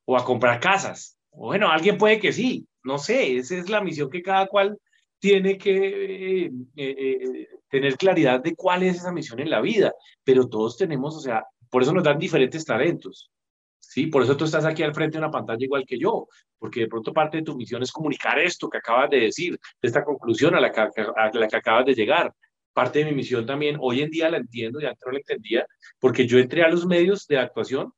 o 0.04 0.17
a 0.17 0.26
comprar 0.26 0.60
casas, 0.60 1.17
o 1.30 1.46
bueno, 1.46 1.72
alguien 1.72 1.98
puede 1.98 2.20
que 2.20 2.34
sí, 2.34 2.67
no 2.84 2.98
sé, 2.98 3.38
esa 3.38 3.56
es 3.56 3.70
la 3.70 3.80
misión 3.80 4.10
que 4.10 4.22
cada 4.22 4.48
cual 4.48 4.78
tiene 5.20 5.58
que 5.58 5.78
eh, 5.78 6.52
eh, 6.76 6.96
eh, 7.00 7.48
tener 7.70 7.96
claridad 7.96 8.41
de 8.41 8.58
cuál 8.58 8.84
es 8.84 8.98
esa 8.98 9.13
misión 9.13 9.39
en 9.39 9.50
la 9.50 9.62
vida, 9.62 9.94
pero 10.22 10.50
todos 10.50 10.76
tenemos, 10.76 11.15
o 11.15 11.22
sea, 11.22 11.46
por 11.70 11.82
eso 11.82 11.94
nos 11.94 12.04
dan 12.04 12.20
diferentes 12.20 12.65
talentos. 12.65 13.32
¿sí? 13.80 14.08
Por 14.08 14.24
eso 14.24 14.36
tú 14.36 14.44
estás 14.44 14.65
aquí 14.65 14.84
al 14.84 14.94
frente 14.94 15.13
de 15.13 15.24
una 15.24 15.32
pantalla 15.32 15.63
igual 15.63 15.86
que 15.88 15.98
yo, 15.98 16.28
porque 16.60 16.82
de 16.82 16.88
pronto 16.89 17.13
parte 17.13 17.38
de 17.38 17.44
tu 17.44 17.56
misión 17.56 17.82
es 17.82 17.94
comunicar 17.94 18.38
esto 18.38 18.70
que 18.70 18.80
acabas 18.80 19.10
de 19.10 19.22
decir, 19.22 19.58
de 19.82 19.88
esta 19.88 20.04
conclusión 20.04 20.56
a 20.56 20.60
la 20.60 20.74
que 20.74 21.56
acabas 21.56 21.86
de 21.86 21.94
llegar. 21.94 22.34
Parte 22.73 22.99
de 22.99 23.05
mi 23.05 23.13
misión 23.13 23.45
también, 23.45 23.77
hoy 23.79 24.01
en 24.01 24.10
día 24.10 24.29
la 24.29 24.38
entiendo, 24.38 24.79
ya 24.79 24.89
antes 24.89 25.03
no 25.05 25.12
la 25.12 25.19
entendía, 25.19 25.65
porque 25.99 26.25
yo 26.27 26.39
entré 26.39 26.63
a 26.63 26.69
los 26.69 26.86
medios 26.86 27.27
de 27.27 27.38
actuación, 27.38 27.93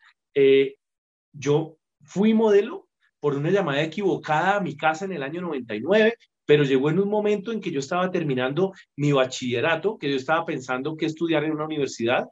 yo 1.32 1.78
fui 2.02 2.34
modelo 2.34 2.88
por 3.20 3.36
una 3.36 3.52
llamada 3.52 3.82
equivocada 3.82 4.58
a 4.58 4.60
mi 4.62 4.76
casa 4.76 5.06
en 5.06 5.14
el 5.14 5.24
año 5.24 5.42
99 5.42 6.16
pero 6.46 6.64
llegó 6.64 6.90
en 6.90 7.00
un 7.00 7.10
momento 7.10 7.52
en 7.52 7.62
que 7.62 7.72
yo 7.72 7.80
estaba 7.80 8.12
terminando 8.12 8.74
mi 8.96 9.12
bachillerato, 9.12 9.98
que 9.98 10.10
yo 10.10 10.16
estaba 10.16 10.46
pensando 10.46 10.96
que 10.96 11.06
estudiar 11.06 11.44
en 11.44 11.52
una 11.52 11.66
universidad 11.66 12.28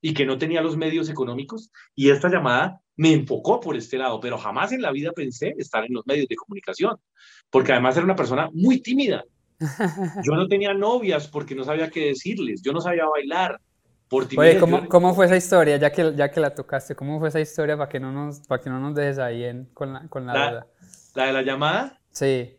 y 0.00 0.14
que 0.14 0.24
no 0.24 0.38
tenía 0.38 0.62
los 0.62 0.76
medios 0.76 1.08
económicos, 1.08 1.72
y 1.94 2.10
esta 2.10 2.28
llamada 2.28 2.80
me 2.94 3.12
enfocó 3.12 3.58
por 3.58 3.76
este 3.76 3.98
lado, 3.98 4.20
pero 4.20 4.38
jamás 4.38 4.70
en 4.70 4.82
la 4.82 4.92
vida 4.92 5.10
pensé 5.12 5.54
estar 5.58 5.84
en 5.84 5.92
los 5.92 6.06
medios 6.06 6.28
de 6.28 6.36
comunicación, 6.36 6.96
porque 7.50 7.72
además 7.72 7.96
era 7.96 8.04
una 8.04 8.14
persona 8.14 8.48
muy 8.52 8.80
tímida. 8.80 9.24
Yo 10.24 10.34
no 10.34 10.46
tenía 10.46 10.72
novias 10.74 11.28
porque 11.28 11.54
no 11.54 11.64
sabía 11.64 11.90
qué 11.90 12.06
decirles, 12.06 12.62
yo 12.62 12.72
no 12.72 12.80
sabía 12.80 13.06
bailar. 13.06 13.60
Por 14.08 14.26
Oye, 14.38 14.58
¿cómo, 14.58 14.88
¿cómo, 14.88 15.14
fue 15.14 15.26
esa 15.26 15.36
historia, 15.36 15.76
ya 15.76 15.92
que, 15.92 16.14
ya 16.16 16.30
que 16.30 16.40
la 16.40 16.54
tocaste? 16.54 16.94
¿Cómo 16.94 17.18
fue 17.18 17.28
esa 17.28 17.40
historia 17.40 17.76
para 17.76 17.90
que 17.90 18.00
no 18.00 18.10
nos, 18.10 18.40
para 18.40 18.62
que 18.62 18.70
no 18.70 18.80
nos 18.80 18.94
dejes 18.94 19.18
ahí 19.18 19.44
en, 19.44 19.66
con 19.74 19.92
la, 19.92 20.08
con 20.08 20.24
la, 20.24 20.32
la 20.32 20.50
duda? 20.50 20.66
¿La 21.14 21.26
de 21.26 21.32
la 21.34 21.42
llamada? 21.42 22.00
Sí. 22.10 22.58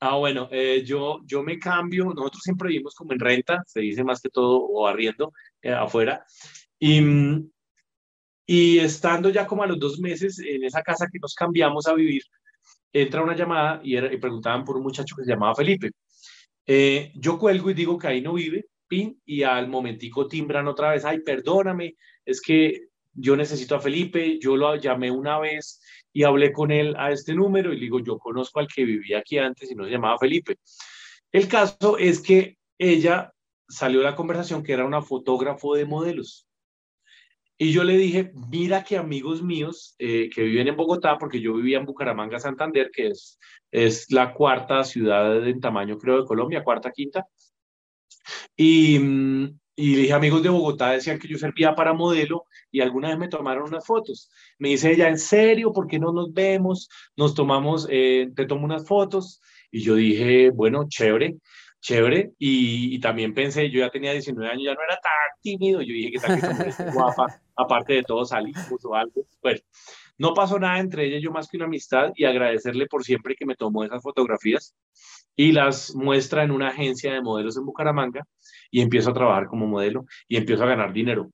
Ah, 0.00 0.16
bueno, 0.16 0.48
eh, 0.52 0.84
yo, 0.84 1.18
yo 1.26 1.42
me 1.42 1.58
cambio, 1.58 2.04
nosotros 2.04 2.42
siempre 2.44 2.68
vivimos 2.68 2.94
como 2.94 3.12
en 3.12 3.18
renta, 3.18 3.64
se 3.66 3.80
dice 3.80 4.04
más 4.04 4.20
que 4.20 4.28
todo, 4.28 4.60
o 4.60 4.86
arriendo 4.86 5.32
eh, 5.60 5.72
afuera, 5.72 6.24
y, 6.78 7.02
y 8.46 8.78
estando 8.78 9.30
ya 9.30 9.44
como 9.44 9.64
a 9.64 9.66
los 9.66 9.80
dos 9.80 9.98
meses 9.98 10.38
en 10.38 10.62
esa 10.62 10.82
casa 10.82 11.08
que 11.12 11.18
nos 11.18 11.34
cambiamos 11.34 11.88
a 11.88 11.94
vivir, 11.94 12.22
entra 12.92 13.22
una 13.24 13.34
llamada 13.34 13.80
y, 13.82 13.96
era, 13.96 14.12
y 14.12 14.18
preguntaban 14.18 14.64
por 14.64 14.76
un 14.76 14.84
muchacho 14.84 15.16
que 15.16 15.24
se 15.24 15.32
llamaba 15.32 15.56
Felipe. 15.56 15.90
Eh, 16.70 17.12
yo 17.14 17.38
cuelgo 17.38 17.70
y 17.70 17.74
digo 17.74 17.98
que 17.98 18.08
ahí 18.08 18.20
no 18.20 18.34
vive, 18.34 18.66
pin, 18.86 19.18
y 19.24 19.42
al 19.42 19.68
momentico 19.68 20.28
timbran 20.28 20.68
otra 20.68 20.90
vez, 20.90 21.04
ay, 21.06 21.20
perdóname, 21.20 21.96
es 22.26 22.42
que 22.42 22.88
yo 23.14 23.36
necesito 23.36 23.74
a 23.74 23.80
Felipe, 23.80 24.38
yo 24.38 24.54
lo 24.54 24.76
llamé 24.76 25.10
una 25.10 25.38
vez 25.38 25.80
y 26.12 26.24
hablé 26.24 26.52
con 26.52 26.70
él 26.70 26.94
a 26.98 27.10
este 27.10 27.34
número 27.34 27.72
y 27.72 27.76
le 27.76 27.84
digo, 27.84 28.00
yo 28.00 28.18
conozco 28.18 28.60
al 28.60 28.68
que 28.68 28.84
vivía 28.84 29.18
aquí 29.18 29.38
antes 29.38 29.70
y 29.70 29.74
no 29.74 29.84
se 29.84 29.90
llamaba 29.90 30.18
Felipe. 30.18 30.56
El 31.32 31.48
caso 31.48 31.96
es 31.96 32.20
que 32.20 32.58
ella 32.76 33.32
salió 33.66 34.02
la 34.02 34.14
conversación 34.14 34.62
que 34.62 34.74
era 34.74 34.84
una 34.84 35.00
fotógrafo 35.00 35.74
de 35.74 35.86
modelos. 35.86 36.47
Y 37.60 37.72
yo 37.72 37.82
le 37.82 37.96
dije, 37.98 38.32
mira 38.48 38.84
que 38.84 38.96
amigos 38.96 39.42
míos 39.42 39.96
eh, 39.98 40.30
que 40.32 40.42
viven 40.44 40.68
en 40.68 40.76
Bogotá, 40.76 41.18
porque 41.18 41.40
yo 41.40 41.54
vivía 41.54 41.78
en 41.78 41.86
Bucaramanga, 41.86 42.38
Santander, 42.38 42.90
que 42.92 43.08
es, 43.08 43.38
es 43.72 44.10
la 44.12 44.32
cuarta 44.32 44.84
ciudad 44.84 45.46
en 45.46 45.60
tamaño, 45.60 45.98
creo, 45.98 46.20
de 46.20 46.24
Colombia, 46.24 46.62
cuarta, 46.62 46.92
quinta. 46.92 47.26
Y, 48.56 48.98
mm, 49.00 49.58
y 49.74 49.94
dije, 49.94 50.12
amigos 50.12 50.42
de 50.42 50.48
Bogotá 50.48 50.90
decían 50.90 51.18
que 51.18 51.28
yo 51.28 51.38
servía 51.38 51.74
para 51.74 51.92
modelo 51.92 52.44
y 52.70 52.80
alguna 52.80 53.08
vez 53.08 53.18
me 53.18 53.28
tomaron 53.28 53.68
unas 53.68 53.86
fotos. 53.86 54.30
Me 54.58 54.70
dice 54.70 54.92
ella, 54.92 55.08
¿en 55.08 55.18
serio? 55.18 55.72
¿Por 55.72 55.86
qué 55.86 55.98
no 55.98 56.12
nos 56.12 56.32
vemos? 56.32 56.88
Nos 57.16 57.34
tomamos, 57.34 57.86
eh, 57.90 58.30
te 58.34 58.46
tomo 58.46 58.64
unas 58.64 58.86
fotos. 58.86 59.40
Y 59.70 59.82
yo 59.82 59.94
dije, 59.96 60.50
bueno, 60.50 60.86
chévere, 60.88 61.36
chévere. 61.80 62.32
Y, 62.38 62.98
también 63.00 63.34
pensé, 63.34 63.70
yo 63.70 63.80
ya 63.80 63.90
tenía 63.90 64.12
19 64.12 64.50
años, 64.50 64.64
ya 64.64 64.74
no 64.74 64.82
era 64.82 64.98
tan 65.00 65.12
tímido. 65.40 65.80
Yo 65.80 65.92
dije, 65.92 66.12
¿qué 66.12 66.18
tal 66.18 66.40
que 66.40 66.90
guapa? 66.94 67.40
Aparte 67.56 67.94
de 67.94 68.02
todo, 68.02 68.24
salimos 68.24 68.84
o 68.84 68.94
algo. 68.94 69.26
Bueno, 69.42 69.60
no 70.18 70.34
pasó 70.34 70.58
nada 70.58 70.78
entre 70.80 71.06
ella 71.06 71.18
y 71.18 71.22
yo 71.22 71.30
más 71.30 71.48
que 71.48 71.56
una 71.56 71.66
amistad 71.66 72.10
y 72.16 72.24
agradecerle 72.24 72.86
por 72.86 73.04
siempre 73.04 73.36
que 73.36 73.46
me 73.46 73.54
tomó 73.54 73.84
esas 73.84 74.02
fotografías 74.02 74.74
y 75.36 75.52
las 75.52 75.94
muestra 75.94 76.42
en 76.42 76.50
una 76.50 76.68
agencia 76.68 77.12
de 77.12 77.22
modelos 77.22 77.56
en 77.56 77.64
Bucaramanga 77.64 78.26
y 78.70 78.80
empiezo 78.80 79.10
a 79.10 79.14
trabajar 79.14 79.46
como 79.46 79.68
modelo 79.68 80.04
y 80.26 80.36
empiezo 80.36 80.64
a 80.64 80.68
ganar 80.68 80.92
dinero. 80.92 81.30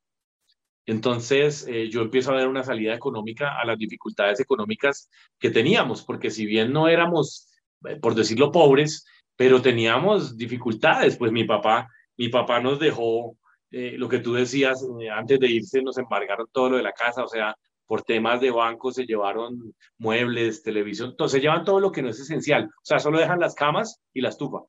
Entonces, 0.87 1.66
eh, 1.66 1.88
yo 1.88 2.02
empiezo 2.02 2.33
a 2.33 2.37
ver 2.37 2.46
una 2.46 2.62
salida 2.62 2.94
económica 2.94 3.59
a 3.59 3.64
las 3.64 3.78
dificultades 3.78 4.38
económicas 4.40 5.09
que 5.38 5.50
teníamos, 5.50 6.04
porque 6.04 6.30
si 6.30 6.44
bien 6.44 6.72
no 6.72 6.88
éramos, 6.88 7.48
eh, 7.88 7.96
por 7.96 8.14
decirlo, 8.14 8.52
pobres, 8.52 9.07
pero 9.37 9.61
teníamos 9.61 10.37
dificultades, 10.37 11.16
pues 11.16 11.33
mi 11.33 11.44
papá, 11.44 11.88
mi 12.16 12.29
papá 12.29 12.61
nos 12.61 12.79
dejó, 12.79 13.37
eh, 13.70 13.94
lo 13.97 14.09
que 14.09 14.20
tú 14.20 14.35
decías, 14.35 14.87
antes 15.12 15.40
de 15.40 15.49
irse 15.49 15.83
nos 15.83 15.99
embargaron 15.99 16.47
todo 16.53 16.70
lo 16.70 16.77
de 16.77 16.83
la 16.83 16.92
casa, 16.92 17.25
o 17.25 17.29
sea, 17.29 17.57
por 17.87 18.03
temas 18.03 18.40
de 18.40 18.51
banco 18.51 18.92
se 18.92 19.05
llevaron 19.05 19.75
muebles, 19.99 20.62
televisión, 20.62 21.11
entonces 21.11 21.42
llevan 21.42 21.64
todo 21.64 21.81
lo 21.81 21.90
que 21.90 22.03
no 22.03 22.09
es 22.09 22.20
esencial, 22.20 22.66
o 22.66 22.85
sea, 22.85 22.99
solo 22.99 23.18
dejan 23.18 23.40
las 23.40 23.55
camas 23.55 24.01
y 24.12 24.20
la 24.20 24.29
estufa, 24.29 24.61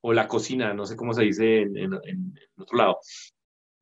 o 0.00 0.12
la 0.12 0.26
cocina, 0.26 0.72
no 0.72 0.86
sé 0.86 0.96
cómo 0.96 1.12
se 1.12 1.22
dice 1.22 1.62
en, 1.62 1.76
en, 1.76 2.34
otro 2.56 2.78
lado. 2.78 2.98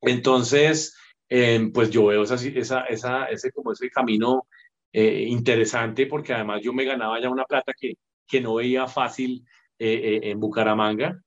Entonces, 0.01 0.95
em, 1.29 1.71
pues 1.71 1.89
yo 1.89 2.07
veo 2.07 2.23
esa, 2.23 2.35
esa, 2.35 2.81
esa, 2.81 3.25
ese, 3.25 3.51
como 3.51 3.71
ese 3.71 3.89
camino 3.89 4.47
eh, 4.91 5.25
interesante 5.27 6.05
porque 6.07 6.33
además 6.33 6.61
yo 6.63 6.73
me 6.73 6.85
ganaba 6.85 7.19
ya 7.21 7.29
una 7.29 7.45
plata 7.45 7.73
que, 7.79 7.93
que 8.27 8.41
no 8.41 8.55
veía 8.55 8.87
fácil 8.87 9.43
eh, 9.79 10.19
eh, 10.23 10.31
en 10.31 10.39
Bucaramanga 10.39 11.21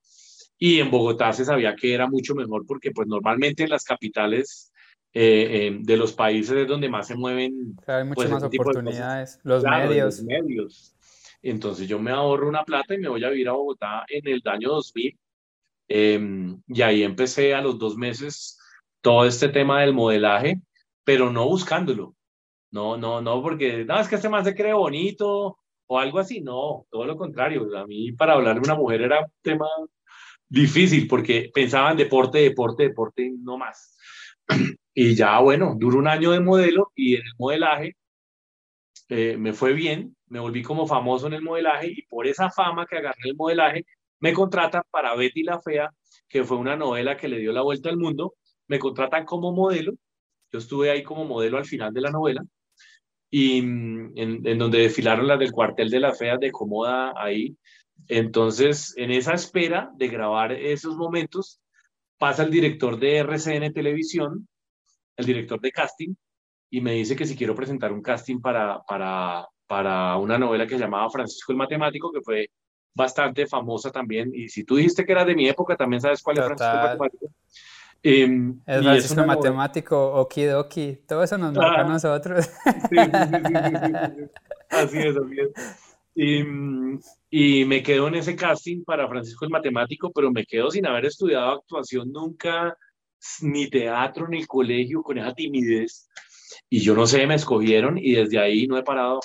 y 0.57 0.79
en 0.79 0.91
Bogotá 0.91 1.33
se 1.33 1.43
sabía 1.43 1.75
que 1.75 1.93
era 1.93 2.07
mucho 2.07 2.35
mejor 2.35 2.65
porque 2.67 2.91
pues 2.91 3.07
normalmente 3.07 3.63
en 3.63 3.69
las 3.69 3.83
capitales 3.83 4.71
eh, 5.13 5.67
eh, 5.67 5.77
de 5.81 5.97
los 5.97 6.13
países 6.13 6.55
es 6.55 6.67
donde 6.67 6.87
más 6.87 7.07
se 7.07 7.15
mueven. 7.15 7.75
hay 7.85 8.03
muchas 8.05 8.15
pues, 8.15 8.29
más 8.29 8.43
oportunidades, 8.43 9.39
los 9.43 9.63
medios. 9.63 10.23
medios. 10.23 10.95
Entonces 11.41 11.87
yo 11.87 11.99
me 11.99 12.11
ahorro 12.11 12.47
una 12.47 12.63
plata 12.63 12.93
y 12.93 12.99
me 12.99 13.09
voy 13.09 13.23
a 13.25 13.29
vivir 13.29 13.49
a 13.49 13.53
Bogotá 13.53 14.05
en 14.07 14.25
el 14.27 14.41
año 14.45 14.69
2000. 14.69 15.19
Em, 15.89 16.61
y 16.67 16.81
ahí 16.81 17.03
empecé 17.03 17.53
a 17.53 17.61
los 17.61 17.77
dos 17.77 17.97
meses 17.97 18.57
todo 19.01 19.25
este 19.25 19.49
tema 19.49 19.81
del 19.81 19.93
modelaje, 19.93 20.61
pero 21.03 21.29
no 21.29 21.45
buscándolo. 21.45 22.15
No, 22.69 22.95
no, 22.95 23.19
no, 23.19 23.41
porque 23.41 23.83
no, 23.83 23.99
es 23.99 24.07
que 24.07 24.15
este 24.15 24.29
más 24.29 24.45
se 24.45 24.55
cree 24.55 24.73
bonito 24.73 25.57
o 25.91 25.99
algo 25.99 26.19
así. 26.19 26.39
No, 26.41 26.85
todo 26.89 27.05
lo 27.05 27.17
contrario. 27.17 27.67
A 27.77 27.85
mí 27.85 28.13
para 28.13 28.33
hablar 28.33 28.55
de 28.55 28.61
una 28.61 28.75
mujer 28.75 29.01
era 29.01 29.19
un 29.19 29.31
tema 29.41 29.67
difícil 30.47 31.05
porque 31.07 31.51
pensaban 31.53 31.97
deporte, 31.97 32.37
deporte, 32.39 32.83
deporte, 32.83 33.31
no 33.39 33.57
más. 33.57 33.97
Y 34.93 35.15
ya, 35.15 35.39
bueno, 35.39 35.73
duró 35.77 35.99
un 35.99 36.07
año 36.09 36.31
de 36.31 36.41
modelo 36.41 36.91
y 36.95 37.15
en 37.15 37.21
el 37.21 37.33
modelaje 37.37 37.95
eh, 39.07 39.37
me 39.37 39.53
fue 39.53 39.71
bien, 39.71 40.17
me 40.27 40.39
volví 40.39 40.63
como 40.63 40.85
famoso 40.85 41.27
en 41.27 41.33
el 41.33 41.41
modelaje 41.41 41.87
y 41.87 42.01
por 42.07 42.27
esa 42.27 42.49
fama 42.51 42.85
que 42.85 42.97
agarré 42.97 43.21
el 43.23 43.37
modelaje, 43.37 43.85
me 44.19 44.33
contratan 44.33 44.83
para 44.91 45.15
Betty 45.15 45.43
la 45.43 45.61
Fea, 45.61 45.93
que 46.27 46.43
fue 46.43 46.57
una 46.57 46.75
novela 46.75 47.15
que 47.15 47.29
le 47.29 47.39
dio 47.39 47.53
la 47.53 47.61
vuelta 47.61 47.89
al 47.89 47.95
mundo, 47.97 48.35
me 48.67 48.79
contratan 48.79 49.23
como 49.25 49.53
modelo, 49.53 49.93
yo 50.51 50.59
estuve 50.59 50.91
ahí 50.91 51.03
como 51.03 51.23
modelo 51.23 51.57
al 51.57 51.65
final 51.65 51.93
de 51.93 52.01
la 52.01 52.11
novela, 52.11 52.43
y 53.31 53.59
en, 53.59 54.13
en 54.15 54.57
donde 54.59 54.79
desfilaron 54.79 55.25
las 55.25 55.39
del 55.39 55.53
cuartel 55.53 55.89
de 55.89 56.01
las 56.01 56.19
feas 56.19 56.39
de 56.39 56.51
cómoda 56.51 57.13
ahí. 57.15 57.55
Entonces, 58.07 58.93
en 58.97 59.11
esa 59.11 59.33
espera 59.33 59.89
de 59.95 60.09
grabar 60.09 60.51
esos 60.51 60.97
momentos, 60.97 61.61
pasa 62.17 62.43
el 62.43 62.51
director 62.51 62.99
de 62.99 63.17
RCN 63.17 63.73
Televisión, 63.73 64.47
el 65.15 65.25
director 65.25 65.59
de 65.61 65.71
casting, 65.71 66.13
y 66.69 66.81
me 66.81 66.93
dice 66.93 67.15
que 67.15 67.25
si 67.25 67.35
quiero 67.35 67.55
presentar 67.55 67.91
un 67.91 68.01
casting 68.01 68.39
para, 68.39 68.81
para, 68.83 69.47
para 69.65 70.17
una 70.17 70.37
novela 70.37 70.67
que 70.67 70.75
se 70.75 70.81
llamaba 70.81 71.09
Francisco 71.09 71.51
el 71.51 71.57
Matemático, 71.57 72.11
que 72.11 72.21
fue 72.21 72.49
bastante 72.93 73.47
famosa 73.47 73.91
también. 73.91 74.31
Y 74.33 74.49
si 74.49 74.63
tú 74.63 74.75
dijiste 74.75 75.05
que 75.05 75.11
era 75.11 75.25
de 75.25 75.35
mi 75.35 75.47
época, 75.47 75.75
también 75.75 76.01
sabes 76.01 76.21
cuál 76.21 76.37
es 76.37 76.45
Francisco 76.45 76.73
el 76.73 76.83
Matemático. 76.83 77.27
Eh, 78.03 78.23
el 78.65 78.83
Francisco 78.83 79.25
Matemático, 79.25 80.13
Okidoki, 80.21 81.03
todo 81.07 81.23
eso 81.23 81.37
nos 81.37 81.53
marca 81.53 81.81
a 81.81 81.83
nosotros. 81.83 82.49
Sí, 82.89 82.97
sí, 82.97 83.33
sí, 83.53 84.29
así 84.69 84.97
es, 84.97 85.17
así 85.17 85.39
es. 85.39 85.49
Y, 86.13 86.43
y, 87.29 87.65
me 87.65 87.83
quedo 87.83 88.07
en 88.07 88.15
ese 88.15 88.35
casting 88.35 88.83
para 88.83 89.07
Francisco 89.07 89.45
el 89.45 89.51
Matemático, 89.51 90.11
pero 90.11 90.31
me 90.31 90.45
quedo 90.45 90.71
sin 90.71 90.85
haber 90.87 91.05
estudiado 91.05 91.51
actuación 91.51 92.11
nunca, 92.11 92.75
ni 93.41 93.69
teatro, 93.69 94.27
ni 94.27 94.45
colegio, 94.45 95.03
con 95.03 95.19
esa 95.19 95.33
timidez. 95.33 96.09
Y 96.69 96.79
yo 96.79 96.95
no 96.95 97.05
sé, 97.05 97.25
me 97.27 97.35
escogieron 97.35 97.97
y 97.97 98.15
desde 98.15 98.39
ahí 98.39 98.67
no 98.67 98.77
he 98.77 98.83
parado. 98.83 99.19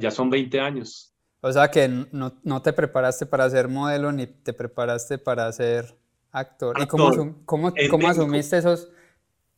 Ya 0.00 0.10
son 0.10 0.30
20 0.30 0.58
años. 0.58 1.14
O 1.40 1.52
sea 1.52 1.70
que 1.70 1.86
no, 1.86 2.34
no 2.42 2.62
te 2.62 2.72
preparaste 2.72 3.26
para 3.26 3.48
ser 3.48 3.68
modelo 3.68 4.10
ni 4.10 4.26
te 4.26 4.52
preparaste 4.52 5.18
para 5.18 5.52
ser 5.52 5.96
actor. 6.32 6.76
¿Y 6.80 6.86
cómo, 6.86 7.42
cómo, 7.44 7.72
cómo 7.90 8.08
asumiste 8.08 8.58
esos? 8.58 8.90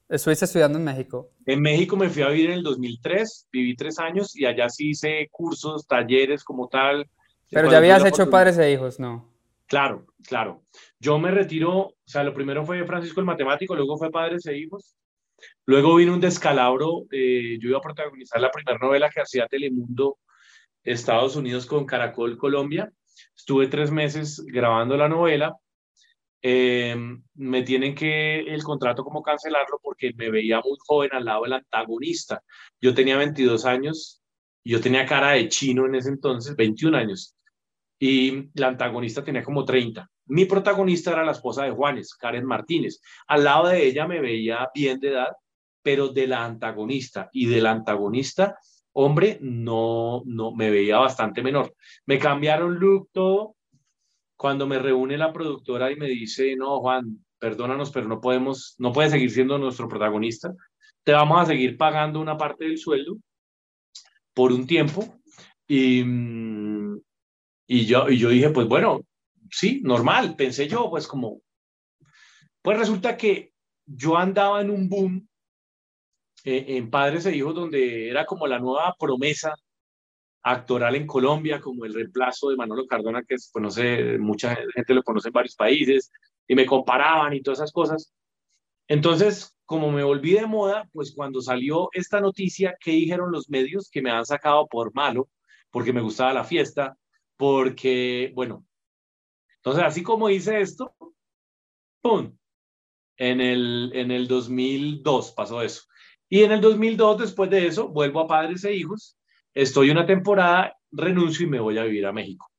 ¿Estuviste 0.09 0.45
estudiando 0.45 0.79
en 0.79 0.85
México? 0.85 1.31
En 1.47 1.63
México 1.63 1.97
me 1.97 2.09
fui 2.09 2.23
a 2.23 2.29
vivir 2.29 2.51
en 2.51 2.59
el 2.59 2.63
2003, 2.65 3.49
viví 3.53 3.77
tres 3.77 3.99
años 4.01 4.35
y 4.35 4.45
allá 4.45 4.69
sí 4.69 4.91
hice 4.91 5.29
cursos, 5.31 5.87
talleres 5.87 6.43
como 6.43 6.69
tal. 6.69 7.09
Pero 7.51 7.71
ya 7.71 7.79
habías 7.79 8.05
hecho 8.05 8.29
padres 8.29 8.59
e 8.59 8.73
hijos, 8.73 8.99
¿no? 8.99 9.29
Claro, 9.67 10.07
claro. 10.27 10.63
Yo 10.99 11.17
me 11.21 11.31
retiro, 11.31 11.79
o 11.79 11.97
sea, 12.05 12.25
lo 12.25 12.35
primero 12.35 12.67
fue 12.67 12.85
Francisco 12.85 13.21
el 13.21 13.27
Matemático, 13.27 13.77
luego 13.77 13.97
fue 13.99 14.11
Padres 14.11 14.45
e 14.47 14.59
Hijos. 14.59 14.97
Luego 15.65 15.95
vino 15.95 16.13
un 16.13 16.21
descalabro, 16.21 17.07
eh, 17.13 17.57
yo 17.61 17.69
iba 17.69 17.79
a 17.79 17.83
protagonizar 17.83 18.41
la 18.41 18.51
primera 18.51 18.79
novela 18.79 19.09
que 19.11 19.21
hacía 19.21 19.47
Telemundo 19.47 20.19
Estados 20.83 21.37
Unidos 21.37 21.67
con 21.67 21.87
Caracol 21.87 22.37
Colombia. 22.37 22.93
Estuve 23.37 23.69
tres 23.69 23.93
meses 23.93 24.45
grabando 24.45 24.97
la 24.97 25.09
novela. 25.09 25.55
Eh, 26.43 26.97
me 27.35 27.63
tienen 27.63 27.95
que 27.95 28.41
el 28.41 28.63
contrato 28.63 29.05
como 29.05 29.23
cancelarlo 29.23 29.79
porque 29.83 30.13
me 30.17 30.31
veía 30.31 30.61
muy 30.61 30.77
joven 30.87 31.11
al 31.13 31.25
lado 31.25 31.43
del 31.43 31.55
antagonista. 31.55 32.43
Yo 32.81 32.95
tenía 32.95 33.17
22 33.17 33.65
años, 33.67 34.23
yo 34.65 34.81
tenía 34.81 35.07
cara 35.07 35.33
de 35.33 35.49
chino 35.49 35.87
en 35.87 35.95
ese 35.97 36.09
entonces, 36.09 36.57
21 36.57 36.97
años, 36.97 37.37
y 37.99 38.51
la 38.55 38.69
antagonista 38.69 39.23
tenía 39.23 39.43
como 39.43 39.65
30. 39.65 40.09
Mi 40.27 40.45
protagonista 40.47 41.13
era 41.13 41.25
la 41.25 41.33
esposa 41.33 41.65
de 41.65 41.73
Juanes, 41.73 42.15
Karen 42.15 42.47
Martínez. 42.47 43.01
Al 43.27 43.45
lado 43.45 43.69
de 43.69 43.87
ella 43.87 44.07
me 44.07 44.21
veía 44.21 44.69
bien 44.75 45.01
de 45.01 45.11
edad, 45.11 45.33
pero 45.83 46.09
de 46.09 46.27
la 46.27 46.45
antagonista 46.45 47.29
y 47.33 47.47
del 47.47 47.67
antagonista 47.67 48.57
hombre, 48.93 49.39
no, 49.41 50.23
no, 50.27 50.53
me 50.53 50.71
veía 50.71 50.99
bastante 50.99 51.43
menor. 51.43 51.75
Me 52.07 52.19
cambiaron 52.19 52.79
look, 52.79 53.11
todo. 53.13 53.57
Cuando 54.41 54.67
me 54.67 54.79
reúne 54.79 55.19
la 55.19 55.35
productora 55.35 55.93
y 55.93 55.97
me 55.97 56.07
dice, 56.07 56.57
no, 56.57 56.81
Juan, 56.81 57.23
perdónanos, 57.39 57.91
pero 57.91 58.09
no 58.09 58.23
podemos, 58.23 58.75
no 58.79 58.91
puedes 58.91 59.13
seguir 59.13 59.31
siendo 59.31 59.59
nuestro 59.59 59.87
protagonista. 59.87 60.55
Te 61.05 61.13
vamos 61.13 61.43
a 61.43 61.45
seguir 61.45 61.77
pagando 61.77 62.23
una 62.23 62.39
parte 62.39 62.65
del 62.65 62.79
sueldo 62.79 63.19
por 64.33 64.51
un 64.51 64.67
tiempo. 64.67 65.05
Y, 65.69 66.03
y, 67.67 67.85
yo, 67.85 68.09
y 68.09 68.17
yo 68.17 68.31
dije, 68.31 68.49
pues 68.49 68.67
bueno, 68.67 69.03
sí, 69.51 69.83
normal, 69.85 70.37
pensé 70.37 70.67
yo, 70.67 70.89
pues 70.89 71.07
como, 71.07 71.43
pues 72.63 72.79
resulta 72.79 73.19
que 73.19 73.53
yo 73.85 74.17
andaba 74.17 74.63
en 74.63 74.71
un 74.71 74.89
boom 74.89 75.29
eh, 76.45 76.65
en 76.67 76.89
Padres 76.89 77.27
e 77.27 77.37
Hijos, 77.37 77.55
donde 77.55 78.09
era 78.09 78.25
como 78.25 78.47
la 78.47 78.59
nueva 78.59 78.97
promesa 78.99 79.55
actoral 80.43 80.95
en 80.97 81.07
Colombia, 81.07 81.61
como 81.61 81.85
el 81.85 81.95
reemplazo 81.95 82.51
de 82.51 82.57
Manolo 82.57 82.87
Cardona, 82.87 83.23
que 83.23 83.37
conoce, 83.53 84.19
mucha 84.19 84.57
gente 84.75 84.95
lo 84.95 85.03
conoce 85.03 85.29
en 85.29 85.33
varios 85.33 85.55
países, 85.55 86.11
y 86.47 86.55
me 86.55 86.67
comparaban 86.67 87.35
y 87.35 87.43
todas 87.43 87.61
esas 87.61 87.73
cosas. 87.73 88.13
Entonces, 88.89 89.57
como 89.65 89.93
me 89.93 90.03
volví 90.03 90.33
de 90.33 90.47
moda, 90.47 90.89
pues 90.93 91.13
cuando 91.15 91.41
salió 91.41 91.91
esta 91.93 92.21
noticia, 92.21 92.77
¿qué 92.81 92.91
dijeron 92.91 93.31
los 93.31 93.49
medios? 93.49 93.89
Que 93.89 94.03
me 94.03 94.11
han 94.11 94.27
sacado 94.27 94.67
por 94.67 94.93
malo, 94.95 95.29
porque 95.71 95.93
me 95.93 96.01
gustaba 96.01 96.33
la 96.33 96.45
fiesta, 96.45 96.97
porque, 97.37 98.33
bueno, 98.35 98.67
entonces 99.59 99.85
así 99.85 100.03
como 100.03 100.29
hice 100.29 100.61
esto, 100.61 100.95
¡pum! 102.03 102.37
En 103.17 103.41
el, 103.41 103.93
en 103.95 104.11
el 104.11 104.27
2002 104.27 105.33
pasó 105.33 105.63
eso. 105.63 105.83
Y 106.29 106.43
en 106.43 106.53
el 106.53 106.61
2002, 106.61 107.19
después 107.19 107.51
de 107.51 107.67
eso, 107.67 107.89
vuelvo 107.89 108.21
a 108.21 108.27
Padres 108.27 108.65
e 108.65 108.75
Hijos, 108.75 109.20
estoy 109.63 109.91
una 109.91 110.07
temporada, 110.07 110.75
renuncio 110.91 111.47
y 111.47 111.51
me 111.51 111.61
voy 111.61 111.77
a 111.79 111.85
vivir 111.85 112.07
a 112.07 112.13
México. 112.13 112.51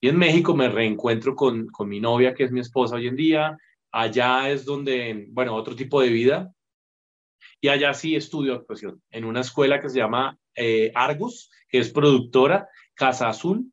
Y 0.00 0.08
en 0.08 0.18
México 0.18 0.56
me 0.56 0.68
reencuentro 0.68 1.36
con, 1.36 1.68
con 1.68 1.88
mi 1.88 2.00
novia, 2.00 2.34
que 2.34 2.44
es 2.44 2.50
mi 2.50 2.60
esposa 2.60 2.96
hoy 2.96 3.06
en 3.06 3.16
día. 3.16 3.56
Allá 3.92 4.50
es 4.50 4.64
donde, 4.64 5.26
bueno, 5.30 5.54
otro 5.54 5.76
tipo 5.76 6.00
de 6.00 6.08
vida. 6.08 6.52
Y 7.60 7.68
allá 7.68 7.94
sí 7.94 8.16
estudio 8.16 8.54
actuación, 8.54 9.00
en 9.10 9.24
una 9.24 9.40
escuela 9.40 9.80
que 9.80 9.88
se 9.88 9.98
llama 9.98 10.36
eh, 10.56 10.90
Argus, 10.96 11.48
que 11.68 11.78
es 11.78 11.90
productora, 11.90 12.68
Casa 12.94 13.28
Azul. 13.28 13.72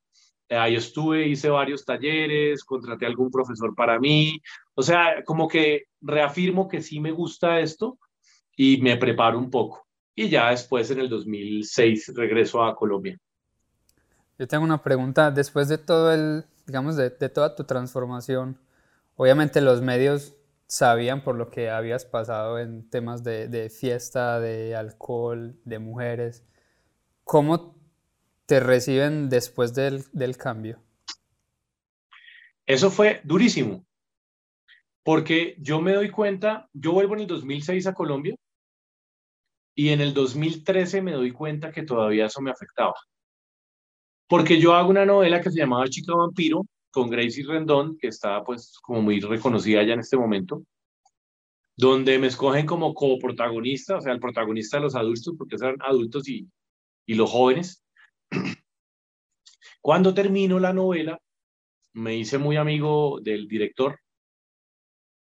ahí 0.50 0.76
estuve, 0.76 1.28
hice 1.28 1.50
varios 1.50 1.84
talleres, 1.86 2.64
contraté 2.64 3.06
a 3.06 3.10
algún 3.10 3.32
profesor 3.32 3.74
para 3.74 4.00
mí. 4.00 4.40
O 4.76 4.84
sea, 4.84 5.24
como 5.26 5.48
que 5.48 5.86
reafirmo 6.02 6.68
que 6.68 6.84
sí 6.84 7.00
me 7.00 7.12
gusta 7.12 7.60
esto 7.60 7.98
y 8.56 8.78
me 8.82 8.98
preparo 8.98 9.40
un 9.40 9.50
poco. 9.50 9.89
Y 10.20 10.28
ya 10.28 10.50
después, 10.50 10.92
en 10.92 11.00
el 11.00 11.08
2006, 11.08 12.12
regreso 12.14 12.62
a 12.62 12.76
Colombia. 12.76 13.18
Yo 14.38 14.46
tengo 14.50 14.66
una 14.66 14.84
pregunta. 14.84 15.32
Después 15.32 15.70
de 15.70 15.78
todo 15.78 16.14
el, 16.14 16.44
digamos, 16.68 16.98
de, 16.98 17.10
toda 17.10 17.56
tu 17.56 17.64
transformación, 17.64 18.60
obviamente 19.16 19.62
los 19.62 19.82
medios 19.82 20.36
sabían 20.68 21.24
por 21.24 21.36
lo 21.36 21.50
que 21.50 21.70
habías 21.70 22.04
pasado 22.04 22.60
en 22.60 22.90
temas 22.90 23.24
de, 23.24 23.48
de 23.48 23.70
fiesta, 23.70 24.42
de 24.42 24.76
alcohol, 24.76 25.56
de 25.64 25.80
mujeres. 25.80 26.44
¿Cómo 27.24 27.78
te 28.46 28.60
reciben 28.60 29.30
después 29.30 29.74
del, 29.74 30.04
del 30.12 30.36
cambio? 30.36 30.82
Eso 32.66 32.92
fue 32.92 33.22
durísimo, 33.24 33.86
porque 35.02 35.56
yo 35.60 35.80
me 35.80 35.94
doy 35.94 36.12
cuenta, 36.12 36.68
yo 36.74 36.92
vuelvo 36.92 37.14
en 37.14 37.22
el 37.22 37.28
2006 37.28 37.88
a 37.88 37.94
Colombia 37.94 38.36
y 39.80 39.92
en 39.92 40.02
el 40.02 40.14
2013 40.14 41.02
me 41.02 41.14
doy 41.14 41.32
cuenta 41.32 41.72
que 41.72 41.84
todavía 41.84 42.26
eso 42.26 42.42
me 42.42 42.52
afectaba. 42.52 42.96
Porque 44.28 44.60
yo 44.60 44.74
hago 44.74 44.90
una 44.90 45.06
novela 45.06 45.40
que 45.40 45.52
se 45.52 45.60
llamaba 45.60 45.88
Chica 45.88 46.14
Vampiro 46.14 46.66
con 46.92 47.10
Gracie 47.10 47.46
Rendón, 47.48 47.98
que 47.98 48.10
está 48.10 48.44
pues 48.44 48.78
como 48.82 49.02
muy 49.02 49.22
reconocida 49.22 49.82
ya 49.84 49.94
en 49.94 50.02
este 50.02 50.18
momento, 50.18 50.64
donde 51.78 52.20
me 52.20 52.28
escogen 52.28 52.66
como 52.66 52.94
coprotagonista, 52.94 53.96
o 53.96 54.02
sea, 54.02 54.12
el 54.12 54.20
protagonista 54.20 54.76
de 54.76 54.84
los 54.84 54.96
adultos, 54.96 55.34
porque 55.38 55.58
son 55.58 55.78
adultos 55.80 56.28
y, 56.28 56.46
y 57.06 57.14
los 57.14 57.32
jóvenes. 57.32 57.82
Cuando 59.80 60.14
termino 60.14 60.60
la 60.60 60.74
novela, 60.74 61.22
me 61.94 62.18
hice 62.18 62.38
muy 62.38 62.58
amigo 62.58 63.22
del 63.22 63.48
director 63.48 63.98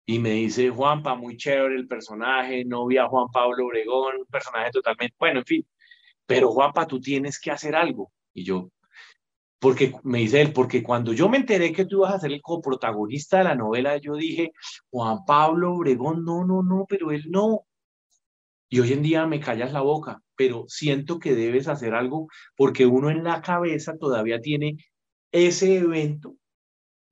y 0.05 0.19
me 0.19 0.31
dice, 0.31 0.71
Juanpa, 0.71 1.15
muy 1.15 1.37
chévere 1.37 1.77
el 1.77 1.87
personaje, 1.87 2.65
no 2.65 2.87
vi 2.87 2.99
a 2.99 3.07
Juan 3.07 3.29
Pablo 3.33 3.67
Obregón, 3.67 4.17
un 4.19 4.27
personaje 4.27 4.71
totalmente, 4.71 5.15
bueno, 5.19 5.41
en 5.41 5.47
fin, 5.47 5.67
pero 6.27 6.51
Juanpa, 6.51 6.87
tú 6.87 7.01
tienes 7.01 7.39
que 7.39 7.51
hacer 7.51 7.75
algo. 7.75 8.13
Y 8.35 8.45
yo, 8.45 8.71
porque 9.63 9.95
me 10.03 10.19
dice 10.19 10.41
él, 10.41 10.53
porque 10.53 10.83
cuando 10.83 11.13
yo 11.13 11.29
me 11.29 11.37
enteré 11.39 11.73
que 11.73 11.85
tú 11.85 11.99
ibas 11.99 12.15
a 12.15 12.21
ser 12.21 12.33
el 12.33 12.43
coprotagonista 12.43 13.39
de 13.39 13.45
la 13.45 13.55
novela, 13.55 13.97
yo 13.99 14.17
dije, 14.17 14.53
Juan 14.91 15.25
Pablo 15.25 15.75
Obregón, 15.75 16.25
no, 16.25 16.45
no, 16.45 16.63
no, 16.63 16.85
pero 16.89 17.13
él 17.13 17.31
no. 17.31 17.67
Y 18.69 18.81
hoy 18.81 18.93
en 18.93 19.03
día 19.03 19.27
me 19.27 19.39
callas 19.39 19.73
la 19.73 19.83
boca, 19.83 20.21
pero 20.35 20.65
siento 20.67 21.19
que 21.19 21.35
debes 21.35 21.69
hacer 21.69 21.95
algo 21.95 22.27
porque 22.57 22.87
uno 22.87 23.11
en 23.11 23.23
la 23.23 23.43
cabeza 23.43 23.97
todavía 23.99 24.41
tiene 24.41 24.79
ese 25.31 25.77
evento 25.77 26.37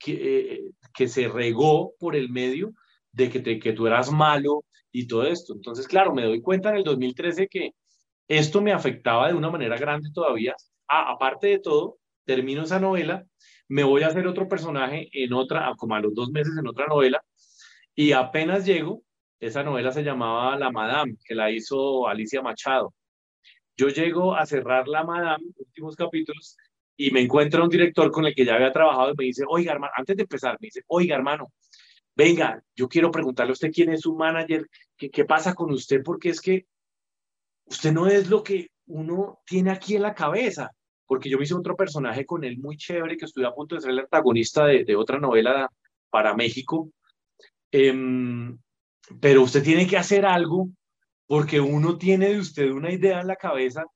que, 0.00 0.70
que 0.94 1.08
se 1.08 1.28
regó 1.28 1.94
por 1.98 2.16
el 2.16 2.30
medio 2.30 2.72
de 3.12 3.30
que, 3.30 3.40
te, 3.40 3.58
que 3.58 3.72
tú 3.72 3.86
eras 3.86 4.10
malo 4.10 4.64
y 4.90 5.06
todo 5.06 5.24
esto. 5.24 5.54
Entonces, 5.54 5.86
claro, 5.86 6.14
me 6.14 6.24
doy 6.24 6.40
cuenta 6.40 6.70
en 6.70 6.76
el 6.76 6.84
2013 6.84 7.48
que 7.48 7.74
esto 8.28 8.60
me 8.62 8.72
afectaba 8.72 9.28
de 9.28 9.34
una 9.34 9.50
manera 9.50 9.76
grande 9.76 10.10
todavía. 10.12 10.54
Ah, 10.88 11.12
aparte 11.12 11.48
de 11.48 11.58
todo, 11.58 11.98
termino 12.24 12.62
esa 12.62 12.80
novela, 12.80 13.24
me 13.68 13.84
voy 13.84 14.02
a 14.02 14.08
hacer 14.08 14.26
otro 14.26 14.48
personaje 14.48 15.08
en 15.12 15.32
otra, 15.32 15.72
como 15.76 15.94
a 15.94 16.00
los 16.00 16.14
dos 16.14 16.30
meses 16.30 16.54
en 16.58 16.66
otra 16.66 16.86
novela, 16.86 17.22
y 17.94 18.12
apenas 18.12 18.66
llego, 18.66 19.02
esa 19.40 19.62
novela 19.62 19.92
se 19.92 20.02
llamaba 20.02 20.56
La 20.58 20.70
Madame, 20.70 21.16
que 21.24 21.34
la 21.34 21.50
hizo 21.50 22.08
Alicia 22.08 22.42
Machado. 22.42 22.94
Yo 23.76 23.88
llego 23.88 24.34
a 24.34 24.46
cerrar 24.46 24.88
La 24.88 25.04
Madame, 25.04 25.44
últimos 25.56 25.96
capítulos, 25.96 26.56
y 27.02 27.10
me 27.12 27.22
encuentro 27.22 27.64
un 27.64 27.70
director 27.70 28.10
con 28.10 28.26
el 28.26 28.34
que 28.34 28.44
ya 28.44 28.56
había 28.56 28.72
trabajado 28.72 29.12
y 29.12 29.14
me 29.16 29.24
dice, 29.24 29.44
oiga, 29.48 29.72
hermano, 29.72 29.90
antes 29.96 30.14
de 30.14 30.22
empezar, 30.24 30.58
me 30.60 30.66
dice, 30.66 30.82
oiga, 30.86 31.16
hermano, 31.16 31.50
venga, 32.14 32.62
yo 32.76 32.88
quiero 32.90 33.10
preguntarle 33.10 33.52
a 33.52 33.54
usted 33.54 33.72
quién 33.72 33.88
es 33.88 34.02
su 34.02 34.14
manager, 34.14 34.68
qué, 34.98 35.08
qué 35.08 35.24
pasa 35.24 35.54
con 35.54 35.72
usted, 35.72 36.02
porque 36.04 36.28
es 36.28 36.42
que 36.42 36.66
usted 37.64 37.92
no 37.92 38.06
es 38.06 38.28
lo 38.28 38.42
que 38.42 38.68
uno 38.84 39.40
tiene 39.46 39.70
aquí 39.70 39.96
en 39.96 40.02
la 40.02 40.14
cabeza, 40.14 40.72
porque 41.06 41.30
yo 41.30 41.38
me 41.38 41.44
hice 41.44 41.54
otro 41.54 41.74
personaje 41.74 42.26
con 42.26 42.44
él 42.44 42.58
muy 42.58 42.76
chévere, 42.76 43.16
que 43.16 43.24
estuve 43.24 43.46
a 43.46 43.54
punto 43.54 43.76
de 43.76 43.80
ser 43.80 43.92
el 43.92 44.00
antagonista 44.00 44.66
de, 44.66 44.84
de 44.84 44.94
otra 44.94 45.18
novela 45.18 45.70
para 46.10 46.34
México, 46.34 46.90
eh, 47.72 47.94
pero 49.22 49.42
usted 49.42 49.62
tiene 49.62 49.86
que 49.86 49.96
hacer 49.96 50.26
algo 50.26 50.68
porque 51.26 51.60
uno 51.60 51.96
tiene 51.96 52.28
de 52.28 52.40
usted 52.40 52.70
una 52.70 52.92
idea 52.92 53.22
en 53.22 53.26
la 53.26 53.36
cabeza. 53.36 53.86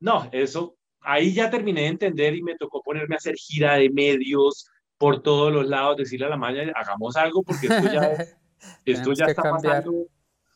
No, 0.00 0.28
eso, 0.32 0.76
ahí 1.04 1.32
ya 1.32 1.50
terminé 1.50 1.82
de 1.82 1.86
entender 1.88 2.34
y 2.34 2.42
me 2.42 2.56
tocó 2.56 2.82
ponerme 2.82 3.14
a 3.14 3.18
hacer 3.18 3.34
gira 3.36 3.74
de 3.74 3.90
medios 3.90 4.66
por 4.98 5.22
todos 5.22 5.52
los 5.52 5.68
lados, 5.68 5.96
decirle 5.96 6.26
a 6.26 6.30
la 6.30 6.36
maña, 6.36 6.72
hagamos 6.74 7.16
algo 7.16 7.42
porque 7.42 7.66
esto 7.66 7.92
ya, 7.92 8.16
esto 8.84 9.12
ya 9.12 9.26
está 9.26 9.42
pasando. 9.42 10.06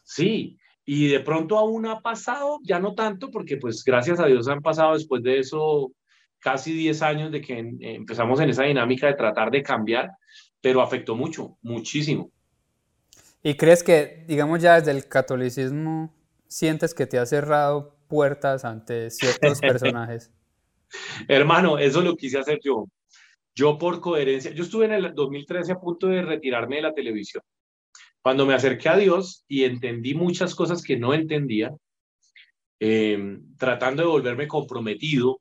Sí, 0.04 0.58
y 0.84 1.08
de 1.08 1.20
pronto 1.20 1.58
aún 1.58 1.86
ha 1.86 2.00
pasado, 2.00 2.58
ya 2.62 2.78
no 2.78 2.94
tanto, 2.94 3.30
porque 3.30 3.58
pues 3.58 3.84
gracias 3.84 4.20
a 4.20 4.26
Dios 4.26 4.48
han 4.48 4.62
pasado 4.62 4.94
después 4.94 5.22
de 5.22 5.38
eso 5.38 5.92
casi 6.38 6.72
10 6.72 7.02
años 7.02 7.32
de 7.32 7.40
que 7.40 7.58
empezamos 7.80 8.40
en 8.40 8.50
esa 8.50 8.62
dinámica 8.62 9.06
de 9.06 9.14
tratar 9.14 9.50
de 9.50 9.62
cambiar, 9.62 10.12
pero 10.60 10.80
afectó 10.80 11.14
mucho, 11.14 11.58
muchísimo. 11.62 12.30
¿Y 13.42 13.54
crees 13.54 13.82
que, 13.82 14.24
digamos, 14.26 14.60
ya 14.60 14.76
desde 14.76 14.92
el 14.92 15.06
catolicismo 15.06 16.14
sientes 16.46 16.94
que 16.94 17.06
te 17.06 17.18
ha 17.18 17.26
cerrado 17.26 17.96
puertas 18.08 18.64
ante 18.64 19.10
ciertos 19.10 19.60
personajes? 19.60 20.30
Hermano, 21.28 21.78
eso 21.78 22.00
lo 22.00 22.16
quise 22.16 22.38
hacer 22.38 22.60
yo. 22.62 22.86
Yo 23.54 23.76
por 23.78 24.00
coherencia, 24.00 24.52
yo 24.52 24.62
estuve 24.62 24.84
en 24.84 24.92
el 24.92 25.14
2013 25.14 25.72
a 25.72 25.80
punto 25.80 26.06
de 26.06 26.22
retirarme 26.22 26.76
de 26.76 26.82
la 26.82 26.94
televisión. 26.94 27.42
Cuando 28.22 28.46
me 28.46 28.54
acerqué 28.54 28.88
a 28.88 28.96
Dios 28.96 29.44
y 29.48 29.64
entendí 29.64 30.14
muchas 30.14 30.54
cosas 30.54 30.82
que 30.82 30.96
no 30.96 31.14
entendía, 31.14 31.74
eh, 32.80 33.38
tratando 33.58 34.02
de 34.02 34.08
volverme 34.08 34.46
comprometido 34.46 35.40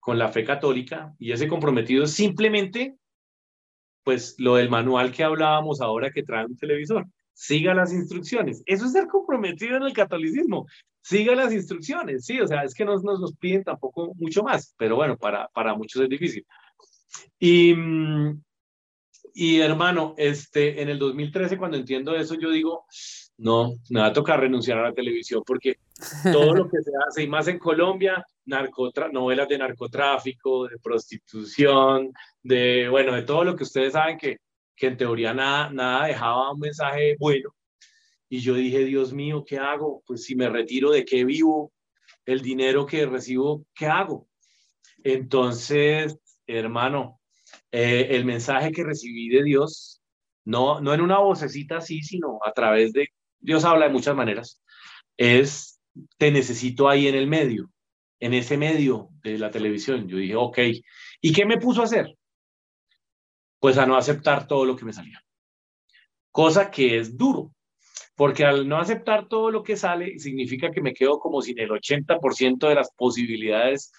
con 0.00 0.18
la 0.18 0.28
fe 0.28 0.44
católica, 0.44 1.14
y 1.18 1.32
ese 1.32 1.48
comprometido 1.48 2.04
es 2.04 2.12
simplemente 2.12 2.96
pues 4.06 4.36
lo 4.38 4.54
del 4.54 4.70
manual 4.70 5.10
que 5.10 5.24
hablábamos 5.24 5.80
ahora 5.80 6.12
que 6.12 6.22
trae 6.22 6.46
un 6.46 6.56
televisor. 6.56 7.06
Siga 7.38 7.74
las 7.74 7.92
instrucciones. 7.92 8.62
Eso 8.64 8.86
es 8.86 8.92
ser 8.92 9.08
comprometido 9.08 9.76
en 9.76 9.82
el 9.82 9.92
catolicismo. 9.92 10.66
Siga 11.02 11.34
las 11.34 11.52
instrucciones. 11.52 12.24
Sí, 12.24 12.40
o 12.40 12.46
sea, 12.46 12.64
es 12.64 12.72
que 12.72 12.82
no 12.82 12.96
nos, 12.98 13.20
nos 13.20 13.36
piden 13.36 13.62
tampoco 13.62 14.14
mucho 14.14 14.42
más, 14.42 14.74
pero 14.78 14.96
bueno, 14.96 15.18
para, 15.18 15.46
para 15.48 15.74
muchos 15.74 16.02
es 16.02 16.08
difícil. 16.08 16.46
Y, 17.38 17.74
y 19.34 19.60
hermano, 19.60 20.14
este, 20.16 20.80
en 20.80 20.88
el 20.88 20.98
2013, 20.98 21.58
cuando 21.58 21.76
entiendo 21.76 22.16
eso, 22.16 22.36
yo 22.36 22.50
digo, 22.50 22.86
no, 23.36 23.74
me 23.90 24.00
va 24.00 24.06
a 24.06 24.12
tocar 24.14 24.40
renunciar 24.40 24.78
a 24.78 24.88
la 24.88 24.94
televisión 24.94 25.42
porque 25.46 25.76
todo 26.32 26.54
lo 26.54 26.70
que 26.70 26.80
se 26.80 26.92
hace, 27.06 27.22
y 27.24 27.28
más 27.28 27.48
en 27.48 27.58
Colombia, 27.58 28.24
novelas 29.12 29.48
de 29.48 29.58
narcotráfico, 29.58 30.68
de 30.68 30.78
prostitución, 30.78 32.14
de, 32.42 32.88
bueno, 32.88 33.12
de 33.12 33.24
todo 33.24 33.44
lo 33.44 33.54
que 33.54 33.64
ustedes 33.64 33.92
saben 33.92 34.16
que, 34.16 34.38
que 34.76 34.86
en 34.88 34.96
teoría 34.96 35.34
nada, 35.34 35.70
nada 35.70 36.06
dejaba 36.06 36.52
un 36.52 36.60
mensaje 36.60 37.16
bueno. 37.18 37.54
Y 38.28 38.40
yo 38.40 38.54
dije, 38.54 38.84
Dios 38.84 39.12
mío, 39.12 39.44
¿qué 39.46 39.58
hago? 39.58 40.02
Pues 40.06 40.24
si 40.24 40.36
me 40.36 40.48
retiro, 40.48 40.90
¿de 40.90 41.04
qué 41.04 41.24
vivo? 41.24 41.72
El 42.24 42.42
dinero 42.42 42.86
que 42.86 43.06
recibo, 43.06 43.64
¿qué 43.74 43.86
hago? 43.86 44.28
Entonces, 45.04 46.18
hermano, 46.46 47.20
eh, 47.70 48.08
el 48.10 48.24
mensaje 48.24 48.72
que 48.72 48.84
recibí 48.84 49.28
de 49.28 49.44
Dios, 49.44 50.02
no, 50.44 50.80
no 50.80 50.92
en 50.92 51.00
una 51.00 51.18
vocecita 51.18 51.78
así, 51.78 52.02
sino 52.02 52.40
a 52.44 52.52
través 52.52 52.92
de, 52.92 53.08
Dios 53.38 53.64
habla 53.64 53.86
de 53.86 53.92
muchas 53.92 54.16
maneras, 54.16 54.60
es, 55.16 55.80
te 56.18 56.30
necesito 56.30 56.88
ahí 56.88 57.06
en 57.06 57.14
el 57.14 57.26
medio 57.28 57.70
en 58.20 58.34
ese 58.34 58.56
medio 58.56 59.10
de 59.22 59.38
la 59.38 59.50
televisión. 59.50 60.08
Yo 60.08 60.16
dije, 60.16 60.36
ok, 60.36 60.58
¿y 61.20 61.32
qué 61.32 61.44
me 61.44 61.58
puso 61.58 61.82
a 61.82 61.84
hacer? 61.84 62.16
Pues 63.58 63.78
a 63.78 63.86
no 63.86 63.96
aceptar 63.96 64.46
todo 64.46 64.64
lo 64.64 64.76
que 64.76 64.84
me 64.84 64.92
salía. 64.92 65.22
Cosa 66.30 66.70
que 66.70 66.98
es 66.98 67.16
duro, 67.16 67.52
porque 68.14 68.44
al 68.44 68.68
no 68.68 68.78
aceptar 68.78 69.28
todo 69.28 69.50
lo 69.50 69.62
que 69.62 69.76
sale, 69.76 70.18
significa 70.18 70.70
que 70.70 70.80
me 70.80 70.94
quedo 70.94 71.18
como 71.18 71.42
sin 71.42 71.58
el 71.58 71.70
80% 71.70 72.68
de 72.68 72.74
las 72.74 72.90
posibilidades 72.92 73.92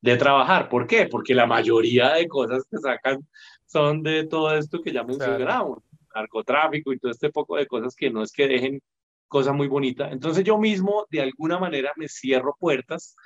de 0.00 0.16
trabajar. 0.16 0.68
¿Por 0.68 0.86
qué? 0.86 1.06
Porque 1.06 1.34
la 1.34 1.46
mayoría 1.46 2.14
de 2.14 2.28
cosas 2.28 2.64
que 2.70 2.78
sacan 2.78 3.26
son 3.66 4.02
de 4.02 4.26
todo 4.26 4.56
esto 4.56 4.80
que 4.80 4.92
ya 4.92 5.02
mencionamos, 5.02 5.82
narcotráfico 6.14 6.92
y 6.92 6.98
todo 6.98 7.10
este 7.10 7.30
poco 7.30 7.56
de 7.56 7.66
cosas 7.66 7.94
que 7.94 8.10
no 8.10 8.22
es 8.22 8.32
que 8.32 8.46
dejen 8.46 8.80
cosa 9.28 9.52
muy 9.52 9.68
bonita. 9.68 10.10
Entonces 10.10 10.44
yo 10.44 10.58
mismo 10.58 11.06
de 11.10 11.22
alguna 11.22 11.58
manera 11.58 11.92
me 11.96 12.08
cierro 12.08 12.56
puertas 12.58 13.16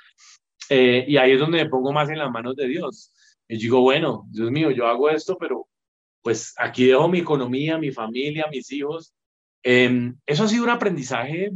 eh, 0.69 1.05
y 1.07 1.17
ahí 1.17 1.33
es 1.33 1.39
donde 1.39 1.63
me 1.63 1.69
pongo 1.69 1.91
más 1.91 2.09
en 2.09 2.17
las 2.17 2.31
manos 2.31 2.55
de 2.55 2.67
Dios. 2.67 3.13
Y 3.47 3.57
digo, 3.57 3.81
bueno, 3.81 4.23
Dios 4.29 4.49
mío, 4.51 4.71
yo 4.71 4.87
hago 4.87 5.09
esto, 5.09 5.37
pero 5.37 5.67
pues 6.21 6.53
aquí 6.57 6.85
dejo 6.85 7.07
mi 7.07 7.19
economía, 7.19 7.77
mi 7.77 7.91
familia, 7.91 8.47
mis 8.51 8.71
hijos. 8.71 9.13
Eh, 9.63 10.13
eso 10.25 10.43
ha 10.43 10.47
sido 10.47 10.63
un 10.63 10.69
aprendizaje 10.69 11.51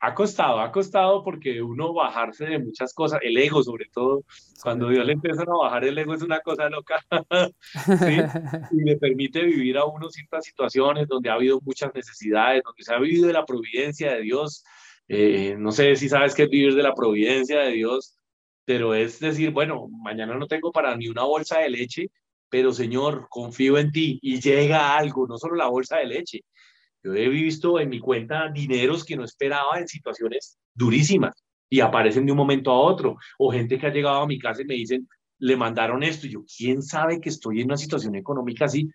ha 0.00 0.14
costado, 0.14 0.60
ha 0.60 0.72
costado 0.72 1.22
porque 1.22 1.62
uno 1.62 1.92
bajarse 1.92 2.46
de 2.46 2.58
muchas 2.58 2.94
cosas, 2.94 3.20
el 3.22 3.36
ego 3.36 3.62
sobre 3.62 3.86
todo, 3.92 4.24
cuando 4.62 4.88
Dios 4.88 5.04
le 5.04 5.12
empieza 5.12 5.42
a 5.42 5.44
bajar 5.44 5.84
el 5.84 5.98
ego 5.98 6.14
es 6.14 6.22
una 6.22 6.40
cosa 6.40 6.68
loca, 6.68 7.04
y 8.72 8.84
le 8.84 8.96
permite 8.96 9.42
vivir 9.44 9.76
a 9.78 9.84
uno 9.84 10.08
ciertas 10.10 10.44
situaciones 10.44 11.06
donde 11.08 11.30
ha 11.30 11.34
habido 11.34 11.60
muchas 11.62 11.94
necesidades, 11.94 12.62
donde 12.64 12.82
se 12.82 12.94
ha 12.94 12.98
vivido 12.98 13.26
de 13.26 13.34
la 13.34 13.44
providencia 13.44 14.14
de 14.14 14.22
Dios. 14.22 14.64
Eh, 15.08 15.56
no 15.58 15.72
sé 15.72 15.96
si 15.96 16.08
sabes 16.08 16.34
qué 16.34 16.44
es 16.44 16.50
vivir 16.50 16.74
de 16.74 16.82
la 16.82 16.94
providencia 16.94 17.60
de 17.60 17.72
Dios, 17.72 18.16
pero 18.64 18.94
es 18.94 19.18
decir, 19.20 19.50
bueno, 19.50 19.88
mañana 20.02 20.34
no 20.36 20.46
tengo 20.46 20.72
para 20.72 20.96
ni 20.96 21.08
una 21.08 21.24
bolsa 21.24 21.58
de 21.58 21.70
leche, 21.70 22.10
pero 22.50 22.72
Señor, 22.72 23.26
confío 23.30 23.78
en 23.78 23.92
ti 23.92 24.18
y 24.22 24.40
llega 24.40 24.96
algo, 24.96 25.26
no 25.26 25.38
solo 25.38 25.54
la 25.54 25.68
bolsa 25.68 25.98
de 25.98 26.06
leche, 26.06 26.40
yo 27.02 27.14
he 27.14 27.28
visto 27.28 27.80
en 27.80 27.88
mi 27.88 27.98
cuenta 27.98 28.50
dineros 28.50 29.04
que 29.04 29.16
no 29.16 29.24
esperaba 29.24 29.78
en 29.78 29.88
situaciones 29.88 30.58
durísimas 30.74 31.34
y 31.68 31.80
aparecen 31.80 32.26
de 32.26 32.32
un 32.32 32.38
momento 32.38 32.70
a 32.70 32.80
otro. 32.80 33.16
O 33.38 33.50
gente 33.50 33.78
que 33.78 33.86
ha 33.86 33.92
llegado 33.92 34.20
a 34.20 34.26
mi 34.26 34.38
casa 34.38 34.62
y 34.62 34.66
me 34.66 34.74
dicen, 34.74 35.08
le 35.38 35.56
mandaron 35.56 36.02
esto. 36.02 36.26
Y 36.26 36.30
yo, 36.30 36.44
¿quién 36.44 36.82
sabe 36.82 37.20
que 37.20 37.30
estoy 37.30 37.60
en 37.60 37.66
una 37.66 37.76
situación 37.78 38.16
económica 38.16 38.66
así? 38.66 38.90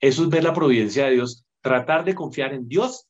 Eso 0.00 0.24
es 0.24 0.28
ver 0.28 0.42
la 0.42 0.54
providencia 0.54 1.04
de 1.04 1.12
Dios, 1.12 1.44
tratar 1.60 2.04
de 2.04 2.14
confiar 2.14 2.54
en 2.54 2.66
Dios 2.66 3.06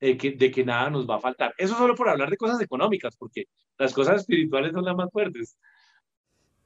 de 0.00 0.16
que, 0.16 0.32
de 0.32 0.50
que 0.50 0.64
nada 0.64 0.88
nos 0.88 1.08
va 1.08 1.16
a 1.16 1.20
faltar. 1.20 1.52
Eso 1.58 1.76
solo 1.76 1.94
por 1.94 2.08
hablar 2.08 2.30
de 2.30 2.36
cosas 2.36 2.60
económicas, 2.60 3.16
porque 3.16 3.44
las 3.78 3.92
cosas 3.92 4.20
espirituales 4.20 4.72
son 4.72 4.84
las 4.84 4.96
más 4.96 5.10
fuertes. 5.10 5.58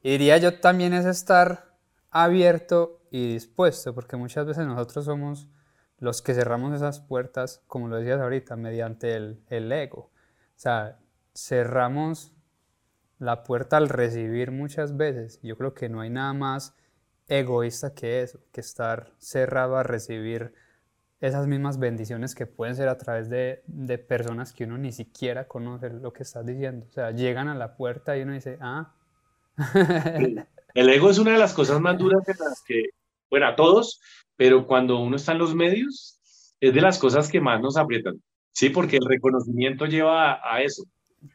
Diría 0.02 0.38
yo 0.38 0.60
también 0.60 0.92
es 0.92 1.06
estar 1.06 1.69
abierto 2.10 3.00
y 3.10 3.34
dispuesto, 3.34 3.94
porque 3.94 4.16
muchas 4.16 4.46
veces 4.46 4.66
nosotros 4.66 5.04
somos 5.04 5.48
los 5.98 6.22
que 6.22 6.34
cerramos 6.34 6.74
esas 6.74 7.00
puertas, 7.00 7.62
como 7.66 7.88
lo 7.88 7.96
decías 7.96 8.20
ahorita, 8.20 8.56
mediante 8.56 9.14
el, 9.16 9.42
el 9.48 9.70
ego. 9.70 10.00
O 10.00 10.10
sea, 10.56 10.98
cerramos 11.34 12.32
la 13.18 13.44
puerta 13.44 13.76
al 13.76 13.88
recibir 13.88 14.50
muchas 14.50 14.96
veces. 14.96 15.40
Yo 15.42 15.56
creo 15.56 15.74
que 15.74 15.88
no 15.88 16.00
hay 16.00 16.10
nada 16.10 16.32
más 16.32 16.74
egoísta 17.28 17.94
que 17.94 18.22
eso, 18.22 18.40
que 18.50 18.60
estar 18.60 19.12
cerrado 19.18 19.76
a 19.76 19.82
recibir 19.82 20.54
esas 21.20 21.46
mismas 21.46 21.78
bendiciones 21.78 22.34
que 22.34 22.46
pueden 22.46 22.74
ser 22.74 22.88
a 22.88 22.96
través 22.96 23.28
de, 23.28 23.62
de, 23.66 23.98
personas 23.98 24.54
que 24.54 24.64
uno 24.64 24.78
ni 24.78 24.90
siquiera 24.90 25.46
conoce 25.46 25.90
lo 25.90 26.12
que 26.12 26.22
estás 26.22 26.46
diciendo. 26.46 26.86
O 26.88 26.92
sea, 26.92 27.10
llegan 27.10 27.48
a 27.48 27.54
la 27.54 27.76
puerta 27.76 28.16
y 28.16 28.22
uno 28.22 28.32
dice, 28.32 28.58
ah. 28.60 28.94
El 30.74 30.88
ego 30.88 31.10
es 31.10 31.18
una 31.18 31.32
de 31.32 31.38
las 31.38 31.52
cosas 31.52 31.80
más 31.80 31.98
duras 31.98 32.26
en 32.28 32.36
las 32.38 32.62
que, 32.66 32.84
bueno, 33.28 33.46
a 33.46 33.56
todos, 33.56 34.00
pero 34.36 34.66
cuando 34.66 34.98
uno 34.98 35.16
está 35.16 35.32
en 35.32 35.38
los 35.38 35.54
medios, 35.54 36.18
es 36.60 36.74
de 36.74 36.80
las 36.80 36.98
cosas 36.98 37.28
que 37.28 37.40
más 37.40 37.60
nos 37.60 37.76
aprietan, 37.76 38.22
¿sí? 38.52 38.70
Porque 38.70 38.96
el 38.96 39.06
reconocimiento 39.06 39.86
lleva 39.86 40.40
a, 40.42 40.62
eso. 40.62 40.84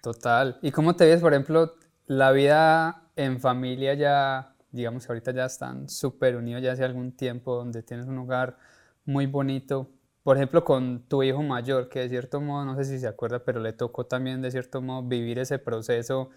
Total. 0.01 0.59
¿Y 0.61 0.71
cómo 0.71 0.95
te 0.95 1.05
ves, 1.05 1.21
por 1.21 1.33
ejemplo, 1.33 1.73
la 2.05 2.31
vida 2.31 3.09
en 3.15 3.39
familia 3.39 3.93
ya, 3.93 4.55
digamos 4.71 5.05
que 5.05 5.11
ahorita 5.11 5.31
ya 5.31 5.45
están 5.45 5.89
súper 5.89 6.35
unidos 6.35 6.61
ya 6.61 6.73
hace 6.73 6.83
algún 6.83 7.11
tiempo, 7.11 7.55
donde 7.55 7.83
tienes 7.83 8.07
un 8.07 8.17
hogar 8.19 8.57
muy 9.05 9.25
bonito. 9.25 9.89
Por 10.23 10.37
ejemplo, 10.37 10.63
con 10.63 11.07
tu 11.07 11.21
hijo 11.23 11.43
mayor, 11.43 11.89
que 11.89 11.99
de 11.99 12.09
cierto 12.09 12.41
modo, 12.41 12.65
no 12.65 12.75
sé 12.75 12.85
si 12.85 12.99
se 12.99 13.07
acuerda, 13.07 13.43
pero 13.43 13.59
le 13.59 13.73
tocó 13.73 14.05
también 14.05 14.41
de 14.41 14.51
cierto 14.51 14.81
modo 14.81 15.03
vivir 15.03 15.39
ese 15.39 15.59
proceso. 15.59 16.29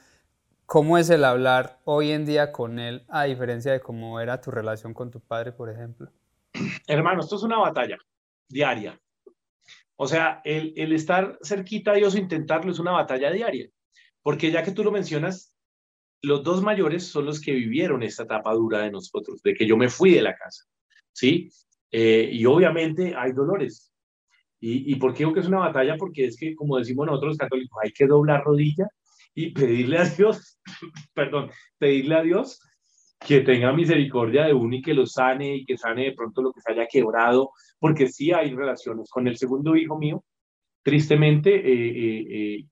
¿Cómo 0.68 0.98
es 0.98 1.08
el 1.08 1.24
hablar 1.24 1.80
hoy 1.84 2.10
en 2.10 2.26
día 2.26 2.52
con 2.52 2.78
él 2.78 3.02
a 3.08 3.24
diferencia 3.24 3.72
de 3.72 3.80
cómo 3.80 4.20
era 4.20 4.42
tu 4.42 4.50
relación 4.50 4.92
con 4.92 5.10
tu 5.10 5.18
padre, 5.18 5.50
por 5.50 5.70
ejemplo? 5.70 6.12
Hermano, 6.86 7.22
esto 7.22 7.36
es 7.36 7.42
una 7.42 7.56
batalla 7.56 7.96
diaria. 8.50 9.00
O 9.96 10.06
sea, 10.06 10.42
el, 10.44 10.74
el 10.76 10.92
estar 10.92 11.38
cerquita 11.42 11.92
a 11.92 11.94
Dios 11.94 12.16
intentarlo 12.16 12.70
es 12.70 12.78
una 12.78 12.90
batalla 12.90 13.32
diaria. 13.32 13.70
Porque 14.20 14.50
ya 14.50 14.62
que 14.62 14.72
tú 14.72 14.84
lo 14.84 14.90
mencionas, 14.90 15.54
los 16.20 16.42
dos 16.42 16.62
mayores 16.62 17.06
son 17.06 17.24
los 17.24 17.40
que 17.40 17.52
vivieron 17.52 18.02
esta 18.02 18.24
etapa 18.24 18.52
dura 18.52 18.80
de 18.80 18.90
nosotros, 18.90 19.40
de 19.42 19.54
que 19.54 19.66
yo 19.66 19.78
me 19.78 19.88
fui 19.88 20.12
de 20.12 20.20
la 20.20 20.36
casa, 20.36 20.64
¿sí? 21.14 21.48
Eh, 21.90 22.28
y 22.30 22.44
obviamente 22.44 23.14
hay 23.16 23.32
dolores. 23.32 23.90
¿Y, 24.60 24.92
¿Y 24.92 24.96
por 24.96 25.14
qué 25.14 25.20
digo 25.20 25.32
que 25.32 25.40
es 25.40 25.48
una 25.48 25.60
batalla? 25.60 25.96
Porque 25.96 26.26
es 26.26 26.36
que, 26.36 26.54
como 26.54 26.76
decimos 26.76 27.06
nosotros 27.06 27.30
los 27.30 27.38
católicos, 27.38 27.78
hay 27.82 27.90
que 27.90 28.06
doblar 28.06 28.44
rodilla 28.44 28.86
y 29.38 29.50
pedirle 29.52 29.98
a 29.98 30.04
Dios, 30.04 30.58
perdón, 31.14 31.48
pedirle 31.78 32.16
a 32.16 32.22
Dios 32.22 32.60
que 33.20 33.40
tenga 33.42 33.72
misericordia 33.72 34.44
de 34.44 34.52
uno 34.52 34.74
y 34.74 34.82
que 34.82 34.94
lo 34.94 35.06
sane 35.06 35.58
y 35.58 35.64
que 35.64 35.78
sane 35.78 36.06
de 36.06 36.12
pronto 36.12 36.42
lo 36.42 36.52
que 36.52 36.60
se 36.60 36.72
haya 36.72 36.88
quebrado, 36.88 37.52
porque 37.78 38.08
sí 38.08 38.32
hay 38.32 38.52
relaciones. 38.52 39.08
Con 39.08 39.28
el 39.28 39.36
segundo 39.36 39.76
hijo 39.76 39.96
mío, 39.96 40.24
tristemente, 40.82 41.54
eh, 41.54 42.64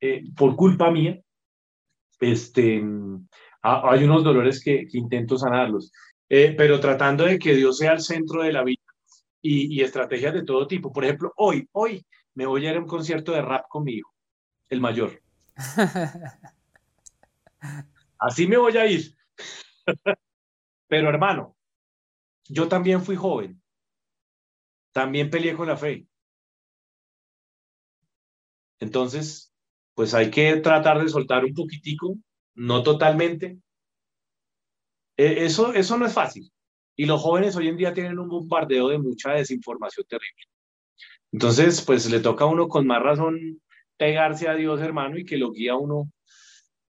eh, 0.00 0.22
por 0.36 0.54
culpa 0.54 0.92
mía, 0.92 1.20
este, 2.20 2.84
hay 3.62 4.04
unos 4.04 4.22
dolores 4.22 4.62
que, 4.62 4.86
intento 4.92 5.38
sanarlos, 5.38 5.90
eh, 6.28 6.54
pero 6.56 6.78
tratando 6.78 7.24
de 7.24 7.36
que 7.36 7.56
Dios 7.56 7.78
sea 7.78 7.94
el 7.94 8.00
centro 8.00 8.44
de 8.44 8.52
la 8.52 8.62
vida 8.62 8.82
y, 9.42 9.80
estrategias 9.80 10.34
de 10.34 10.44
todo 10.44 10.68
tipo. 10.68 10.92
Por 10.92 11.04
ejemplo, 11.04 11.32
hoy, 11.36 11.68
hoy 11.72 12.06
me 12.34 12.46
voy 12.46 12.64
a 12.64 12.70
ir 12.70 12.76
a 12.76 12.80
un 12.80 12.86
concierto 12.86 13.32
de 13.32 13.42
rap 13.42 13.64
con 13.68 13.82
mi 13.82 13.94
hijo, 13.94 14.14
el 14.68 14.80
mayor. 14.80 15.20
Así 18.18 18.46
me 18.46 18.56
voy 18.56 18.76
a 18.76 18.86
ir. 18.86 19.14
Pero 20.88 21.08
hermano, 21.08 21.56
yo 22.48 22.68
también 22.68 23.02
fui 23.02 23.16
joven. 23.16 23.60
También 24.92 25.30
peleé 25.30 25.54
con 25.54 25.68
la 25.68 25.76
fe. 25.76 26.06
Entonces, 28.80 29.52
pues 29.94 30.14
hay 30.14 30.30
que 30.30 30.56
tratar 30.56 31.02
de 31.02 31.08
soltar 31.08 31.44
un 31.44 31.54
poquitico, 31.54 32.16
no 32.54 32.82
totalmente. 32.82 33.58
E, 35.16 35.44
eso, 35.44 35.72
eso 35.74 35.96
no 35.96 36.06
es 36.06 36.12
fácil. 36.12 36.50
Y 36.96 37.06
los 37.06 37.20
jóvenes 37.20 37.56
hoy 37.56 37.68
en 37.68 37.76
día 37.76 37.94
tienen 37.94 38.18
un 38.18 38.28
bombardeo 38.28 38.88
de 38.88 38.98
mucha 38.98 39.32
desinformación 39.32 40.06
terrible. 40.08 40.44
Entonces, 41.32 41.82
pues 41.82 42.10
le 42.10 42.20
toca 42.20 42.44
a 42.44 42.48
uno 42.48 42.68
con 42.68 42.86
más 42.86 43.02
razón 43.02 43.60
pegarse 44.00 44.48
a 44.48 44.54
Dios, 44.54 44.80
hermano, 44.80 45.18
y 45.18 45.26
que 45.26 45.36
lo 45.36 45.52
guía 45.52 45.76
uno, 45.76 46.10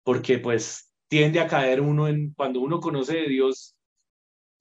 porque 0.02 0.38
pues 0.38 0.90
tiende 1.06 1.38
a 1.38 1.46
caer 1.46 1.82
uno 1.82 2.08
en, 2.08 2.32
cuando 2.32 2.60
uno 2.60 2.80
conoce 2.80 3.18
de 3.18 3.28
Dios 3.28 3.76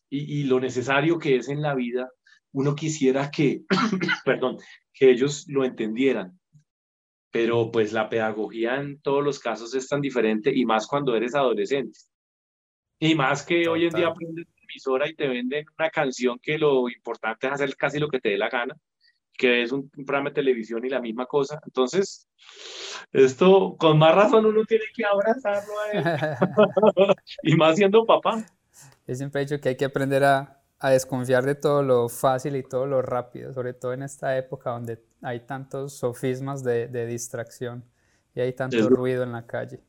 y, 0.10 0.42
y 0.42 0.44
lo 0.44 0.60
necesario 0.60 1.18
que 1.18 1.38
es 1.38 1.48
en 1.48 1.62
la 1.62 1.74
vida, 1.74 2.10
uno 2.52 2.76
quisiera 2.76 3.32
que, 3.32 3.62
perdón, 4.26 4.58
que 4.94 5.10
ellos 5.10 5.46
lo 5.48 5.64
entendieran 5.64 6.38
pero 7.32 7.72
pues 7.72 7.94
la 7.94 8.10
pedagogía 8.10 8.76
en 8.76 9.02
todos 9.02 9.24
los 9.24 9.40
casos 9.40 9.74
es 9.74 9.88
tan 9.88 10.02
diferente 10.02 10.52
y 10.54 10.66
más 10.66 10.86
cuando 10.86 11.16
eres 11.16 11.34
adolescente. 11.34 11.98
Y 13.00 13.16
más 13.16 13.44
que 13.44 13.68
hoy 13.68 13.86
en 13.86 13.90
día 13.90 14.10
aprendes 14.10 14.46
emisora 14.62 15.10
y 15.10 15.16
te 15.16 15.28
venden 15.28 15.66
una 15.80 15.90
canción 15.90 16.38
que 16.40 16.60
lo 16.60 16.88
importante 16.88 17.48
es 17.48 17.54
hacer 17.54 17.76
casi 17.76 17.98
lo 17.98 18.08
que 18.08 18.20
te 18.20 18.30
dé 18.30 18.38
la 18.38 18.50
gana, 18.50 18.76
que 19.38 19.64
es 19.64 19.72
un, 19.72 19.90
programa 19.90 20.30
de 20.30 20.36
televisión 20.36 20.86
y 20.86 20.90
la 20.90 21.02
misma 21.02 21.26
cosa. 21.26 21.60
Entonces, 21.66 22.28
esto 23.12 23.76
con 23.78 23.98
más 23.98 24.16
razón 24.16 24.46
uno 24.46 24.64
tiene 24.66 24.86
que 24.96 25.06
abrazarlo 25.06 25.74
a 25.80 25.92
él. 25.92 26.04
y 27.44 27.56
más 27.56 27.76
siendo 27.76 28.06
papá. 28.06 28.46
Yo 29.08 29.16
siempre 29.16 29.42
he 29.42 29.46
dicho 29.46 29.60
que 29.60 29.70
hay 29.70 29.78
que 29.78 29.86
aprender 29.86 30.24
a, 30.24 30.62
a 30.80 30.90
desconfiar 30.90 31.46
de 31.46 31.56
todo 31.56 31.84
lo 31.84 32.10
fácil 32.10 32.56
y 32.56 32.64
todo 32.64 32.86
lo 32.86 33.02
rápido, 33.02 33.54
sobre 33.54 33.74
todo 33.74 33.94
en 33.94 34.04
esta 34.04 34.38
época 34.38 34.72
donde 34.72 35.02
hay 35.22 35.42
tantos 35.42 35.94
sofismas 35.94 36.64
de, 36.64 36.88
de 36.88 37.06
distracción 37.06 37.84
y 38.36 38.42
hay 38.42 38.54
tanto 38.54 38.90
ruido 38.90 39.24
en 39.24 39.32
la 39.32 39.46
calle. 39.46 39.80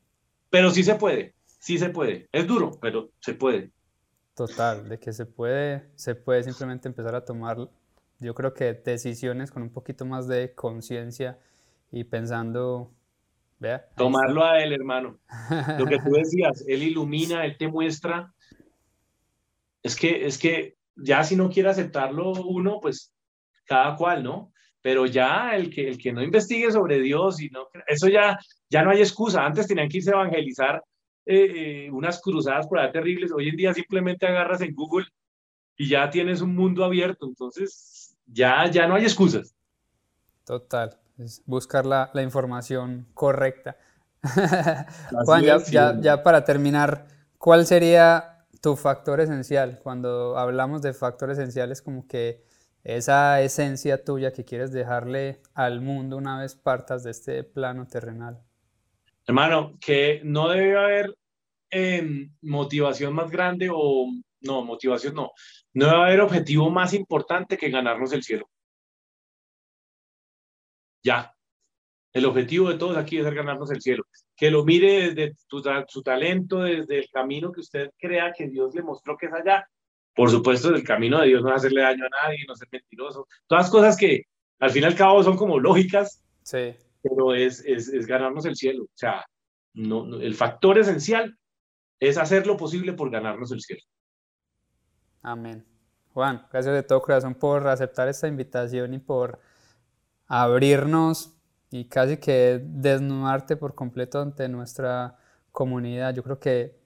Pero 0.50 0.70
sí 0.70 0.84
se 0.84 0.94
puede, 0.94 1.34
sí 1.58 1.78
se 1.78 1.90
puede. 1.90 2.28
Es 2.30 2.46
duro, 2.46 2.78
pero 2.80 3.10
se 3.20 3.34
puede. 3.34 3.72
Total, 4.34 4.88
de 4.88 4.98
que 4.98 5.12
se 5.12 5.26
puede, 5.26 5.90
se 5.94 6.14
puede 6.14 6.42
simplemente 6.42 6.88
empezar 6.88 7.14
a 7.14 7.24
tomar, 7.24 7.68
yo 8.24 8.34
creo 8.34 8.54
que 8.54 8.72
decisiones 8.72 9.50
con 9.50 9.62
un 9.62 9.70
poquito 9.70 10.04
más 10.04 10.26
de 10.26 10.54
conciencia 10.54 11.38
y 11.92 12.04
pensando, 12.04 12.92
vea. 13.58 13.86
Tomarlo 13.96 14.44
a 14.44 14.62
él, 14.62 14.72
hermano. 14.72 15.18
Lo 15.78 15.86
que 15.86 15.98
tú 15.98 16.10
decías, 16.12 16.64
él 16.66 16.82
ilumina, 16.82 17.44
él 17.44 17.56
te 17.56 17.68
muestra. 17.68 18.32
Es 19.82 19.94
que, 19.94 20.26
es 20.26 20.38
que 20.38 20.76
ya 20.96 21.22
si 21.22 21.36
no 21.36 21.50
quiere 21.50 21.68
aceptarlo 21.68 22.32
uno, 22.32 22.80
pues 22.80 23.12
cada 23.66 23.94
cual, 23.96 24.22
¿no? 24.22 24.52
Pero 24.80 25.06
ya 25.06 25.54
el 25.54 25.70
que, 25.70 25.88
el 25.88 25.98
que 25.98 26.12
no 26.12 26.22
investigue 26.22 26.70
sobre 26.70 27.00
Dios 27.00 27.40
y 27.40 27.48
no, 27.48 27.68
eso 27.86 28.08
ya, 28.08 28.38
ya 28.68 28.82
no 28.82 28.90
hay 28.90 29.00
excusa. 29.00 29.44
Antes 29.44 29.66
tenían 29.66 29.88
que 29.88 29.98
irse 29.98 30.10
a 30.10 30.14
evangelizar 30.14 30.82
eh, 31.26 31.86
eh, 31.86 31.90
unas 31.90 32.20
cruzadas 32.20 32.66
por 32.66 32.78
allá 32.78 32.92
terribles. 32.92 33.32
Hoy 33.32 33.48
en 33.48 33.56
día 33.56 33.72
simplemente 33.72 34.26
agarras 34.26 34.60
en 34.60 34.74
Google 34.74 35.06
y 35.76 35.88
ya 35.88 36.10
tienes 36.10 36.40
un 36.40 36.54
mundo 36.54 36.84
abierto. 36.84 37.26
Entonces, 37.26 37.93
ya, 38.26 38.66
ya 38.70 38.86
no 38.86 38.94
hay 38.94 39.04
excusas. 39.04 39.54
Total, 40.44 40.98
es 41.18 41.42
buscar 41.46 41.86
la, 41.86 42.10
la 42.12 42.22
información 42.22 43.06
correcta. 43.14 43.76
Juan, 45.24 45.44
ya, 45.70 46.00
ya 46.00 46.22
para 46.22 46.44
terminar, 46.44 47.06
¿cuál 47.38 47.66
sería 47.66 48.34
tu 48.64 48.76
factor 48.76 49.20
esencial, 49.20 49.78
cuando 49.82 50.38
hablamos 50.38 50.80
de 50.80 50.94
factor 50.94 51.30
esencial 51.30 51.70
es 51.70 51.82
como 51.82 52.08
que 52.08 52.46
esa 52.82 53.42
esencia 53.42 54.02
tuya 54.02 54.32
que 54.32 54.46
quieres 54.46 54.72
dejarle 54.72 55.42
al 55.52 55.82
mundo 55.82 56.16
una 56.16 56.40
vez 56.40 56.54
partas 56.54 57.04
de 57.04 57.10
este 57.10 57.44
plano 57.44 57.86
terrenal. 57.86 58.42
Hermano, 59.26 59.76
que 59.78 60.22
no 60.24 60.48
debe 60.48 60.78
haber 60.78 61.14
em, 61.68 62.32
motivación 62.40 63.12
más 63.12 63.30
grande 63.30 63.68
o 63.70 64.06
no, 64.44 64.62
motivación 64.64 65.14
no, 65.14 65.32
no 65.72 65.86
debe 65.86 66.02
haber 66.02 66.20
objetivo 66.20 66.70
más 66.70 66.94
importante 66.94 67.56
que 67.56 67.70
ganarnos 67.70 68.12
el 68.12 68.22
cielo. 68.22 68.48
Ya, 71.02 71.34
el 72.12 72.24
objetivo 72.24 72.70
de 72.70 72.78
todos 72.78 72.96
aquí 72.96 73.18
es 73.18 73.24
ganarnos 73.24 73.70
el 73.70 73.82
cielo 73.82 74.04
que 74.36 74.50
lo 74.50 74.64
mire 74.64 75.14
desde 75.14 75.36
su 75.88 76.02
talento, 76.02 76.62
desde 76.62 76.98
el 76.98 77.08
camino 77.10 77.52
que 77.52 77.60
usted 77.60 77.90
crea 77.98 78.32
que 78.36 78.48
Dios 78.48 78.74
le 78.74 78.82
mostró 78.82 79.16
que 79.16 79.26
es 79.26 79.32
allá. 79.32 79.68
Por 80.14 80.30
supuesto, 80.30 80.70
el 80.70 80.84
camino 80.84 81.20
de 81.20 81.28
Dios 81.28 81.42
no 81.42 81.50
es 81.50 81.56
hacerle 81.56 81.82
daño 81.82 82.04
a 82.04 82.26
nadie, 82.26 82.44
no 82.46 82.54
ser 82.54 82.68
mentiroso. 82.70 83.26
Todas 83.46 83.70
cosas 83.70 83.96
que 83.96 84.24
al 84.60 84.70
fin 84.70 84.82
y 84.82 84.86
al 84.86 84.94
cabo 84.94 85.22
son 85.22 85.36
como 85.36 85.58
lógicas, 85.58 86.22
sí. 86.42 86.74
pero 87.02 87.34
es, 87.34 87.64
es, 87.64 87.88
es 87.88 88.06
ganarnos 88.06 88.44
el 88.46 88.56
cielo. 88.56 88.84
O 88.84 88.96
sea, 88.96 89.24
no, 89.74 90.20
el 90.20 90.34
factor 90.34 90.78
esencial 90.78 91.36
es 92.00 92.16
hacer 92.16 92.46
lo 92.46 92.56
posible 92.56 92.92
por 92.92 93.10
ganarnos 93.10 93.50
el 93.52 93.60
cielo. 93.60 93.82
Amén. 95.24 95.64
Juan, 96.12 96.46
gracias 96.52 96.74
de 96.74 96.82
todo 96.82 97.00
corazón 97.00 97.34
por 97.34 97.66
aceptar 97.66 98.08
esta 98.08 98.28
invitación 98.28 98.92
y 98.92 98.98
por 98.98 99.40
abrirnos 100.26 101.34
y 101.70 101.86
casi 101.86 102.18
que 102.18 102.62
desnudarte 102.62 103.56
por 103.56 103.74
completo 103.74 104.20
ante 104.20 104.46
nuestra 104.50 105.16
comunidad. 105.50 106.14
Yo 106.14 106.22
creo 106.22 106.38
que 106.38 106.78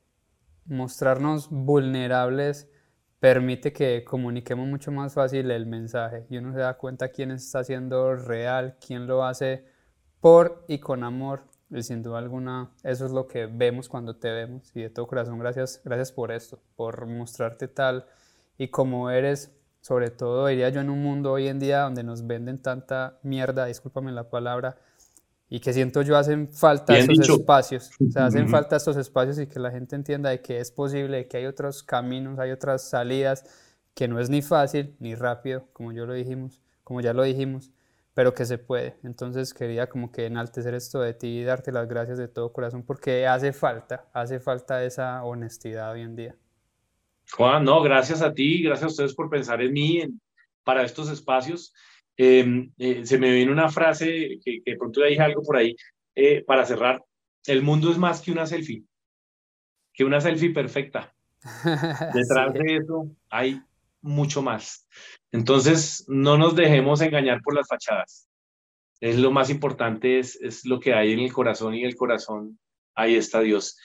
mostrarnos 0.66 1.50
vulnerables 1.50 2.70
permite 3.18 3.72
que 3.72 4.04
comuniquemos 4.04 4.68
mucho 4.68 4.92
más 4.92 5.14
fácil 5.14 5.50
el 5.50 5.66
mensaje 5.66 6.24
y 6.30 6.36
uno 6.36 6.52
se 6.52 6.60
da 6.60 6.78
cuenta 6.78 7.08
quién 7.08 7.32
está 7.32 7.64
siendo 7.64 8.14
real, 8.14 8.76
quién 8.86 9.08
lo 9.08 9.24
hace 9.24 9.66
por 10.20 10.64
y 10.68 10.78
con 10.78 11.02
amor. 11.02 11.42
Y 11.70 11.82
sin 11.82 12.04
duda 12.04 12.18
alguna, 12.18 12.70
eso 12.84 13.04
es 13.04 13.10
lo 13.10 13.26
que 13.26 13.46
vemos 13.46 13.88
cuando 13.88 14.14
te 14.16 14.30
vemos. 14.30 14.70
Y 14.76 14.82
de 14.82 14.90
todo 14.90 15.08
corazón, 15.08 15.40
gracias, 15.40 15.82
gracias 15.84 16.12
por 16.12 16.30
esto, 16.30 16.60
por 16.76 17.04
mostrarte 17.06 17.66
tal 17.66 18.06
y 18.58 18.68
como 18.68 19.10
eres 19.10 19.52
sobre 19.80 20.10
todo 20.10 20.48
diría 20.48 20.68
yo 20.68 20.80
en 20.80 20.90
un 20.90 21.02
mundo 21.02 21.32
hoy 21.32 21.48
en 21.48 21.58
día 21.58 21.80
donde 21.80 22.02
nos 22.02 22.26
venden 22.26 22.60
tanta 22.60 23.18
mierda, 23.22 23.64
discúlpame 23.64 24.12
la 24.12 24.28
palabra, 24.28 24.76
y 25.48 25.60
que 25.60 25.72
siento 25.72 26.02
yo 26.02 26.16
hacen 26.18 26.48
falta 26.48 26.98
esos 26.98 27.26
espacios, 27.26 27.90
o 28.06 28.10
sea, 28.10 28.26
hacen 28.26 28.50
falta 28.50 28.76
estos 28.76 28.98
espacios 28.98 29.38
y 29.38 29.46
que 29.46 29.58
la 29.58 29.70
gente 29.70 29.96
entienda 29.96 30.28
de 30.28 30.42
que 30.42 30.60
es 30.60 30.70
posible, 30.70 31.26
que 31.26 31.38
hay 31.38 31.46
otros 31.46 31.82
caminos, 31.82 32.38
hay 32.38 32.50
otras 32.50 32.82
salidas, 32.82 33.44
que 33.94 34.08
no 34.08 34.20
es 34.20 34.28
ni 34.28 34.42
fácil 34.42 34.94
ni 34.98 35.14
rápido, 35.14 35.64
como 35.72 35.92
yo 35.92 36.04
lo 36.04 36.12
dijimos, 36.12 36.60
como 36.84 37.00
ya 37.00 37.14
lo 37.14 37.22
dijimos, 37.22 37.70
pero 38.12 38.34
que 38.34 38.44
se 38.44 38.58
puede. 38.58 38.98
Entonces 39.04 39.54
quería 39.54 39.88
como 39.88 40.12
que 40.12 40.26
enaltecer 40.26 40.74
esto 40.74 41.00
de 41.00 41.14
ti 41.14 41.28
y 41.28 41.44
darte 41.44 41.72
las 41.72 41.88
gracias 41.88 42.18
de 42.18 42.28
todo 42.28 42.52
corazón 42.52 42.82
porque 42.82 43.26
hace 43.26 43.54
falta, 43.54 44.04
hace 44.12 44.40
falta 44.40 44.84
esa 44.84 45.24
honestidad 45.24 45.92
hoy 45.92 46.02
en 46.02 46.14
día. 46.14 46.36
Juan, 47.32 47.64
no, 47.64 47.82
gracias 47.82 48.22
a 48.22 48.32
ti, 48.32 48.62
gracias 48.62 48.84
a 48.84 48.88
ustedes 48.88 49.14
por 49.14 49.28
pensar 49.28 49.60
en 49.62 49.72
mí 49.72 50.02
para 50.64 50.84
estos 50.84 51.10
espacios. 51.10 51.72
Em, 52.16 52.72
eh, 52.78 53.06
se 53.06 53.18
me 53.18 53.32
viene 53.32 53.52
una 53.52 53.68
frase 53.68 54.40
que, 54.44 54.62
que 54.64 54.72
de 54.72 54.76
pronto 54.76 55.00
ya 55.00 55.06
dije 55.06 55.22
algo 55.22 55.42
por 55.42 55.56
ahí 55.56 55.76
eh, 56.14 56.42
para 56.44 56.64
cerrar. 56.64 57.04
El 57.46 57.62
mundo 57.62 57.90
es 57.90 57.98
más 57.98 58.20
que 58.20 58.32
una 58.32 58.46
selfie, 58.46 58.84
que 59.92 60.04
una 60.04 60.20
selfie 60.20 60.50
perfecta. 60.50 61.14
Detrás 62.14 62.52
de 62.54 62.76
eso 62.76 63.10
hay 63.30 63.62
mucho 64.00 64.42
más. 64.42 64.86
Entonces, 65.30 66.04
no 66.08 66.38
nos 66.38 66.56
dejemos 66.56 67.00
engañar 67.00 67.40
por 67.42 67.54
las 67.54 67.68
fachadas. 67.68 68.28
Es 69.00 69.16
lo 69.16 69.30
más 69.30 69.48
importante, 69.48 70.18
es, 70.18 70.36
es 70.40 70.64
lo 70.64 70.80
que 70.80 70.92
hay 70.94 71.12
en 71.12 71.20
el 71.20 71.32
corazón 71.32 71.74
y 71.74 71.82
en 71.82 71.86
el 71.86 71.96
corazón 71.96 72.58
ahí 72.94 73.14
está 73.14 73.40
Dios. 73.40 73.78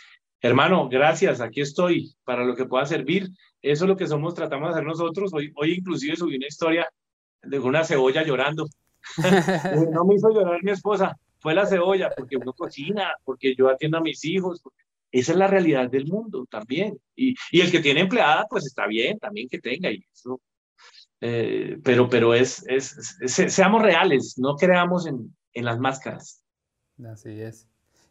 Hermano, 0.44 0.90
gracias, 0.90 1.40
aquí 1.40 1.62
estoy 1.62 2.14
para 2.26 2.44
lo 2.44 2.54
que 2.54 2.66
pueda 2.66 2.86
servir. 2.86 3.30
Eso 3.62 3.86
es 3.86 3.90
lo 3.90 3.96
que 3.96 4.08
somos, 4.08 4.34
tratamos 4.34 4.68
de 4.68 4.74
hacer 4.74 4.86
nosotros. 4.86 5.34
Hoy, 5.34 5.54
hoy 5.56 5.76
inclusive 5.76 6.18
subí 6.18 6.36
una 6.36 6.48
historia 6.48 6.86
de 7.42 7.60
una 7.60 7.86
cebolla 7.86 8.24
llorando. 8.24 8.68
no 9.94 10.04
me 10.04 10.16
hizo 10.16 10.30
llorar 10.32 10.62
mi 10.62 10.72
esposa, 10.72 11.18
fue 11.40 11.54
la 11.54 11.66
cebolla, 11.66 12.10
porque 12.14 12.36
uno 12.36 12.52
cocina, 12.52 13.14
porque 13.24 13.56
yo 13.56 13.70
atiendo 13.70 13.98
a 13.98 14.02
mis 14.02 14.26
hijos. 14.26 14.62
Esa 15.14 15.32
es 15.32 15.38
la 15.38 15.48
realidad 15.48 15.90
del 15.90 16.08
mundo 16.08 16.46
también. 16.52 17.00
Y, 17.16 17.36
y 17.52 17.62
el 17.62 17.72
que 17.72 17.80
tiene 17.80 18.02
empleada, 18.02 18.46
pues 18.50 18.66
está 18.66 18.86
bien 18.86 19.20
también 19.20 19.48
que 19.48 19.60
tenga. 19.60 19.92
Y 19.92 20.06
eso, 20.12 20.42
eh, 21.22 21.78
pero 21.86 22.10
pero 22.10 22.34
es, 22.34 22.66
es, 22.68 23.16
seamos 23.28 23.82
reales, 23.82 24.38
no 24.38 24.58
creamos 24.58 25.08
en, 25.08 25.34
en 25.54 25.64
las 25.64 25.80
máscaras. 25.80 26.44
Así 27.06 27.40
es. 27.40 27.66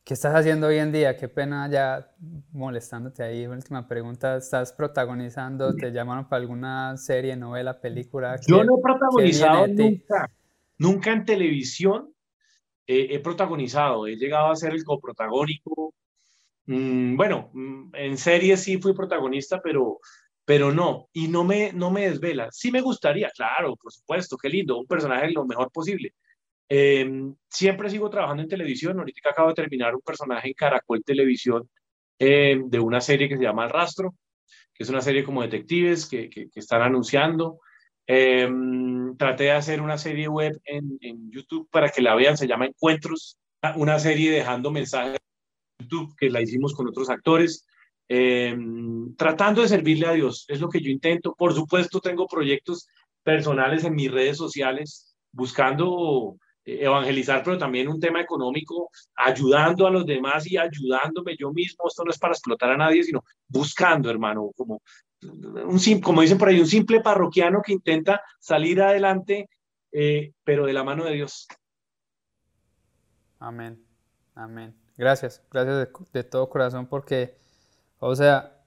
¿Qué 0.05 0.14
estás 0.14 0.34
haciendo 0.34 0.66
hoy 0.66 0.78
en 0.78 0.90
día? 0.90 1.16
Qué 1.16 1.28
pena 1.28 1.70
ya 1.70 2.12
molestándote 2.50 3.22
ahí. 3.22 3.46
Última 3.46 3.86
pregunta, 3.86 4.36
¿estás 4.36 4.72
protagonizando? 4.72 5.76
¿Te 5.76 5.92
llamaron 5.92 6.28
para 6.28 6.42
alguna 6.42 6.96
serie, 6.96 7.36
novela, 7.36 7.80
película? 7.80 8.36
Yo 8.48 8.64
no 8.64 8.78
he 8.78 8.82
protagonizado 8.82 9.68
nunca, 9.68 10.28
nunca 10.76 11.12
en 11.12 11.24
televisión 11.24 12.12
he 12.84 13.16
protagonizado. 13.20 14.09
He 14.09 14.16
llegado 14.16 14.50
a 14.50 14.57
ser 14.57 14.72
el 14.72 14.82
coprotagónico. 14.82 15.94
Mm, 16.66 17.16
bueno, 17.16 17.50
mm, 17.53 17.94
en 17.94 18.18
series 18.18 18.61
sí 18.61 18.78
fui 18.78 18.94
protagonista, 18.94 19.61
pero, 19.62 20.00
pero 20.44 20.72
no. 20.72 21.11
Y 21.12 21.28
no 21.28 21.44
me, 21.44 21.72
no 21.72 21.92
me 21.92 22.09
desvela. 22.11 22.48
Sí 22.50 22.72
me 22.72 22.80
gustaría, 22.80 23.30
claro, 23.30 23.76
por 23.76 23.92
supuesto, 23.92 24.36
qué 24.36 24.48
lindo, 24.48 24.80
un 24.80 24.86
personaje 24.86 25.30
lo 25.30 25.46
mejor 25.46 25.70
posible 25.70 26.12
Em, 26.74 27.34
siempre 27.50 27.90
sigo 27.90 28.08
trabajando 28.08 28.42
en 28.42 28.48
televisión. 28.48 28.98
Ahorita 28.98 29.28
acabo 29.28 29.48
de 29.48 29.54
terminar 29.54 29.94
un 29.94 30.00
personaje 30.00 30.48
en 30.48 30.54
Caracol 30.54 31.04
Televisión 31.04 31.68
em, 32.18 32.70
de 32.70 32.80
una 32.80 33.02
serie 33.02 33.28
que 33.28 33.36
se 33.36 33.42
llama 33.42 33.64
El 33.64 33.70
Rastro, 33.70 34.14
que 34.72 34.82
es 34.82 34.88
una 34.88 35.02
serie 35.02 35.22
como 35.22 35.42
detectives 35.42 36.06
que, 36.06 36.30
que, 36.30 36.48
están 36.54 36.80
anunciando. 36.80 37.60
Em, 38.06 39.14
traté 39.18 39.44
de 39.44 39.50
hacer 39.52 39.82
una 39.82 39.98
serie 39.98 40.28
web 40.28 40.58
en, 40.64 40.96
en, 41.02 41.30
YouTube 41.30 41.68
para 41.70 41.90
que 41.90 42.00
la 42.00 42.14
vean, 42.14 42.38
se 42.38 42.46
llama 42.46 42.64
Encuentros, 42.64 43.36
una 43.76 43.98
serie 43.98 44.30
dejando 44.30 44.70
mensajes 44.70 45.20
en 45.78 45.86
YouTube 45.86 46.16
que 46.16 46.30
la 46.30 46.40
hicimos 46.40 46.74
con 46.74 46.88
otros 46.88 47.10
actores. 47.10 47.66
tratando 49.18 49.60
de 49.60 49.68
servirle 49.68 50.06
a 50.06 50.12
Dios, 50.12 50.46
es 50.48 50.58
lo 50.58 50.70
que 50.70 50.80
yo 50.80 50.90
intento. 50.90 51.34
Por 51.36 51.52
supuesto, 51.52 52.00
tengo 52.00 52.26
proyectos 52.26 52.88
personales 53.22 53.84
en 53.84 53.94
mis 53.94 54.10
redes 54.10 54.38
sociales, 54.38 55.14
buscando 55.32 56.38
evangelizar, 56.64 57.42
pero 57.42 57.58
también 57.58 57.88
un 57.88 57.98
tema 57.98 58.20
económico, 58.20 58.90
ayudando 59.16 59.86
a 59.86 59.90
los 59.90 60.06
demás 60.06 60.46
y 60.46 60.56
ayudándome 60.56 61.36
yo 61.36 61.52
mismo. 61.52 61.84
Esto 61.88 62.04
no 62.04 62.10
es 62.10 62.18
para 62.18 62.34
explotar 62.34 62.70
a 62.70 62.76
nadie, 62.76 63.02
sino 63.02 63.24
buscando, 63.48 64.10
hermano, 64.10 64.50
como, 64.56 64.80
un, 65.22 66.00
como 66.00 66.20
dicen 66.22 66.38
por 66.38 66.48
ahí, 66.48 66.60
un 66.60 66.66
simple 66.66 67.00
parroquiano 67.00 67.62
que 67.62 67.72
intenta 67.72 68.22
salir 68.38 68.80
adelante, 68.80 69.48
eh, 69.90 70.32
pero 70.44 70.66
de 70.66 70.72
la 70.72 70.84
mano 70.84 71.04
de 71.04 71.14
Dios. 71.14 71.48
Amén, 73.38 73.84
amén. 74.34 74.74
Gracias, 74.96 75.42
gracias 75.50 75.88
de, 76.12 76.24
todo 76.24 76.48
corazón 76.48 76.86
porque, 76.86 77.36
o 77.98 78.14
sea, 78.14 78.62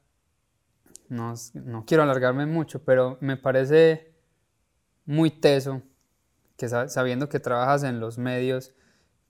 no, 1.07 1.33
no 1.53 1.85
quiero 1.85 2.03
alargarme 2.03 2.45
mucho, 2.45 2.83
pero 2.83 3.17
me 3.21 3.37
parece 3.37 4.13
muy 5.05 5.29
teso 5.29 5.81
que 6.57 6.69
sabiendo 6.69 7.29
que 7.29 7.39
trabajas 7.39 7.83
en 7.83 7.99
los 7.99 8.17
medios, 8.17 8.73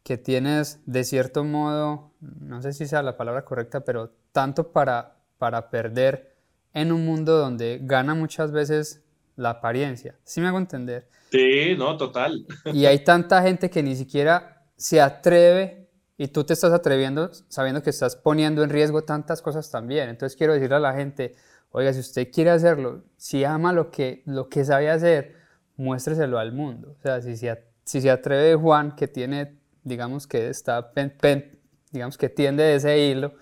que 0.04 0.18
tienes 0.18 0.80
de 0.86 1.04
cierto 1.04 1.44
modo, 1.44 2.12
no 2.20 2.62
sé 2.62 2.74
si 2.74 2.86
sea 2.86 3.02
la 3.02 3.18
palabra 3.18 3.44
correcta, 3.44 3.82
pero 3.82 4.12
tanto 4.32 4.72
para, 4.72 5.16
para 5.38 5.70
perder 5.70 6.36
en 6.74 6.92
un 6.92 7.06
mundo 7.06 7.38
donde 7.38 7.80
gana 7.82 8.14
muchas 8.14 8.52
veces 8.52 9.02
la 9.36 9.50
apariencia. 9.50 10.16
¿Sí 10.24 10.42
me 10.42 10.48
hago 10.48 10.60
entender? 10.60 11.10
Sí, 11.32 11.76
no, 11.78 11.98
total. 11.98 12.46
Y 12.66 12.86
hay 12.86 13.04
tanta 13.04 13.42
gente 13.42 13.70
que 13.70 13.82
ni 13.82 13.96
siquiera 13.96 14.64
se 14.76 15.02
atreve 15.02 15.90
y 16.18 16.28
tú 16.28 16.44
te 16.44 16.54
estás 16.54 16.72
atreviendo 16.72 17.32
sabiendo 17.50 17.82
que 17.82 17.90
estás 17.90 18.16
poniendo 18.16 18.64
en 18.64 18.70
riesgo 18.70 19.04
tantas 19.04 19.42
cosas 19.42 19.70
también. 19.72 20.10
Entonces 20.10 20.38
quiero 20.38 20.54
decirle 20.54 20.76
a 20.76 20.80
la 20.80 20.94
gente, 20.94 21.36
oiga, 21.72 21.92
si 21.94 22.00
usted 22.00 22.32
quiere 22.32 22.52
hacerlo, 22.52 23.04
si 23.18 23.44
ama 23.44 23.74
lo 23.74 23.92
que, 23.92 24.22
lo 24.26 24.50
que 24.50 24.64
sabe 24.64 24.90
hacer, 24.90 25.36
muéstreselo 25.78 26.40
al 26.40 26.52
mundo. 26.52 26.96
O 26.98 27.02
sea, 27.02 27.22
si 27.22 27.36
se, 27.36 27.64
si 27.84 28.02
se 28.02 28.12
atreve 28.12 28.56
Juan, 28.56 28.96
que 28.96 29.08
tiene, 29.08 29.58
digamos 29.84 30.28
que 30.28 30.50
está, 30.50 30.92
digamos 31.92 32.18
que 32.18 32.30
tiende 32.30 32.64
de 32.64 32.76
ese 32.76 33.00
hilo, 33.00 33.34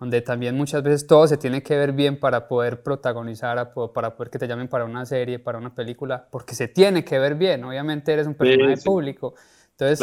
donde 0.00 0.22
también 0.22 0.56
muchas 0.56 0.82
veces 0.82 1.06
todo 1.06 1.26
se 1.26 1.36
tiene 1.36 1.62
que 1.62 1.76
ver 1.76 1.92
bien 1.92 2.18
para 2.18 2.48
poder 2.48 2.82
protagonizar, 2.82 3.74
para 3.74 4.16
poder 4.16 4.30
que 4.30 4.38
te 4.38 4.48
llamen 4.48 4.66
para 4.66 4.86
una 4.86 5.04
serie, 5.04 5.38
para 5.38 5.58
una 5.58 5.74
película, 5.74 6.26
porque 6.30 6.54
se 6.54 6.68
tiene 6.68 7.04
que 7.04 7.18
ver 7.18 7.34
bien, 7.34 7.62
obviamente 7.64 8.10
eres 8.10 8.26
un 8.26 8.34
personaje 8.34 8.78
público. 8.82 9.34
Entonces, 9.72 10.00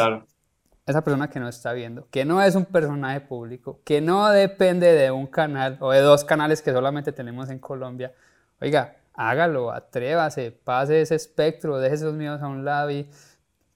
esa 0.86 1.04
persona 1.04 1.30
que 1.30 1.40
no 1.40 1.50
está 1.50 1.74
viendo, 1.74 2.08
que 2.12 2.26
no 2.26 2.42
es 2.44 2.54
un 2.54 2.66
personaje 2.66 3.22
público, 3.22 3.82
que 3.84 4.00
no 4.00 4.30
depende 4.30 4.94
de 4.94 5.10
un 5.10 5.26
canal 5.26 5.78
o 5.82 5.92
de 5.92 6.00
dos 6.00 6.24
canales 6.24 6.62
que 6.62 6.72
solamente 6.72 7.12
tenemos 7.12 7.50
en 7.50 7.58
Colombia, 7.58 8.14
oiga, 8.62 8.98
hágalo, 9.18 9.72
atrévase, 9.72 10.52
pase 10.52 11.02
ese 11.02 11.16
espectro, 11.16 11.80
deje 11.80 11.96
esos 11.96 12.14
miedos 12.14 12.42
a 12.42 12.48
un 12.48 12.64
lado 12.64 12.92
y 12.92 13.10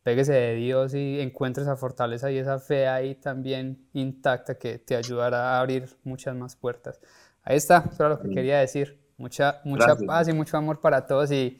péguese 0.04 0.34
de 0.34 0.56
Dios 0.56 0.94
y 0.94 1.20
encuentre 1.20 1.64
esa 1.64 1.76
fortaleza 1.76 2.32
y 2.32 2.38
esa 2.38 2.60
fe 2.60 2.88
ahí 2.88 3.16
también 3.16 3.88
intacta 3.94 4.56
que 4.56 4.78
te 4.78 4.96
ayudará 4.96 5.56
a 5.56 5.60
abrir 5.60 5.90
muchas 6.04 6.36
más 6.36 6.56
puertas. 6.56 7.02
Ahí 7.44 7.58
está, 7.58 7.90
eso 7.92 8.06
era 8.06 8.16
lo 8.16 8.22
que 8.22 8.30
quería 8.30 8.60
decir. 8.60 9.02
Mucha, 9.18 9.62
mucha 9.64 9.96
paz 9.96 10.28
y 10.28 10.34
mucho 10.34 10.58
amor 10.58 10.80
para 10.80 11.06
todos 11.06 11.32
y 11.32 11.60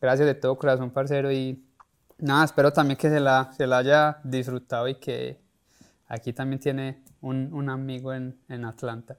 gracias 0.00 0.26
de 0.26 0.34
todo 0.34 0.56
corazón, 0.56 0.90
parcero. 0.90 1.30
Y 1.30 1.64
nada, 2.18 2.44
espero 2.44 2.72
también 2.72 2.96
que 2.96 3.10
se 3.10 3.20
la, 3.20 3.50
se 3.56 3.66
la 3.66 3.78
haya 3.78 4.18
disfrutado 4.24 4.88
y 4.88 4.96
que 4.96 5.40
aquí 6.06 6.32
también 6.32 6.60
tiene 6.60 7.02
un, 7.20 7.52
un 7.52 7.70
amigo 7.70 8.12
en, 8.12 8.38
en 8.48 8.64
Atlanta. 8.64 9.18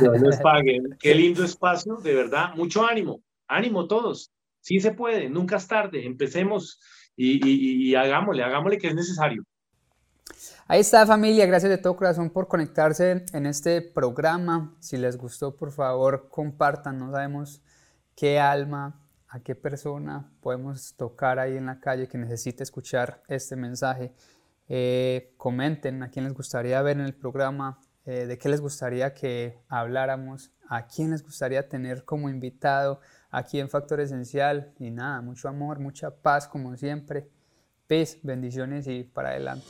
Dios 0.00 0.20
les 0.20 0.36
pague. 0.42 0.80
Qué 0.98 1.14
lindo 1.14 1.44
espacio, 1.44 1.96
de 1.96 2.14
verdad. 2.14 2.54
Mucho 2.54 2.86
ánimo, 2.86 3.22
ánimo 3.46 3.86
todos. 3.86 4.30
Sí 4.60 4.80
se 4.80 4.92
puede, 4.92 5.28
nunca 5.28 5.56
es 5.56 5.66
tarde. 5.66 6.04
Empecemos 6.04 6.80
y, 7.16 7.46
y, 7.46 7.88
y 7.88 7.94
hagámosle, 7.94 8.42
hagámosle 8.42 8.78
que 8.78 8.88
es 8.88 8.94
necesario. 8.94 9.44
Ahí 10.66 10.80
está 10.80 11.06
familia, 11.06 11.46
gracias 11.46 11.70
de 11.70 11.78
todo 11.78 11.96
corazón 11.96 12.30
por 12.30 12.46
conectarse 12.46 13.24
en 13.32 13.46
este 13.46 13.80
programa. 13.80 14.76
Si 14.80 14.96
les 14.96 15.16
gustó, 15.16 15.56
por 15.56 15.72
favor, 15.72 16.28
compartan. 16.30 16.98
No 16.98 17.10
sabemos 17.10 17.62
qué 18.14 18.38
alma, 18.38 19.00
a 19.28 19.40
qué 19.40 19.54
persona 19.54 20.30
podemos 20.40 20.94
tocar 20.94 21.38
ahí 21.38 21.56
en 21.56 21.66
la 21.66 21.80
calle 21.80 22.08
que 22.08 22.18
necesite 22.18 22.62
escuchar 22.62 23.22
este 23.28 23.56
mensaje. 23.56 24.12
Eh, 24.68 25.34
comenten 25.36 26.02
a 26.02 26.10
quién 26.10 26.24
les 26.24 26.34
gustaría 26.34 26.80
ver 26.82 26.98
en 26.98 27.04
el 27.04 27.14
programa, 27.14 27.80
eh, 28.04 28.26
de 28.26 28.38
qué 28.38 28.48
les 28.48 28.60
gustaría 28.60 29.14
que 29.14 29.58
habláramos, 29.68 30.52
a 30.68 30.86
quién 30.86 31.10
les 31.10 31.22
gustaría 31.22 31.68
tener 31.68 32.04
como 32.04 32.28
invitado 32.28 33.00
aquí 33.30 33.60
en 33.60 33.68
Factor 33.68 34.00
Esencial. 34.00 34.72
Y 34.78 34.90
nada, 34.90 35.20
mucho 35.20 35.48
amor, 35.48 35.78
mucha 35.78 36.10
paz 36.10 36.48
como 36.48 36.76
siempre. 36.76 37.28
Peace, 37.86 38.18
bendiciones 38.22 38.86
y 38.86 39.04
para 39.04 39.30
adelante. 39.30 39.66